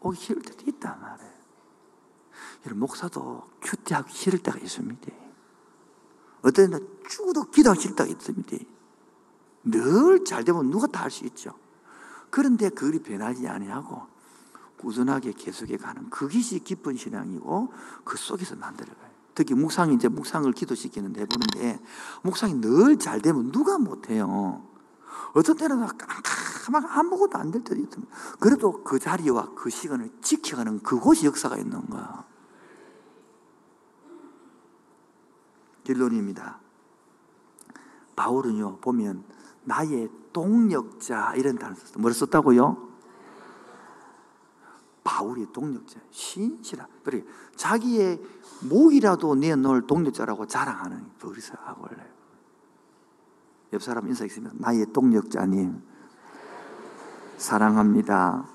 오기 0.00 0.18
싫을 0.18 0.42
때도 0.42 0.64
있단 0.66 1.00
말이에요. 1.00 1.32
여러분, 2.64 2.80
목사도 2.80 3.50
큐티하기 3.60 4.12
싫을 4.12 4.38
때가 4.40 4.58
있습니다. 4.58 5.12
어떤 6.42 6.70
날 6.70 6.80
죽어도 7.08 7.44
기도하기 7.50 7.80
싫을 7.80 7.96
때가 7.96 8.10
있습니다. 8.10 8.56
늘 9.64 10.24
잘 10.24 10.44
되면 10.44 10.70
누가 10.70 10.86
다 10.86 11.04
할 11.04 11.10
수 11.10 11.24
있죠. 11.26 11.52
그런데 12.30 12.68
그걸 12.70 13.00
변하지 13.00 13.46
아니하고 13.46 14.02
꾸준하게 14.78 15.32
계속해 15.32 15.76
가는 15.76 16.08
그것이 16.10 16.58
기쁜 16.60 16.96
신앙이고 16.96 17.72
그 18.04 18.16
속에서 18.16 18.56
만들어가요. 18.56 19.10
특히 19.34 19.54
묵상이 19.54 19.94
이제 19.94 20.08
묵상을 20.08 20.50
기도시키는 20.52 21.12
대부분인데 21.12 21.80
묵상이 22.22 22.54
늘 22.54 22.98
잘 22.98 23.20
되면 23.20 23.52
누가 23.52 23.78
못해요. 23.78 24.62
어떤 25.34 25.56
때는 25.56 25.86
깜깜하게 25.86 26.86
아무것도 26.88 27.38
안 27.38 27.50
될 27.50 27.62
때도 27.64 27.80
있습니다. 27.80 28.14
그래도 28.40 28.82
그 28.82 28.98
자리와 28.98 29.54
그 29.54 29.70
시간을 29.70 30.10
지켜가는 30.20 30.80
그곳이 30.82 31.26
역사가 31.26 31.56
있는 31.56 31.86
거야. 31.88 32.24
결론입니다. 35.84 36.58
바울은요, 38.16 38.78
보면 38.80 39.24
나의 39.64 40.10
동력자 40.32 41.34
이런 41.36 41.56
단어 41.58 41.74
썼어. 41.74 41.98
뭘 41.98 42.12
썼다고요? 42.12 42.92
바울이 45.04 45.46
동력자, 45.52 46.00
신시라. 46.10 46.86
그래, 47.04 47.24
자기의 47.56 48.22
목이라도 48.68 49.34
내놓을 49.34 49.86
동력자라고 49.86 50.46
자랑하는 50.46 51.10
버리서하고 51.18 51.86
원래. 51.90 52.08
옆 53.72 53.82
사람 53.82 54.06
인사 54.06 54.24
있으면 54.24 54.52
나의 54.56 54.86
동력자님 54.92 55.82
사랑합니다. 57.38 58.46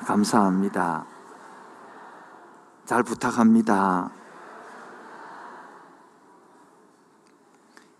감사합니다. 0.00 1.06
잘 2.84 3.02
부탁합니다. 3.02 4.10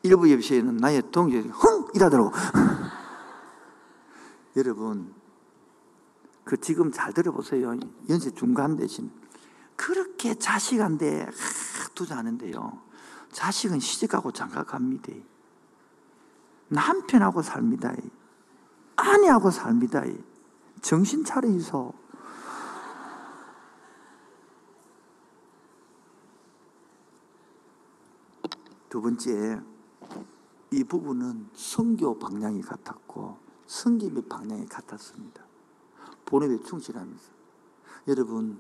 일부 0.03 0.31
예시에는 0.31 0.77
나의 0.77 1.11
동력이 1.11 1.49
흥 1.49 1.89
이라더라고. 1.95 2.31
여러분 4.57 5.15
그 6.45 6.57
지금 6.59 6.93
잘 6.93 7.13
들어보세요. 7.13 7.77
연세 8.09 8.31
중간 8.31 8.77
대신 8.77 9.11
그렇게 9.77 10.35
자식한테 10.35 11.27
투자하는데요. 11.95 12.81
자식은 13.33 13.81
시집가고 13.81 14.33
장가갑니다. 14.33 15.13
남편하고 16.69 17.43
삽니다. 17.43 17.93
아내하고 18.97 19.51
삽니다. 19.51 20.03
정신 20.81 21.25
차리소. 21.25 21.93
두 28.89 29.03
번째, 29.03 29.61
이 30.71 30.85
부분은 30.85 31.49
성교 31.55 32.19
방향이 32.19 32.63
같았고, 32.63 33.39
성김의 33.67 34.25
방향이 34.29 34.67
같았습니다. 34.67 35.43
본업에 36.25 36.63
충실하면서. 36.63 37.31
여러분, 38.09 38.59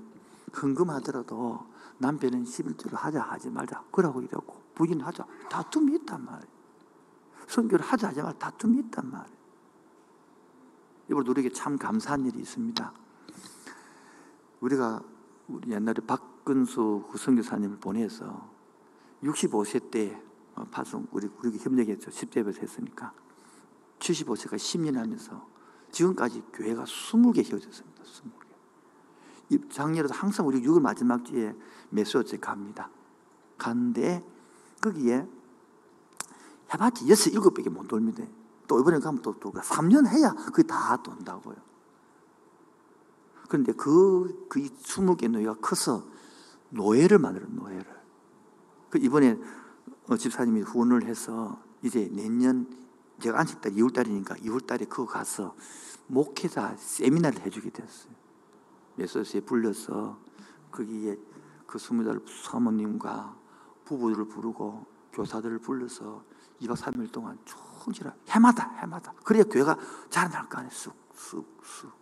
흥금하더라도 0.52 1.66
남편은 1.98 2.44
11조를 2.44 2.94
하자 2.94 3.20
하지 3.20 3.50
말자. 3.50 3.84
그러고 3.90 4.22
이러고, 4.22 4.56
부인 4.74 5.00
하자. 5.00 5.26
다툼이 5.50 5.96
있단 5.96 6.24
말이에요. 6.24 6.58
선교를 7.48 7.84
하자 7.84 8.08
하지 8.08 8.22
말 8.22 8.38
다툼이 8.38 8.78
있단 8.80 9.10
말이에요. 9.10 9.38
이번 11.10 11.26
우리에게 11.26 11.50
참 11.50 11.76
감사한 11.76 12.26
일이 12.26 12.40
있습니다. 12.40 12.92
우리가 14.60 15.02
우리 15.48 15.70
옛날에 15.72 16.00
박근수 16.06 17.08
그 17.10 17.16
선교사님을 17.16 17.78
보내서 17.78 18.48
65세 19.22 19.90
때 19.90 20.14
어, 20.14 20.27
파송 20.70 21.06
우리 21.12 21.28
우리 21.42 21.58
협력했죠. 21.58 22.10
10대에서 22.10 22.60
했으니까 22.62 23.12
75세가 23.98 24.56
10년 24.56 24.94
하면서 24.94 25.46
지금까지 25.90 26.42
교회가 26.52 26.84
20개 26.84 27.44
세워졌습니다. 27.44 28.02
20개. 28.02 29.70
작년에도 29.70 30.14
항상 30.14 30.46
우리 30.46 30.60
6월 30.60 30.80
마지막 30.80 31.24
주에 31.24 31.54
메소제 31.90 32.38
갑니다. 32.38 32.90
갔는데 33.56 34.24
거기에 34.80 35.26
해봤지 36.72 37.08
여섯 37.08 37.30
일곱 37.30 37.54
밖에 37.54 37.70
못 37.70 37.88
돌면 37.88 38.14
돼. 38.14 38.30
또 38.66 38.78
이번에 38.78 38.98
가면 38.98 39.22
또, 39.22 39.38
또 39.40 39.50
3년 39.50 40.06
해야 40.06 40.32
그게 40.34 40.62
다 40.62 41.02
돈다고요. 41.02 41.56
그런데 43.48 43.72
그, 43.72 44.46
그 44.50 44.60
20개 44.60 45.30
노예가 45.30 45.54
커서 45.54 46.04
노예를 46.70 47.18
만들어, 47.18 47.46
노예를. 47.48 47.86
그 48.90 48.98
이번에 48.98 49.30
어, 49.32 49.38
집사님이 50.16 50.62
후원을 50.62 51.04
해서 51.04 51.60
이제 51.82 52.08
내년 52.12 52.66
제가 53.20 53.40
안식달 53.40 53.72
2월달이니까 53.72 54.40
2월달에 54.42 54.88
그거 54.88 55.06
가서 55.06 55.54
목회자 56.06 56.76
세미나를 56.76 57.42
해주게 57.42 57.70
됐어요. 57.70 58.12
메소스에 58.96 59.40
불려서 59.40 60.18
거기에 60.70 61.16
그 61.66 61.78
스무 61.78 62.04
살 62.04 62.20
사모님과 62.44 63.36
부부들을 63.84 64.28
부르고 64.28 64.86
교사들을 65.12 65.58
불러서 65.58 66.24
2박 66.60 66.76
3일 66.76 67.12
동안 67.12 67.38
충실하 67.84 68.12
해마다 68.28 68.70
해마다. 68.80 69.12
그래야 69.24 69.44
교회가 69.44 69.76
자라날 70.10 70.48
거 70.48 70.58
아니에요. 70.58 70.70
쑥쑥쑥. 70.72 71.98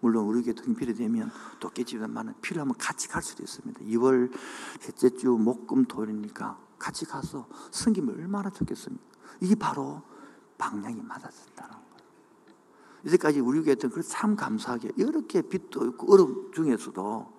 물론 0.00 0.26
우리 0.26 0.42
교회 0.42 0.54
등필이 0.54 0.94
되면 0.94 1.30
또 1.58 1.68
깨지만 1.70 2.34
필요하면 2.40 2.74
같이 2.78 3.08
갈 3.08 3.22
수도 3.22 3.42
있습니다. 3.42 3.80
2월 3.80 4.32
셋째 4.80 5.10
주 5.10 5.30
목금 5.30 5.86
토요일이니까 5.86 6.67
같이 6.78 7.04
가서 7.04 7.46
섬김이 7.70 8.12
얼마나 8.12 8.50
좋겠습니까 8.50 9.04
이게 9.40 9.54
바로 9.54 10.02
방향이 10.56 11.00
맞았다는 11.02 11.70
거예요 11.70 11.78
이제까지 13.04 13.40
우리 13.40 13.62
교회는 13.62 14.02
참 14.08 14.36
감사하게 14.36 14.92
이렇게 14.96 15.42
빛도 15.42 15.86
있고 15.86 16.12
어려움 16.12 16.50
중에서도 16.52 17.38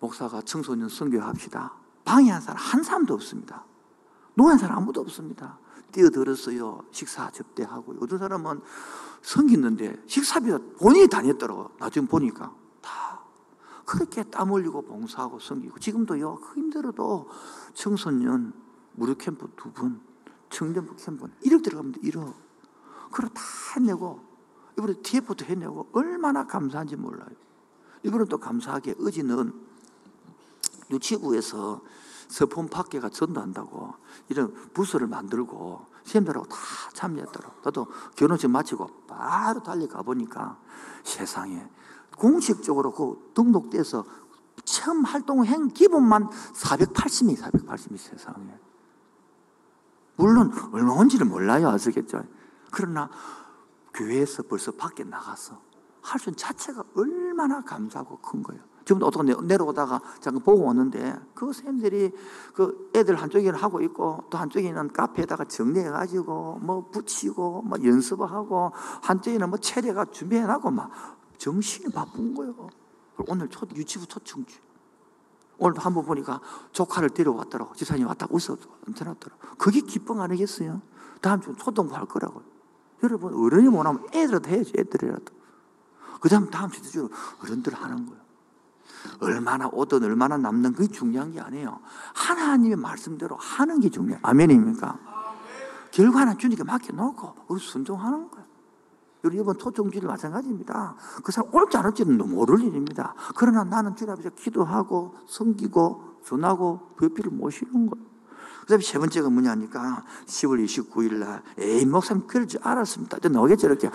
목사가 0.00 0.42
청소년 0.42 0.88
선교합시다 0.88 1.74
방해한 2.04 2.40
사람 2.40 2.56
한 2.56 2.82
사람도 2.82 3.14
없습니다 3.14 3.64
노한 4.34 4.58
사람 4.58 4.78
아무도 4.78 5.00
없습니다. 5.00 5.58
뛰어들었어요. 5.92 6.84
식사 6.90 7.30
접대하고. 7.30 7.94
어떤 8.00 8.18
사람은 8.18 8.60
성기는데 9.22 10.02
식사비가 10.06 10.58
본인이 10.78 11.08
다녔더라고. 11.08 11.70
나중에 11.78 12.06
보니까. 12.06 12.52
다. 13.84 13.92
그렇게 13.92 14.22
땀 14.24 14.52
흘리고 14.52 14.82
봉사하고 14.82 15.38
성기고. 15.38 15.78
지금도요, 15.78 16.36
그 16.36 16.60
힘들어도 16.60 17.28
청소년 17.74 18.52
무료 18.92 19.14
캠프 19.14 19.48
두 19.56 19.72
분, 19.72 20.00
청년부 20.50 20.96
캠프 20.96 21.26
1억 21.44 21.62
들어가면 21.62 21.94
1억. 21.94 22.34
그걸 23.10 23.30
다 23.30 23.42
해내고, 23.76 24.20
이번에 24.78 24.94
TF도 25.02 25.44
해내고, 25.44 25.88
얼마나 25.92 26.46
감사한지 26.46 26.96
몰라요. 26.96 27.30
이번에 28.02 28.24
또 28.26 28.38
감사하게 28.38 28.96
어제는 29.00 29.52
유치부에서 30.90 31.80
서폰 32.28 32.68
밖에가 32.68 33.08
전도한다고 33.08 33.94
이런 34.28 34.52
부서를 34.72 35.06
만들고 35.06 35.86
선생님들하고 36.04 36.46
다 36.48 36.56
참여했더라고. 36.92 37.54
나도 37.62 37.86
결혼식 38.16 38.50
마치고 38.50 39.06
바로 39.06 39.62
달려가 39.62 40.02
보니까 40.02 40.58
세상에 41.02 41.66
공식적으로 42.18 42.92
그 42.92 43.32
등록돼서 43.34 44.04
처음 44.64 45.04
활동한 45.04 45.68
기본만 45.68 46.28
480명, 46.28 47.36
480명 47.36 47.98
세상에. 47.98 48.58
물론 50.16 50.52
얼마인지를 50.72 51.26
몰라요. 51.26 51.68
아시겠죠? 51.68 52.22
그러나 52.70 53.10
교회에서 53.92 54.44
벌써 54.44 54.72
밖에 54.72 55.04
나가서 55.04 55.60
할 56.02 56.20
수 56.20 56.28
있는 56.28 56.36
자체가 56.36 56.84
얼마나 56.94 57.62
감사하고 57.62 58.18
큰 58.18 58.42
거예요. 58.42 58.62
지금도 58.84 59.06
어떻게 59.06 59.34
내려오다가 59.42 60.00
잠깐 60.20 60.42
보고 60.42 60.64
오는데 60.64 61.16
그 61.34 61.46
선생님들이 61.46 62.12
그 62.52 62.90
애들 62.94 63.16
한쪽에는 63.16 63.58
하고 63.58 63.80
있고 63.80 64.24
또 64.28 64.36
한쪽에는 64.36 64.92
카페에다가 64.92 65.44
정리해가지고 65.44 66.58
뭐 66.60 66.90
붙이고 66.90 67.62
뭐 67.62 67.78
연습하고 67.82 68.72
한쪽에는 69.02 69.48
뭐 69.48 69.58
체례가 69.58 70.04
준비해놨고 70.06 70.70
막 70.70 70.90
정신이 71.44 71.92
바쁜 71.92 72.34
거예요. 72.34 72.70
오늘 73.28 73.48
초, 73.48 73.66
유치부 73.74 74.06
초청주. 74.06 74.58
오늘도 75.58 75.82
한번 75.82 76.06
보니까 76.06 76.40
조카를 76.72 77.10
데려왔더라고. 77.10 77.74
집사님 77.74 78.06
왔다고 78.06 78.34
웃어도 78.34 78.62
엄청났더라고. 78.88 79.56
그게 79.58 79.80
기쁨 79.82 80.22
아니겠어요? 80.22 80.80
다음 81.20 81.42
주 81.42 81.54
초등부 81.54 81.94
할 81.94 82.06
거라고. 82.06 82.42
여러분, 83.02 83.34
어른이 83.34 83.68
못하면 83.68 84.06
애들도 84.14 84.48
해야지, 84.48 84.72
애들이라도. 84.78 85.34
그 86.22 86.30
다음 86.30 86.48
다음 86.48 86.70
주 86.70 87.10
어른들 87.42 87.74
하는 87.74 88.06
거예요. 88.06 88.24
얼마나 89.20 89.68
오든 89.68 90.02
얼마나 90.02 90.38
남는 90.38 90.72
그게 90.72 90.90
중요한 90.90 91.30
게 91.30 91.40
아니에요. 91.40 91.78
하나님의 92.14 92.76
말씀대로 92.76 93.36
하는 93.36 93.80
게 93.80 93.90
중요해요. 93.90 94.18
아멘입니까? 94.22 94.98
결과는 95.90 96.38
주님께 96.38 96.64
맡겨놓고 96.64 97.58
순종하는 97.58 98.30
거예요. 98.30 98.53
우리 99.24 99.38
이번 99.38 99.56
토종주일 99.56 100.06
마찬가지입니다. 100.06 100.96
그 101.22 101.32
사람 101.32 101.54
옳지 101.54 101.76
않을지는 101.76 102.18
모를 102.18 102.60
일입니다. 102.60 103.14
그러나 103.36 103.64
나는 103.64 103.96
주님 103.96 104.12
앞에서 104.12 104.30
기도하고 104.30 105.14
섬기고 105.26 106.20
전하고 106.24 106.94
부피를 106.96 107.30
모시는 107.30 107.86
거예요. 107.86 108.06
그 108.60 108.66
다음에 108.66 108.82
세 108.82 108.98
번째가 108.98 109.30
뭐냐니까 109.30 110.04
10월 110.26 110.64
29일 110.64 111.14
날 111.14 111.42
에이 111.58 111.86
목사님 111.86 112.26
그럴 112.26 112.46
줄 112.46 112.60
알았습니다. 112.62 113.18
나오겠죠 113.28 113.66
이렇게. 113.66 113.90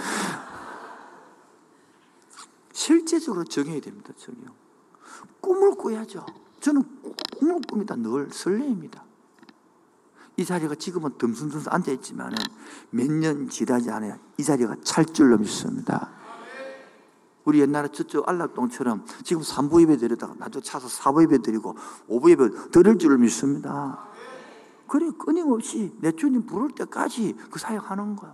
실제적으로 2.74 3.44
적용이 3.44 3.82
됩니다. 3.82 4.14
적용. 4.18 4.46
꿈을 5.42 5.76
꿔야죠. 5.76 6.26
저는 6.60 6.84
꿈을 7.38 7.62
꿉니다. 7.62 7.96
늘 7.96 8.30
설레입니다. 8.32 9.09
이 10.40 10.46
자리가 10.46 10.76
지금은 10.76 11.18
듬성듬성 11.18 11.74
앉아있지만 11.74 12.34
몇 12.92 13.12
년 13.12 13.50
지나지 13.50 13.92
않아야 13.92 14.18
이 14.38 14.44
자리가 14.44 14.78
찰 14.84 15.04
줄로 15.06 15.38
믿습니다. 15.38 16.12
우리 17.44 17.60
옛날에 17.60 17.90
저쪽 17.92 18.30
안락동처럼 18.30 19.06
지금 19.26 19.42
3부 19.42 19.82
예배 19.82 19.98
드리다가 19.98 20.34
나도 20.38 20.62
차서 20.62 20.88
4부 20.88 21.24
예배 21.24 21.40
드리고 21.42 21.76
5부 22.08 22.30
예배 22.32 22.72
드릴 22.72 22.98
줄 22.98 23.18
믿습니다. 23.18 24.08
그래 24.88 25.10
끊임없이 25.20 25.94
내 26.00 26.14
주님 26.14 26.46
부를 26.46 26.70
때까지 26.72 27.36
그 27.52 27.60
사역하는 27.60 28.16
거야. 28.16 28.34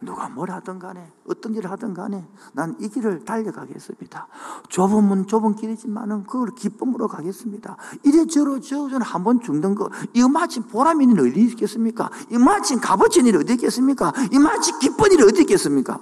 누가 0.00 0.28
뭘 0.28 0.50
하든 0.50 0.78
간에 0.78 1.10
어떤 1.26 1.54
일을 1.54 1.70
하든 1.70 1.94
간에 1.94 2.28
난 2.52 2.76
이 2.78 2.88
길을 2.88 3.24
달려가겠습니다. 3.24 4.28
좁은 4.68 5.04
문 5.04 5.26
좁은 5.26 5.54
길이지만은 5.56 6.24
그걸 6.24 6.50
기쁨으로 6.54 7.08
가겠습니다. 7.08 7.76
이래저래 8.02 8.60
저저는 8.60 9.02
한번 9.02 9.40
죽는 9.40 9.74
거 9.74 9.90
이마침 10.12 10.64
보람 10.64 11.00
있는 11.00 11.16
일이 11.24 11.30
어디 11.30 11.52
있겠습니까? 11.52 12.10
이마침 12.30 12.80
값어치 12.80 13.20
일이 13.20 13.36
어디 13.38 13.54
있겠습니까? 13.54 14.12
이마침 14.32 14.78
기쁜 14.78 15.12
일이 15.12 15.22
어디 15.22 15.40
있겠습니까? 15.42 16.00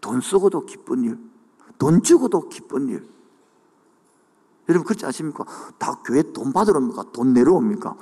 돈 0.00 0.20
쓰고도 0.22 0.64
기쁜 0.64 1.04
일, 1.04 1.18
돈 1.78 2.02
주고도 2.02 2.48
기쁜 2.48 2.88
일. 2.88 3.06
여러분 4.68 4.86
그렇지 4.86 5.04
않습니까? 5.06 5.44
다 5.78 5.98
교회 6.04 6.22
돈 6.32 6.52
받으러 6.52 6.78
옵니까? 6.78 7.04
돈 7.12 7.32
내러 7.32 7.54
옵니까? 7.54 7.94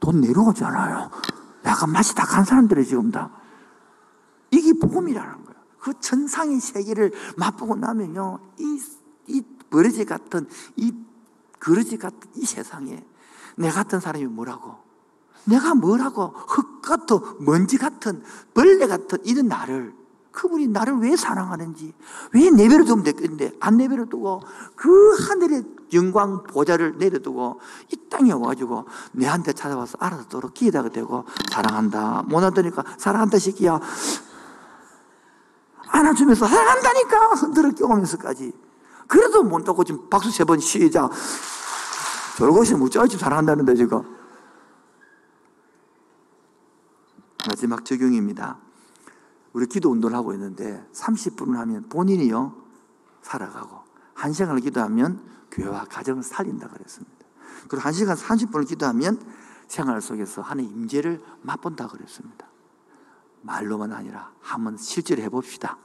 돈 0.00 0.20
내러 0.20 0.42
오잖아요. 0.42 1.10
약간 1.64 1.90
맛이 1.90 2.14
다 2.14 2.24
간 2.26 2.44
사람들이 2.44 2.84
지금 2.86 3.10
다. 3.10 3.30
이게 4.50 4.72
복음이라는 4.72 5.44
거예요. 5.44 5.60
그 5.78 5.98
천상의 6.00 6.60
세계를 6.60 7.12
맛보고 7.36 7.76
나면요. 7.76 8.38
이, 8.58 8.80
이 9.26 9.42
버러지 9.70 10.04
같은, 10.04 10.48
이 10.76 10.92
그러지 11.58 11.96
같은 11.98 12.30
이 12.34 12.44
세상에 12.44 13.04
내 13.56 13.70
같은 13.70 14.00
사람이 14.00 14.26
뭐라고? 14.26 14.76
내가 15.44 15.74
뭐라고? 15.74 16.28
흙 16.28 16.82
같은, 16.82 17.18
먼지 17.40 17.78
같은, 17.78 18.22
벌레 18.54 18.86
같은 18.86 19.18
이런 19.24 19.48
나를 19.48 19.94
그분이 20.32 20.68
나를 20.68 20.96
왜 20.98 21.14
사랑하는지, 21.14 21.94
왜 22.32 22.50
내버려 22.50 22.84
두면 22.84 23.04
됐겠는데, 23.04 23.52
안 23.60 23.76
내버려 23.76 24.06
두고, 24.06 24.40
그 24.74 25.14
하늘의 25.28 25.64
영광 25.92 26.42
보좌를 26.44 26.96
내려두고, 26.96 27.60
이 27.92 27.96
땅에 28.08 28.32
와가지고, 28.32 28.86
내한테 29.12 29.52
찾아와서 29.52 29.98
알아듣도록 30.00 30.54
기다가 30.54 30.88
되고, 30.88 31.24
사랑한다. 31.50 32.22
못 32.26 32.38
알아듣니까, 32.38 32.82
사랑한다, 32.96 33.38
시키야. 33.38 33.78
안아주면서, 35.88 36.46
사랑한다니까! 36.48 37.18
흔들어 37.34 37.70
끼우면서까지. 37.70 38.52
그래도 39.06 39.42
못 39.42 39.62
듣고 39.64 39.84
지금 39.84 40.08
박수 40.08 40.30
세 40.30 40.44
번 40.44 40.58
시작. 40.58 41.10
저러고서 42.38 42.78
무짜지 42.78 43.18
사랑한다는데, 43.18 43.74
지금. 43.74 44.02
마지막 47.46 47.84
적용입니다. 47.84 48.56
우리 49.52 49.66
기도 49.66 49.90
운동을 49.90 50.16
하고 50.16 50.32
있는데 50.32 50.86
30분을 50.92 51.56
하면 51.56 51.88
본인이요 51.88 52.54
살아가고 53.22 53.80
1시간을 54.14 54.62
기도하면 54.62 55.22
교회와 55.50 55.84
가정을 55.84 56.22
살린다 56.22 56.68
그랬습니다. 56.68 57.26
그리고 57.68 57.88
1시간 57.88 58.16
30분을 58.16 58.66
기도하면 58.66 59.20
생활 59.68 60.00
속에서 60.00 60.42
하나님 60.42 60.70
임재를 60.72 61.20
맛본다 61.42 61.88
그랬습니다. 61.88 62.46
말로만 63.42 63.92
아니라 63.92 64.32
한번 64.40 64.76
실제로 64.76 65.22
해봅시다. 65.22 65.78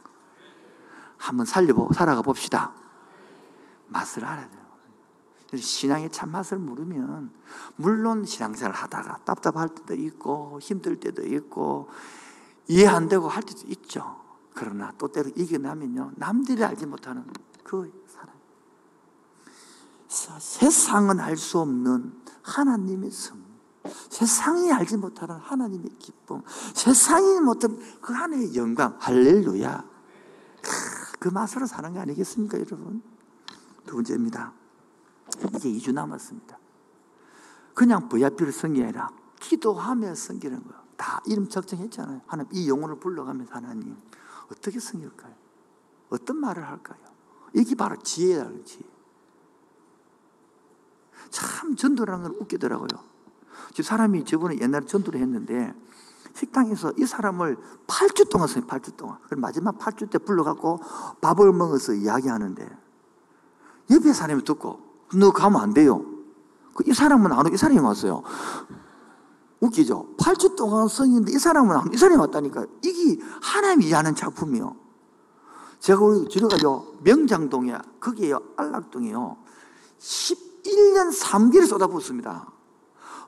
한번 1.18 1.45
살려보 1.45 1.93
살아가 1.93 2.22
봅시다. 2.22 2.74
맛을 3.88 4.26
알아야 4.26 4.49
돼요. 4.49 4.68
신앙의 5.55 6.11
참맛을 6.11 6.57
모르면 6.57 7.32
물론 7.78 8.26
신앙생활 8.26 8.76
하다가 8.76 9.20
답답할 9.24 9.70
때도 9.70 9.95
있고 9.95 10.59
힘들 10.61 10.99
때도 10.99 11.26
있고 11.26 11.89
이해 12.68 12.88
안 12.88 13.07
되고 13.07 13.28
할 13.28 13.43
때도 13.43 13.61
있죠. 13.68 14.22
그러나 14.53 14.91
또 14.97 15.07
때로 15.07 15.30
이겨나면요. 15.36 16.13
남들이 16.15 16.63
알지 16.63 16.86
못하는 16.86 17.26
그 17.63 17.91
사람. 18.07 18.36
세상은 20.39 21.20
알 21.20 21.38
수 21.38 21.59
없는 21.59 22.13
하나님의 22.41 23.11
성. 23.11 23.45
세상이 24.09 24.72
알지 24.72 24.97
못하는 24.97 25.38
하나님의 25.38 25.91
기쁨. 25.99 26.41
세상이 26.74 27.39
못한 27.41 27.80
그 28.01 28.13
하나님의 28.13 28.55
영광. 28.55 28.95
할렐루야. 28.99 29.86
그 31.20 31.30
맛으로 31.30 31.65
사는 31.65 31.93
거 31.93 31.99
아니겠습니까, 31.99 32.57
여러분? 32.59 33.01
두 33.86 33.95
번째입니다. 33.95 34.53
이제 35.55 35.70
2주 35.70 35.93
남았습니다. 35.93 36.57
그냥 37.74 38.09
VIP를 38.09 38.53
아니라 38.84 39.09
기도하며 39.39 40.15
섬기는 40.15 40.63
거예요. 40.63 40.76
다 40.98 41.22
이름 41.26 41.48
적정했잖아요. 41.48 42.22
하나님, 42.28 42.52
이 42.54 42.68
영혼을 42.68 43.00
불러가면서 43.00 43.54
하나님, 43.54 43.95
어떻게 44.52 44.80
섬길까요? 44.80 45.34
어떤 46.10 46.38
말을 46.38 46.68
할까요? 46.68 47.00
이게 47.54 47.76
바로 47.76 47.95
지혜라는 47.98 48.66
지혜. 48.66 48.82
참 51.30 51.76
전도라는 51.76 52.24
건 52.24 52.36
웃기더라고요. 52.41 52.88
저 53.74 53.84
사람이 53.84 54.26
저번에 54.26 54.58
옛날에 54.60 54.86
전도를 54.86 55.20
했는데 55.20 55.74
식당에서 56.34 56.93
이 56.98 57.06
사람을 57.06 57.58
8주 57.88 58.30
동안 58.30 58.48
써요, 58.48 58.66
8주 58.66 58.95
동안. 58.95 59.18
그럼 59.26 59.41
마지막 59.41 59.78
8주 59.78 60.10
때 60.10 60.18
불러갖고 60.18 60.80
밥을 61.22 61.52
먹어서 61.52 61.93
이야기하는데 61.93 62.78
옆에 63.91 64.14
사람이 64.14 64.43
듣고 64.43 64.80
너 65.16 65.32
가면 65.32 65.62
안 65.62 65.74
돼요. 65.74 66.06
그이 66.76 66.93
사람은 66.93 67.32
안 67.32 67.39
오고 67.45 67.56
이 67.56 67.58
사람이 67.58 67.80
왔어요. 67.80 68.24
웃기죠? 69.60 70.16
8주 70.18 70.55
동안 70.55 70.88
성인데 70.88 71.32
이 71.32 71.39
사람은 71.39 71.93
이 71.93 71.97
사람이 71.97 72.20
왔다니까. 72.20 72.66
이게 72.84 73.22
하나님이 73.41 73.91
하는 73.91 74.16
작품이요. 74.16 74.76
제가 75.80 76.03
우리 76.03 76.28
지려가죠. 76.30 76.97
명장동에, 77.03 77.78
거기에요. 77.99 78.39
안락동에요. 78.55 79.38
11년 79.99 81.18
3개를 81.18 81.68
쏟아붓습니다. 81.68 82.51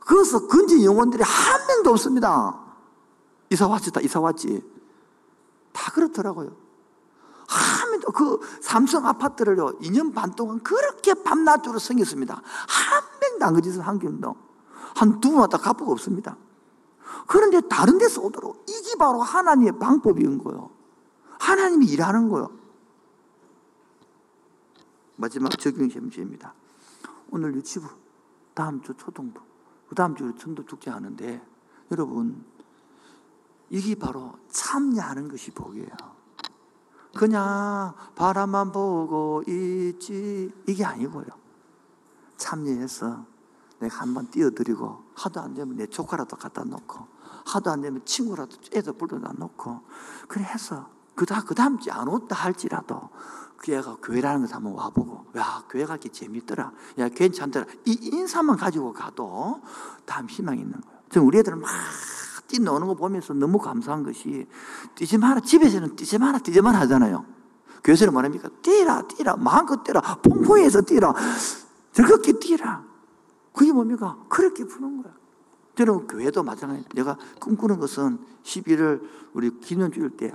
그래서 0.01 0.47
건진 0.47 0.83
영혼들이 0.83 1.23
한 1.23 1.67
명도 1.67 1.91
없습니다. 1.91 2.59
이사 3.51 3.67
왔지, 3.67 3.91
다 3.91 4.01
이사 4.01 4.19
왔지. 4.19 4.63
다 5.71 5.91
그렇더라고요. 5.91 6.55
한 7.47 7.91
명도, 7.91 8.11
그 8.11 8.39
삼성 8.61 9.05
아파트를요, 9.05 9.79
2년 9.81 10.13
반 10.13 10.33
동안 10.33 10.59
그렇게 10.59 11.13
밤낮으로 11.15 11.79
생겼습니다. 11.79 12.41
한 12.67 13.03
명도 13.21 13.45
안 13.45 13.53
그짓을 13.53 13.85
한 13.85 13.99
경도. 13.99 14.35
한 14.99 15.21
두 15.21 15.31
번 15.31 15.39
왔다 15.41 15.57
갚고 15.57 15.89
없습니다. 15.93 16.35
그런데 17.27 17.61
다른 17.61 17.97
데서 17.97 18.21
오도록 18.21 18.65
이게 18.67 18.95
바로 18.97 19.21
하나님의 19.21 19.79
방법인 19.79 20.37
거예요. 20.43 20.69
하나님이 21.39 21.85
일하는 21.87 22.27
거예요. 22.29 22.49
마지막 25.15 25.57
적용 25.57 25.89
점지입니다. 25.89 26.53
오늘 27.31 27.55
유치부, 27.55 27.87
다음 28.53 28.81
주 28.81 28.93
초등부, 28.95 29.39
그 29.87 29.95
다음 29.95 30.15
주에 30.15 30.33
전도 30.37 30.65
축제 30.65 30.89
하는데 30.91 31.45
여러분 31.91 32.43
이게 33.69 33.95
바로 33.95 34.33
참여하는 34.49 35.29
것이 35.29 35.51
복이에요. 35.51 35.89
그냥 37.15 37.93
바람만 38.15 38.71
보고 38.71 39.43
있지 39.47 40.51
이게 40.67 40.83
아니고요. 40.83 41.25
참여해서 42.37 43.25
내가 43.79 44.01
한번 44.01 44.29
띄워드리고 44.29 45.03
하도 45.15 45.41
안 45.41 45.53
되면 45.53 45.75
내 45.75 45.87
조카라도 45.87 46.37
갖다 46.37 46.63
놓고 46.63 47.07
하도 47.45 47.71
안 47.71 47.81
되면 47.81 48.03
친구라도 48.05 48.57
애도 48.73 48.93
불러다 48.93 49.33
놓고 49.37 49.81
그래 50.27 50.43
해서 50.43 50.89
그다 51.15 51.43
그 51.43 51.55
다음 51.55 51.79
주에 51.79 51.91
안 51.91 52.07
온다 52.07 52.35
할지라도 52.35 53.09
그 53.57 53.73
애가 53.73 53.97
교회라는 54.01 54.41
것을 54.41 54.55
한번 54.55 54.73
와보고 54.73 55.25
야 55.37 55.63
교회 55.69 55.85
가기 55.85 56.09
재밌더라. 56.09 56.71
야 56.99 57.09
괜찮더라. 57.09 57.65
이 57.85 57.91
인사만 57.91 58.55
가지고 58.55 58.93
가도 58.93 59.61
다음 60.05 60.29
희망이 60.29 60.61
있는 60.61 60.79
거예요. 60.79 60.99
지금 61.09 61.27
우리 61.27 61.39
애들은 61.39 61.59
막 61.59 61.69
뛰노는 62.47 62.87
거 62.87 62.93
보면서 62.95 63.33
너무 63.33 63.59
감사한 63.59 64.03
것이 64.03 64.47
뛰지 64.95 65.17
마라. 65.17 65.41
집에서는 65.41 65.95
뛰지 65.97 66.17
마라. 66.17 66.39
뛰지 66.39 66.61
마라 66.61 66.79
하잖아요. 66.81 67.25
교회에서는 67.83 68.13
뭐합니까? 68.13 68.49
뛰라 68.61 69.01
뛰라. 69.03 69.35
마음껏 69.35 69.83
뛰라. 69.83 69.99
풍부해서 70.21 70.81
뛰라. 70.81 71.13
즐겁게 71.91 72.39
뛰라 72.39 72.88
그게 73.53 73.71
뭡니까? 73.71 74.17
그렇게 74.29 74.63
푸는 74.65 75.01
거야. 75.01 75.13
저는 75.75 76.07
교회도 76.07 76.43
마찬가지. 76.43 76.83
내가 76.93 77.17
꿈꾸는 77.39 77.79
것은 77.79 78.19
11월 78.43 79.01
우리 79.33 79.59
기념 79.59 79.91
주일 79.91 80.09
때 80.09 80.31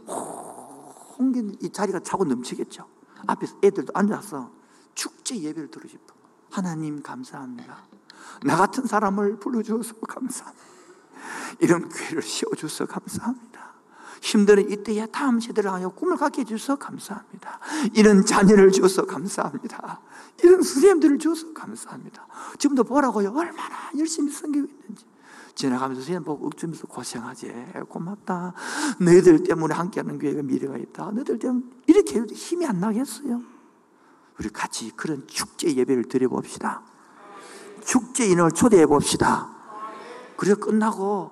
홍긴 1.18 1.56
이 1.60 1.70
자리가 1.70 2.00
차고 2.00 2.24
넘치겠죠. 2.24 2.86
앞에서 3.26 3.56
애들도 3.62 3.92
앉아서 3.94 4.50
축제 4.94 5.36
예배를 5.36 5.70
들고 5.70 5.88
싶어. 5.88 6.14
하나님 6.50 7.02
감사합니다. 7.02 7.84
나 8.44 8.56
같은 8.56 8.86
사람을 8.86 9.38
불러주셔서 9.38 9.94
감사합니다. 10.00 10.64
이런 11.60 11.88
교회를 11.88 12.22
세워주셔서 12.22 12.86
감사합니다. 12.86 13.74
힘드는 14.22 14.70
이때에 14.70 15.06
다음 15.06 15.40
세대를 15.40 15.70
하여 15.70 15.90
꿈을 15.90 16.16
갖게 16.16 16.42
해주셔서 16.42 16.76
감사합니다. 16.76 17.60
이런 17.92 18.24
자녀를 18.24 18.72
주셔서 18.72 19.04
감사합니다. 19.04 20.00
이런 20.42 20.62
선생님들을 20.62 21.18
주셔서 21.18 21.52
감사합니다. 21.52 22.26
지금도 22.58 22.84
보라고요. 22.84 23.32
얼마나 23.34 23.90
열심히 23.98 24.30
섬기고 24.30 24.66
있는지. 24.66 25.06
지나가면서 25.54 26.00
선생님 26.00 26.24
보고 26.24 26.46
억주면서 26.46 26.86
고생하지. 26.88 27.52
고맙다. 27.88 28.54
너희들 29.00 29.44
때문에 29.44 29.74
함께하는 29.74 30.18
교회가 30.18 30.42
미래가 30.42 30.76
있다. 30.76 31.12
너희들 31.12 31.38
때문에 31.38 31.64
이렇게 31.86 32.16
해도 32.20 32.34
힘이 32.34 32.66
안 32.66 32.80
나겠어요. 32.80 33.40
우리 34.38 34.48
같이 34.48 34.90
그런 34.96 35.24
축제 35.28 35.72
예배를 35.74 36.04
드려봅시다. 36.04 36.82
축제 37.84 38.26
인원을 38.26 38.50
초대해 38.52 38.84
봅시다. 38.86 39.48
그래 40.36 40.54
끝나고 40.54 41.30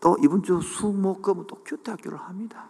또 0.00 0.16
이번 0.22 0.42
주 0.42 0.60
수목금은 0.60 1.46
또 1.46 1.56
교태학교를 1.64 2.18
합니다. 2.18 2.68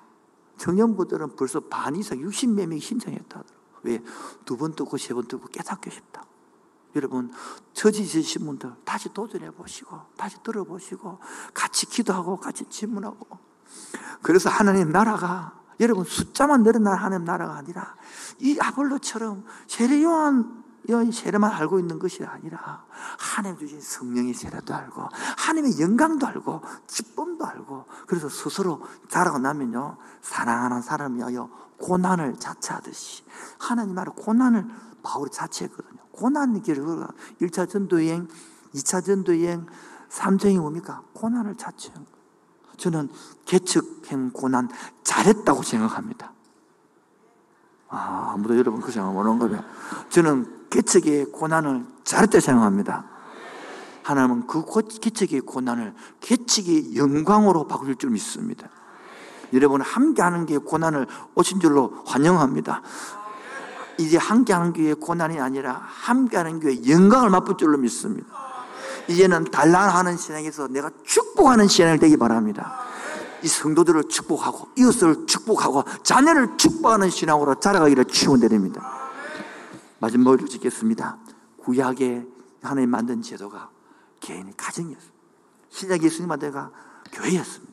청년부들은 0.58 1.34
벌써 1.36 1.60
반 1.60 1.96
이상 1.96 2.18
60몇 2.18 2.68
명이 2.68 2.80
신청했다더라고요. 2.80 3.57
왜? 3.82 4.02
두번 4.44 4.74
듣고 4.74 4.96
세번 4.96 5.28
듣고 5.28 5.48
깨닫고 5.48 5.90
싶다. 5.90 6.24
여러분 6.96 7.30
처지신 7.74 8.46
분들 8.46 8.72
다시 8.84 9.12
도전해 9.12 9.50
보시고 9.50 10.00
다시 10.16 10.42
들어보시고 10.42 11.18
같이 11.54 11.86
기도하고 11.86 12.36
같이 12.38 12.64
질문하고 12.68 13.38
그래서 14.22 14.48
하나님 14.50 14.90
나라가 14.90 15.58
여러분 15.80 16.04
숫자만 16.04 16.62
늘어난 16.62 16.94
하나님 16.94 17.24
나라가 17.24 17.56
아니라 17.56 17.94
이 18.40 18.58
아볼로처럼 18.60 19.44
세례요한 19.66 20.64
이 20.88 21.12
세례만 21.12 21.52
알고 21.52 21.78
있는 21.78 21.98
것이 21.98 22.24
아니라 22.24 22.84
하나님 23.18 23.58
주신 23.58 23.78
성령의 23.78 24.32
세례도 24.32 24.74
알고 24.74 25.06
하나님의 25.36 25.80
영광도 25.80 26.26
알고 26.26 26.62
기쁨도 26.86 27.44
알고 27.44 27.84
그래서 28.06 28.30
스스로 28.30 28.82
자라고 29.08 29.38
나면요 29.38 29.98
사랑하는 30.22 30.80
사람이여 30.80 31.67
고난을 31.78 32.36
자처하듯이 32.38 33.22
하나님 33.58 33.98
아래 33.98 34.10
고난을 34.14 34.66
바울이 35.02 35.30
자처했거든요 35.30 35.98
고난의 36.12 36.62
길을 36.62 36.84
걸어가 36.84 37.08
1차 37.40 37.68
전도여행 37.68 38.28
2차 38.74 39.04
전도여행 39.04 39.66
3정이 40.10 40.60
뭡니까? 40.60 41.02
고난을 41.14 41.56
자처한 41.56 42.04
거예요 42.04 42.18
저는 42.76 43.10
개척행 43.44 44.30
고난 44.30 44.68
잘했다고 45.04 45.62
생각합니다 45.62 46.32
아, 47.88 48.32
아무도 48.34 48.56
여러분 48.56 48.80
그 48.80 48.92
생각 48.92 49.12
모르는 49.12 49.38
거예요 49.38 49.64
저는 50.10 50.58
개척의 50.70 51.26
고난을 51.26 51.86
잘했다 52.04 52.40
생각합니다. 52.40 53.04
하나님은 54.02 54.46
그 54.46 54.64
개척의 55.00 55.40
고난을 55.42 55.94
개척의 56.20 56.96
영광으로 56.96 57.66
바꿀 57.66 57.96
줄 57.96 58.10
믿습니다. 58.10 58.68
여러분 59.52 59.80
함께하는 59.80 60.46
게 60.46 60.58
고난을 60.58 61.06
오신 61.34 61.60
줄로 61.60 62.02
환영합니다. 62.06 62.82
이제 63.98 64.16
함께하는 64.16 64.72
교회 64.72 64.94
고난이 64.94 65.40
아니라 65.40 65.82
함께하는 65.84 66.60
교회 66.60 66.78
영광을 66.88 67.30
맛볼 67.30 67.56
줄로 67.56 67.78
믿습니다. 67.78 68.28
이제는 69.08 69.44
단란하는 69.44 70.16
신앙에서 70.16 70.68
내가 70.68 70.90
축복하는 71.04 71.66
신앙이 71.66 71.98
되기 71.98 72.16
바랍니다. 72.16 72.78
이 73.42 73.48
성도들을 73.48 74.04
축복하고 74.08 74.68
이웃을 74.76 75.26
축복하고 75.26 75.84
자녀를 76.02 76.56
축복하는 76.56 77.10
신앙으로 77.10 77.56
자라가기를 77.56 78.04
축원드립니다. 78.06 78.98
마지막으로 80.00 80.46
짓겠습니다. 80.46 81.18
구약에 81.62 82.26
하나님 82.62 82.90
만든 82.90 83.22
제도가 83.22 83.70
개인의 84.20 84.54
가정이었습니다. 84.56 85.18
신약 85.70 86.02
예수님 86.02 86.28
만든 86.28 86.52
가 86.52 86.70
교회였습니다. 87.12 87.67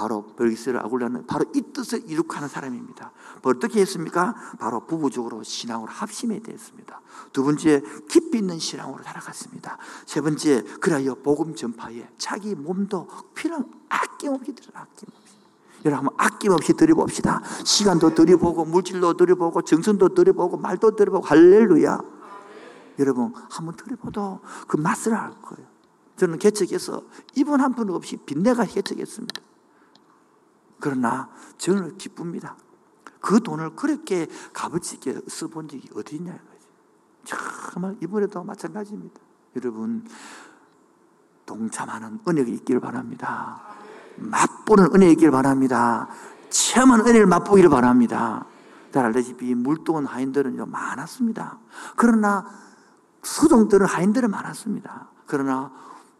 바로 0.00 0.24
베르기스를 0.34 0.80
아굴라는 0.80 1.26
바로 1.26 1.44
이 1.54 1.60
뜻을 1.60 2.08
이룩하는 2.10 2.48
사람입니다. 2.48 3.12
어떻게 3.42 3.82
했습니까? 3.82 4.34
바로 4.58 4.86
부부적으로 4.86 5.42
신앙으로 5.42 5.92
합심해 5.92 6.40
되었습니다. 6.40 7.02
두 7.34 7.44
번째 7.44 7.82
깊이 8.08 8.38
있는 8.38 8.58
신앙으로 8.58 9.02
살아갔습니다. 9.02 9.76
세 10.06 10.22
번째 10.22 10.62
그라여 10.80 11.16
복음 11.16 11.54
전파에 11.54 12.08
자기 12.16 12.54
몸도 12.54 13.08
필요한 13.34 13.66
아낌없이 13.90 14.54
들어 14.54 14.70
아낌없이 14.72 15.36
여러분 15.84 16.08
아낌없이 16.16 16.72
드려봅시다. 16.72 17.42
시간도 17.64 18.14
드려보고 18.14 18.64
물질도 18.64 19.18
드려보고 19.18 19.60
정성도 19.62 20.14
드려보고 20.14 20.56
말도 20.56 20.96
드려보고 20.96 21.26
할렐루야. 21.26 22.00
여러분 23.00 23.34
한번 23.50 23.76
드려봐도 23.76 24.40
그 24.66 24.78
맛을 24.78 25.12
알 25.12 25.30
거예요. 25.42 25.68
저는 26.16 26.38
개척해서 26.38 27.02
이분 27.36 27.60
한 27.60 27.74
분 27.74 27.90
없이 27.90 28.16
빚내가 28.16 28.64
개척했습니다. 28.64 29.49
그러나 30.80 31.28
저는 31.58 31.98
기쁩니다. 31.98 32.56
그 33.20 33.40
돈을 33.40 33.76
그렇게 33.76 34.26
값어치 34.52 34.96
있게 34.96 35.20
써본 35.28 35.68
적이 35.68 35.88
어디 35.94 36.16
있냐 36.16 36.38
정말 37.24 37.96
이번에도 38.02 38.42
마찬가지입니다. 38.42 39.20
여러분 39.56 40.06
동참하는 41.46 42.20
은혜가 42.26 42.48
있기를 42.48 42.80
바랍니다. 42.80 43.62
맛보는 44.16 44.94
은혜 44.94 45.10
있기를 45.10 45.30
바랍니다. 45.30 46.08
체험한 46.48 47.00
은혜를 47.00 47.26
맛보기를 47.26 47.70
바랍니다. 47.70 48.46
잘 48.92 49.04
알다시피 49.06 49.54
물동은 49.54 50.06
하인들은 50.06 50.56
좀 50.56 50.70
많았습니다. 50.70 51.58
그러나 51.96 52.46
수동들은 53.22 53.86
하인들은 53.86 54.30
많았습니다. 54.30 55.10
그러나 55.26 55.72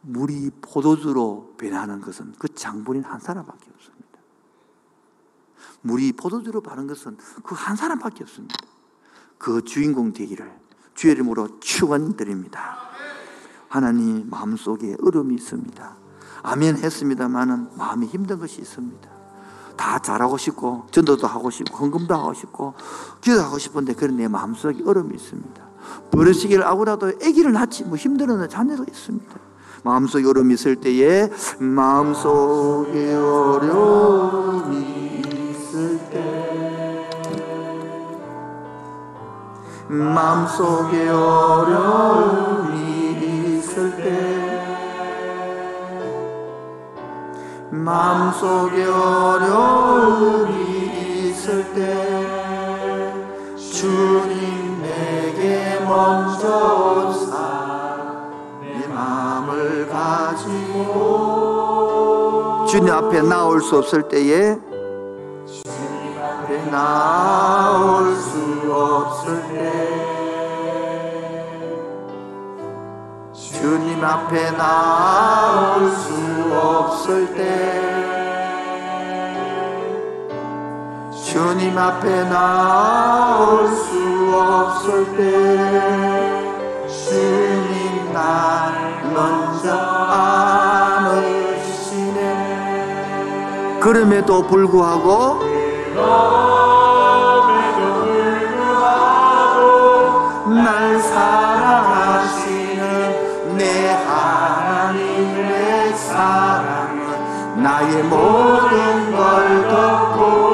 물이 0.03 0.51
포도주로 0.63 1.55
변하는 1.59 2.01
것은 2.01 2.35
그 2.39 2.49
장본인 2.49 3.05
한 3.05 3.21
사람밖에 3.21 3.71
없습니다. 3.75 4.00
물이 5.83 6.13
포도주로 6.13 6.61
변하는 6.61 6.87
것은 6.87 7.17
그 7.45 7.55
한 7.55 7.77
사람밖에 7.77 8.23
없습니다. 8.25 8.55
그 9.39 9.63
주인공 9.65 10.13
되기를 10.13 10.53
주의 10.95 11.15
이름으로 11.15 11.61
축원드립니다. 11.61 12.77
하나님 13.69 14.29
마음속에 14.29 14.97
어려움이 15.03 15.35
있습니다. 15.37 15.97
아멘 16.43 16.77
했습니다만은 16.79 17.69
마음이 17.77 18.07
힘든 18.07 18.39
것이 18.39 18.61
있습니다. 18.61 19.09
다 19.77 19.99
잘하고 19.99 20.37
싶고 20.37 20.87
전도도 20.91 21.27
하고 21.27 21.51
싶고 21.51 21.77
헌금도 21.77 22.15
하고 22.15 22.35
싶고 22.35 22.75
기도하고 23.23 23.59
싶은데 23.59 23.95
그런 23.95 24.17
내 24.17 24.29
마음속에 24.29 24.83
어려움이 24.85 25.15
있습니다. 25.15 25.71
버릇이기를 26.11 26.63
아고라도 26.65 27.07
아기를 27.09 27.53
낳지 27.53 27.85
뭐 27.85 27.97
힘들어하는 27.97 28.49
자녀가 28.51 28.85
있습니다. 28.87 29.35
마음속에 29.85 30.27
어려움이 30.27 30.53
있을 30.55 30.77
때에 30.77 31.31
마음속에 31.59 33.15
어려움이 33.15 35.01
마음속에 39.93 41.09
어려움이 41.09 42.77
있을 43.59 43.97
때 43.97 44.07
마음속에 47.71 48.85
어려움이 48.87 50.53
있을 51.27 51.75
때 51.75 52.25
주님 53.59 54.81
내게 54.81 55.81
먼저 55.85 57.13
사내 57.13 58.87
마음을 58.95 59.89
가 59.89 60.37
주님 62.69 62.93
앞에 62.93 63.23
나올 63.23 63.61
수 63.61 63.79
없을 63.79 64.03
때에 64.05 64.57
주님 65.47 66.17
앞에 66.17 66.71
나올 66.71 68.15
수 68.15 68.73
없을 68.73 69.43
때 69.49 69.50
주님 74.01 74.09
앞에 74.09 74.51
나올 74.53 75.91
수 75.91 76.15
없을 76.55 77.35
때 77.35 77.45
주님 81.13 81.77
앞에 81.77 82.25
나올 82.31 83.69
수 83.69 84.35
없을 84.35 85.05
때 85.19 85.21
주님 86.89 88.15
날 88.15 88.73
먼저 89.13 89.71
안으시네 91.05 92.21
그럼에도 93.81 94.47
불구하고 94.47 95.41
나의 107.63 108.03
모든 108.05 109.15
걸 109.15 109.69
덮고 109.69 110.51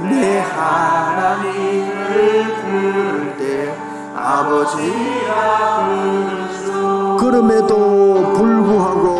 내 0.00 0.40
하나님을 0.40 1.94
부를 2.56 3.36
때 3.36 3.76
아버지라 4.16 5.86
부르죠 5.86 7.16
그럼에도 7.18 8.32
불구하고 8.32 9.17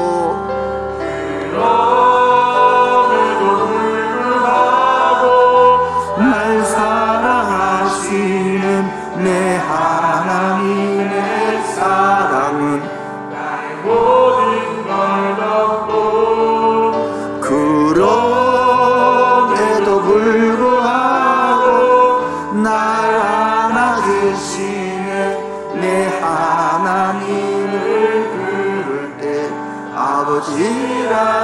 아 30.50 31.37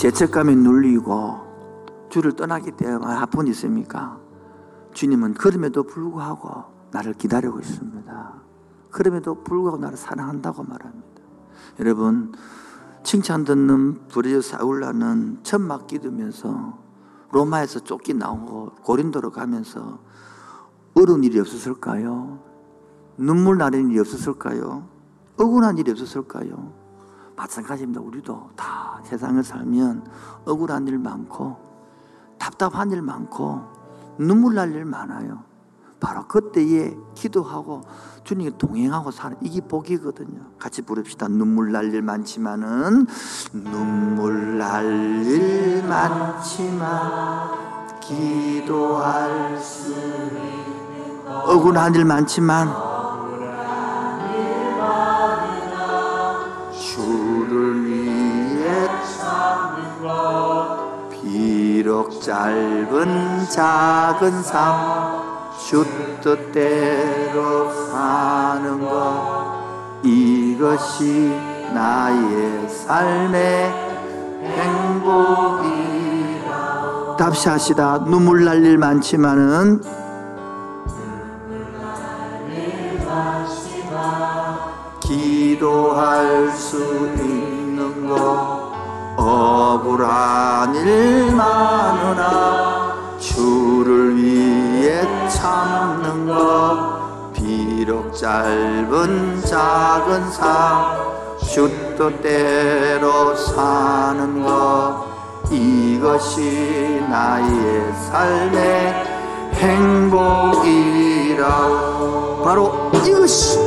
죄책감에 0.00 0.54
눌리고 0.54 2.06
주를 2.08 2.32
떠나기 2.32 2.70
때문에 2.70 3.04
아픈 3.04 3.46
있습니까? 3.48 4.18
주님은 4.94 5.34
그럼에도 5.34 5.82
불구하고 5.82 6.64
나를 6.90 7.12
기다리고 7.12 7.60
있습니다. 7.60 8.32
그럼에도 8.90 9.44
불구하고 9.44 9.76
나를 9.76 9.98
사랑한다고 9.98 10.62
말합니다. 10.62 11.20
여러분 11.80 12.32
칭찬 13.02 13.44
듣는 13.44 14.08
브레드 14.08 14.40
사울라는 14.40 15.40
천막 15.42 15.86
기두면서 15.86 16.78
로마에서 17.32 17.80
쫓기 17.80 18.14
나오고 18.14 18.76
고린도로 18.82 19.32
가면서 19.32 19.98
어려운 20.94 21.24
일이 21.24 21.38
없었을까요? 21.38 22.38
눈물 23.18 23.58
나는 23.58 23.90
일이 23.90 24.00
없었을까요? 24.00 24.88
억울한 25.36 25.76
일이 25.76 25.90
없었을까요? 25.90 26.79
마찬가지입니다. 27.40 28.00
우리도 28.02 28.50
다 28.54 29.00
세상을 29.04 29.42
살면 29.42 30.04
억울한 30.44 30.86
일 30.88 30.98
많고 30.98 31.56
답답한 32.38 32.90
일 32.90 33.00
많고 33.02 33.62
눈물 34.18 34.54
날 34.54 34.72
일 34.74 34.84
많아요. 34.84 35.42
바로 36.00 36.26
그때에 36.28 36.96
기도하고 37.14 37.82
주님이 38.24 38.56
동행하고 38.58 39.10
사는 39.10 39.36
이게 39.42 39.60
복이거든요. 39.62 40.40
같이 40.58 40.82
부릅시다. 40.82 41.28
눈물 41.28 41.72
날 41.72 41.92
일 41.94 42.02
많지만은 42.02 43.06
눈물 43.52 44.58
날 44.58 44.84
일 45.24 45.82
많지만 45.86 47.50
기도할 48.00 49.58
수 49.58 49.94
억울한 51.26 51.94
일 51.94 52.04
많지만 52.04 52.68
비록 61.10 62.20
짧은 62.22 63.48
작은 63.48 64.42
삶 64.42 65.30
주 65.70 65.84
뜻 66.20 66.50
대로 66.52 67.70
사는 67.70 68.80
것 68.80 70.00
이것이 70.02 71.32
나의 71.72 72.68
삶의 72.68 73.72
행복이라. 74.42 75.68
답시 77.16 77.48
하시다. 77.48 77.98
눈물 78.04 78.44
날 78.44 78.64
일 78.64 78.78
많지만은 78.78 79.80
기도할 85.20 86.50
수 86.52 86.78
있는 87.16 88.08
것 88.08 88.59
억울한 89.20 90.74
일 90.76 91.30
많으나 91.32 93.18
주를 93.18 94.16
위해 94.16 95.02
참는 95.28 96.26
것 96.26 97.30
비록 97.34 98.14
짧은 98.14 99.42
작은 99.42 100.30
삶주 100.30 101.70
뜻대로 101.98 103.36
사는 103.36 104.42
것 104.42 105.04
이것이 105.50 107.04
나의 107.10 107.92
삶의 108.10 109.04
행복이라고. 109.54 110.80
바로 112.42 112.90
이것이 113.04 113.58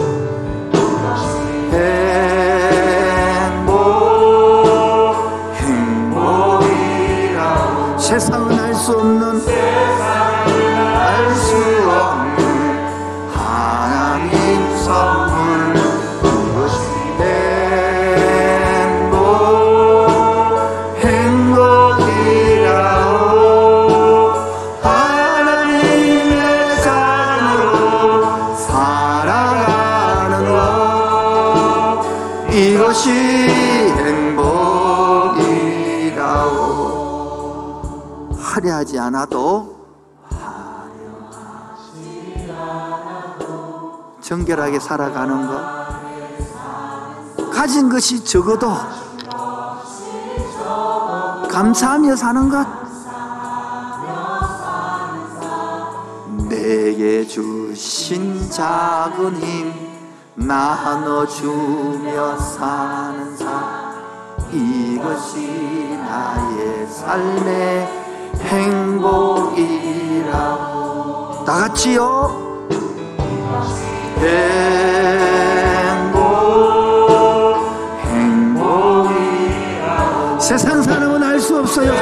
살아가는 44.84 45.47
것. 45.47 45.63
가진 47.51 47.89
것이 47.89 48.23
적어도 48.23 48.71
감사하며 51.49 52.15
사는 52.15 52.47
것. 52.49 52.67
내게 56.49 57.25
주신 57.25 58.47
작은 58.49 59.38
힘 59.38 59.73
나눠주며 60.36 62.38
사는 62.38 63.38
삶. 63.38 63.84
이것이 64.51 65.97
나의 65.97 66.86
삶의 66.88 67.88
행복이라고. 68.39 69.53
다 71.45 71.53
같이요 71.53 72.43
행복 75.93 76.19
행복이라고 78.05 79.09
세상 80.39 80.82
사람은 80.82 81.21
알 81.24 81.39
수 81.39 81.59
없어요 81.59 81.93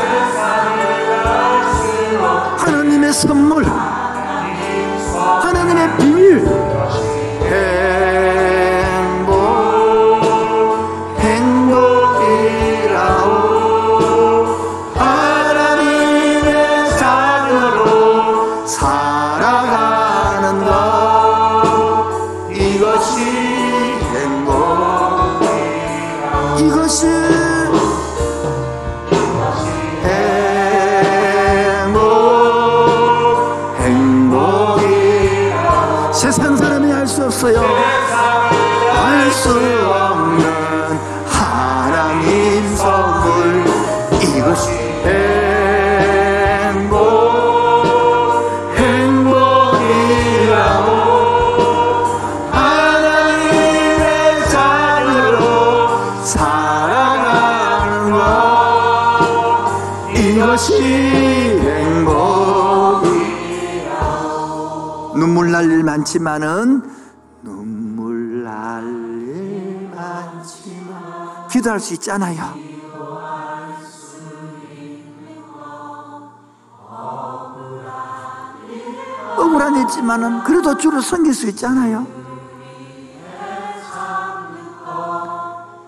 눈물 65.16 65.51
날 65.51 65.66
일 65.70 65.84
많지만은 65.84 66.84
눈물 67.43 68.43
날 68.43 68.84
일 68.84 69.89
많지만 69.93 71.47
기도할 71.49 71.80
수 71.80 71.93
있잖아요. 71.95 72.53
억울한 79.38 79.82
있지만은 79.84 80.43
그래도 80.43 80.78
주를 80.78 81.01
섬길 81.01 81.34
수 81.34 81.47
있잖아요. 81.49 82.05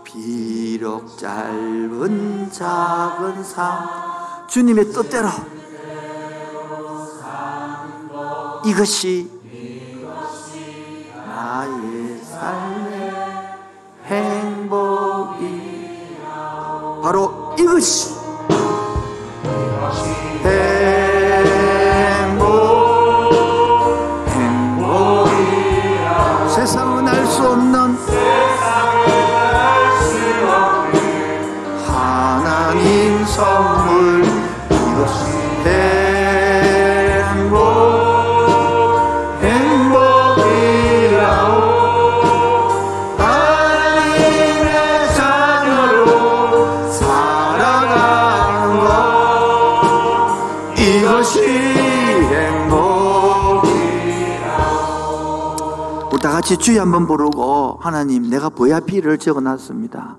비록 0.04 1.18
짧은 1.18 2.52
작은 2.52 3.44
삶 3.44 3.90
주님의 4.48 4.92
뜻대로 4.92 5.28
이것이 8.66 9.30
나의 11.28 12.20
삶의 12.24 13.14
행복이 14.06 15.64
바로 17.02 17.56
이것이 17.60 18.13
다 56.54 56.58
같이 56.58 56.58
주여 56.58 56.82
한번 56.82 57.08
부르고 57.08 57.80
하나님 57.82 58.30
내가 58.30 58.50
보야피를 58.50 59.18
적어놨습니다 59.18 60.18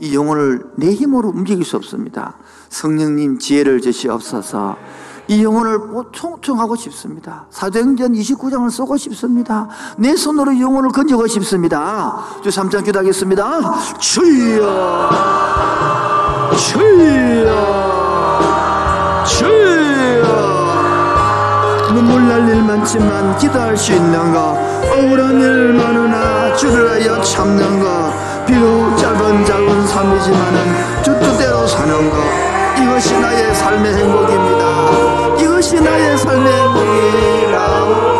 이 0.00 0.14
영혼을 0.16 0.64
내 0.74 0.92
힘으로 0.92 1.28
움직일 1.28 1.64
수 1.64 1.76
없습니다 1.76 2.34
성령님 2.70 3.38
지혜를 3.38 3.80
주시옵소서 3.80 4.76
이 5.28 5.42
영혼을 5.42 5.80
총총하고 6.12 6.76
싶습니다. 6.76 7.46
사도행전 7.50 8.12
29장을 8.12 8.70
쓰고 8.70 8.96
싶습니다. 8.96 9.68
내 9.98 10.14
손으로 10.14 10.52
이 10.52 10.60
영혼을 10.62 10.90
건지고 10.90 11.26
싶습니다. 11.26 12.22
주 12.44 12.48
3장 12.48 12.84
기도하겠습니다. 12.84 13.98
주여, 13.98 15.10
주여, 16.56 17.44
주여. 19.26 19.65
눈물 21.96 22.28
날일 22.28 22.62
많지만 22.62 23.38
기도할 23.38 23.74
수 23.74 23.94
있는 23.94 24.30
가? 24.34 24.50
억울한 24.92 25.40
일 25.40 25.72
많으나 25.72 26.54
주를 26.54 26.90
하여 26.90 27.18
참는 27.22 27.82
가? 27.82 28.44
비록 28.44 28.94
짧은 28.98 29.46
짧은 29.46 29.86
삶이지만은 29.86 31.02
주 31.02 31.18
뜻대로 31.18 31.66
사는 31.66 32.10
것 32.10 32.16
이것이 32.82 33.18
나의 33.18 33.54
삶의 33.54 33.94
행복입니다. 33.94 35.36
이것이 35.40 35.80
나의 35.80 36.18
삶의 36.18 36.52
행복이라 36.52 38.15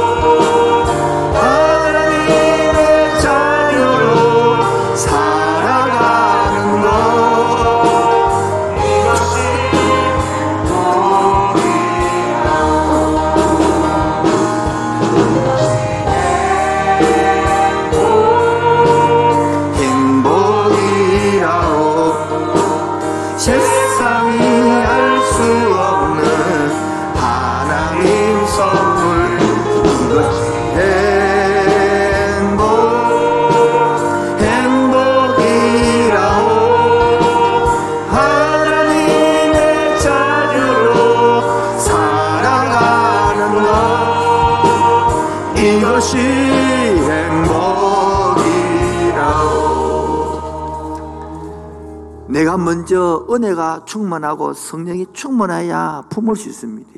먼저 52.96 53.26
은혜가 53.30 53.82
충만하고 53.84 54.54
성령이 54.54 55.08
충만해야 55.12 56.04
품을 56.08 56.34
수 56.34 56.48
있습니다. 56.48 56.90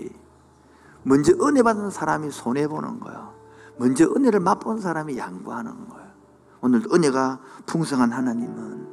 먼저 1.02 1.32
은혜 1.42 1.60
받은 1.62 1.90
사람이 1.90 2.30
손해보는 2.30 3.00
거예요. 3.00 3.32
먼저 3.78 4.04
은혜를 4.04 4.38
맛본 4.38 4.80
사람이 4.80 5.18
양보하는 5.18 5.72
거예요. 5.88 6.06
오늘 6.60 6.84
은혜가 6.92 7.40
풍성한 7.66 8.12
하나님은 8.12 8.86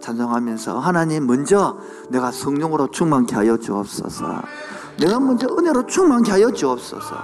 찬송하면서 0.00 0.78
하나님 0.78 1.26
먼저 1.26 1.76
내가 2.10 2.30
성령으로 2.30 2.92
충만케 2.92 3.34
하여 3.34 3.56
주옵소서. 3.56 4.42
내가 5.00 5.18
먼저 5.18 5.48
은혜로 5.48 5.86
충만케 5.86 6.30
하여 6.30 6.52
주옵소서. 6.52 7.16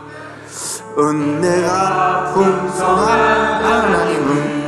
은혜가 0.99 2.35
풍성한 2.35 3.65
하나님은 3.65 4.61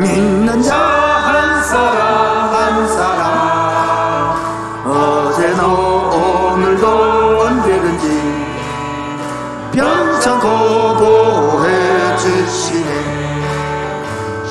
믿는 0.00 0.62
자 0.62 1.12
한 1.22 1.62
사람 1.62 2.52
한 2.52 2.88
사람 2.88 3.21
창고 10.22 10.94
보호해 10.98 12.16
주시네. 12.16 13.42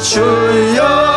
주여. 0.04 1.11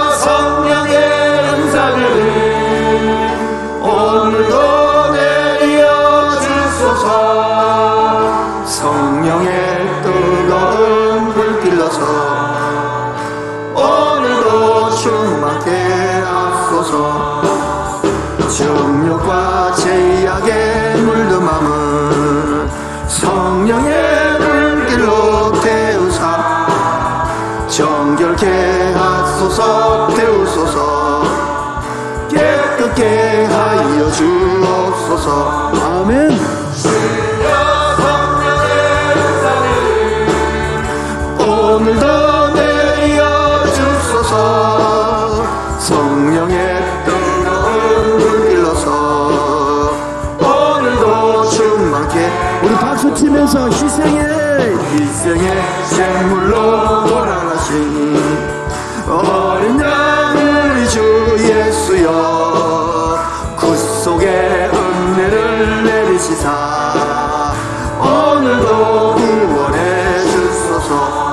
오늘도 68.45 69.15
구원해 69.49 70.21
주소서 70.27 71.24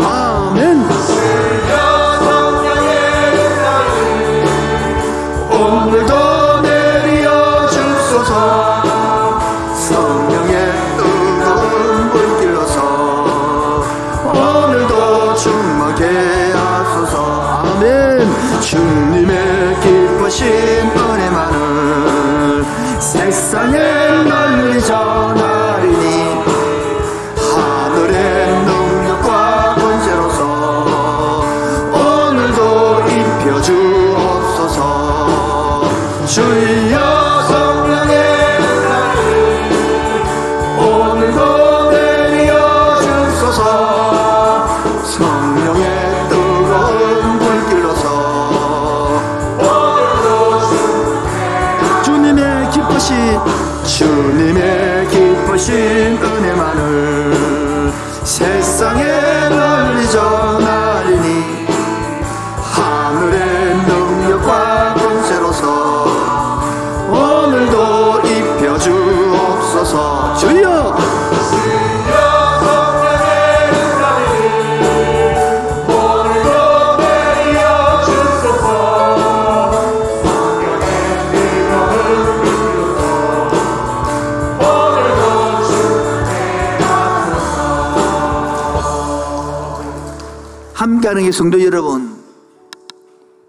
게 91.31 91.37
성도 91.37 91.63
여러분 91.63 92.21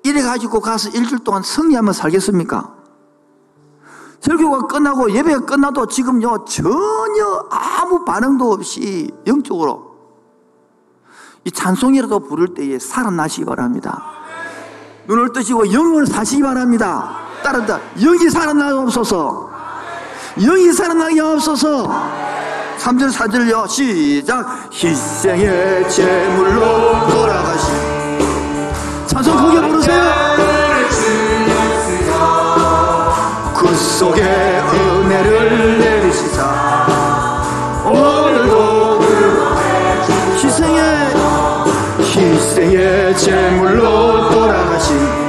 이래 0.05 0.23
가지고 0.23 0.61
가서 0.61 0.89
일주일 0.91 1.25
동안 1.25 1.43
승리하며 1.43 1.93
살겠습니까? 1.93 2.73
설교가 4.21 4.69
끝나고 4.69 5.13
예배가 5.13 5.41
끝나도 5.47 5.87
지금요 5.87 6.45
전혀 6.45 7.49
아무 7.51 8.05
반응도 8.05 8.53
없이 8.53 9.11
영적으로 9.27 9.97
이 11.45 11.51
찬송이라도 11.51 12.21
부를 12.21 12.55
때에 12.55 12.79
살아나시기 12.79 13.45
바랍니다. 13.45 14.05
눈을 15.09 15.33
뜨시고 15.33 15.73
영을 15.73 16.07
사시기 16.07 16.43
바랍니다. 16.43 17.19
따른다 17.43 17.81
영이 17.97 18.31
살아나옵소서. 18.31 19.51
영이 20.39 20.73
살아나게 20.73 21.21
하옵소서. 21.21 22.12
3절 22.83 23.13
4절요. 23.13 23.69
시작. 23.69 24.69
희생의 24.73 25.89
제물로 25.89 27.07
돌아가신 27.09 27.71
찬송 29.07 29.37
크게 29.37 29.69
부르세요. 29.69 30.03
그 33.55 33.73
속에 33.77 34.21
은혜를 34.21 35.79
내리시사. 35.79 36.43
오늘도 37.85 39.01
희생의 40.43 41.15
희생의 42.01 43.17
제물로 43.17 44.29
돌아가신 44.29 45.22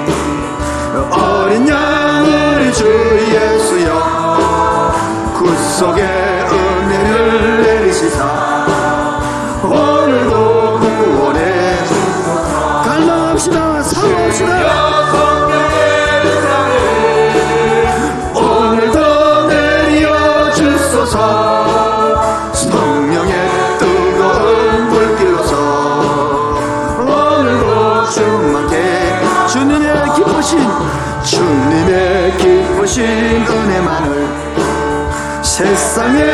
세 35.94 36.33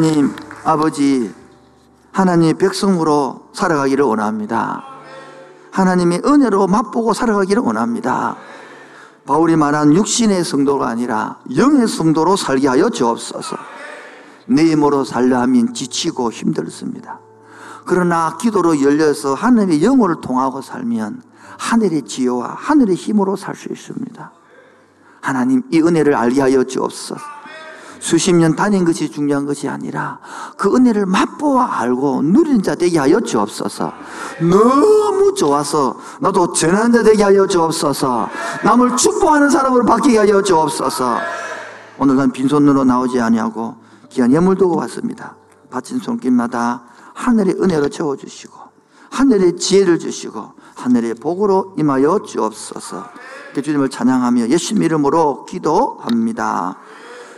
하나님 0.00 0.34
아버지 0.64 1.30
하나님의 2.12 2.54
백성으로 2.54 3.50
살아가기를 3.52 4.02
원합니다 4.02 4.82
하나님의 5.72 6.22
은혜로 6.24 6.68
맛보고 6.68 7.12
살아가기를 7.12 7.62
원합니다 7.62 8.34
바울이 9.26 9.56
말한 9.56 9.92
육신의 9.92 10.42
성도가 10.42 10.88
아니라 10.88 11.38
영의 11.54 11.86
성도로 11.86 12.36
살게 12.36 12.66
하여 12.68 12.88
주옵소서 12.88 13.56
내 14.46 14.70
힘으로 14.70 15.04
살려 15.04 15.38
하면 15.40 15.74
지치고 15.74 16.32
힘들습니다 16.32 17.20
그러나 17.84 18.38
기도로 18.38 18.80
열려서 18.80 19.34
하늘의 19.34 19.84
영혼을 19.84 20.22
통하고 20.22 20.62
살면 20.62 21.22
하늘의 21.58 22.06
지혜와 22.06 22.54
하늘의 22.56 22.94
힘으로 22.94 23.36
살 23.36 23.54
수 23.54 23.68
있습니다. 23.70 24.32
하나님 25.20 25.62
이 25.70 25.82
은혜를 25.82 26.14
알게 26.14 26.40
하여 26.40 26.64
주옵소서. 26.64 27.39
수십 28.00 28.34
년 28.34 28.56
다닌 28.56 28.84
것이 28.84 29.10
중요한 29.10 29.46
것이 29.46 29.68
아니라 29.68 30.18
그 30.56 30.74
은혜를 30.74 31.06
맛보아 31.06 31.80
알고 31.80 32.22
누리는 32.22 32.62
자 32.62 32.74
되게 32.74 32.98
하여 32.98 33.20
주옵소서. 33.20 33.92
너무 34.40 35.34
좋아서 35.34 35.96
나도 36.20 36.52
전하는 36.52 36.92
자 36.92 37.02
되게 37.02 37.22
하여 37.22 37.46
주옵소서. 37.46 38.28
남을 38.64 38.96
축복하는 38.96 39.50
사람으로 39.50 39.84
바뀌게 39.84 40.18
하여 40.18 40.42
주옵소서. 40.42 41.18
오늘 41.98 42.16
난 42.16 42.32
빈손으로 42.32 42.84
나오지 42.84 43.20
아니하고 43.20 43.76
귀한 44.08 44.32
예물 44.32 44.56
두고 44.56 44.76
왔습니다. 44.76 45.36
바친 45.70 45.98
손길마다 45.98 46.82
하늘의 47.14 47.56
은혜로 47.60 47.90
채워주시고 47.90 48.58
하늘의 49.10 49.56
지혜를 49.56 49.98
주시고 49.98 50.52
하늘의 50.74 51.14
복으로 51.14 51.74
임하여 51.78 52.20
주옵소서. 52.26 53.04
주님을 53.62 53.90
찬양하며 53.90 54.48
예수님 54.48 54.82
이름으로 54.84 55.44
기도합니다. 55.44 56.78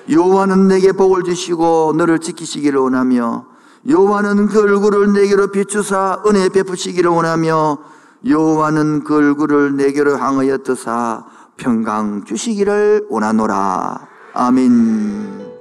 여호와는 0.09 0.69
내게 0.69 0.93
복을 0.93 1.23
주시고 1.23 1.95
너를 1.97 2.19
지키시기를 2.19 2.79
원하며 2.79 3.45
여호와는 3.89 4.47
그 4.49 4.61
얼굴을 4.63 5.13
내게로 5.13 5.49
비추사 5.49 6.23
은혜 6.27 6.49
베푸시기를 6.49 7.11
원하며 7.11 7.79
여호와는 8.27 9.05
그 9.05 9.17
얼굴을 9.17 9.77
내게로 9.77 10.19
향하여 10.19 10.59
뜨사 10.59 11.25
평강 11.57 12.25
주시기를 12.25 13.07
원하노라 13.11 14.09
아멘. 14.35 15.52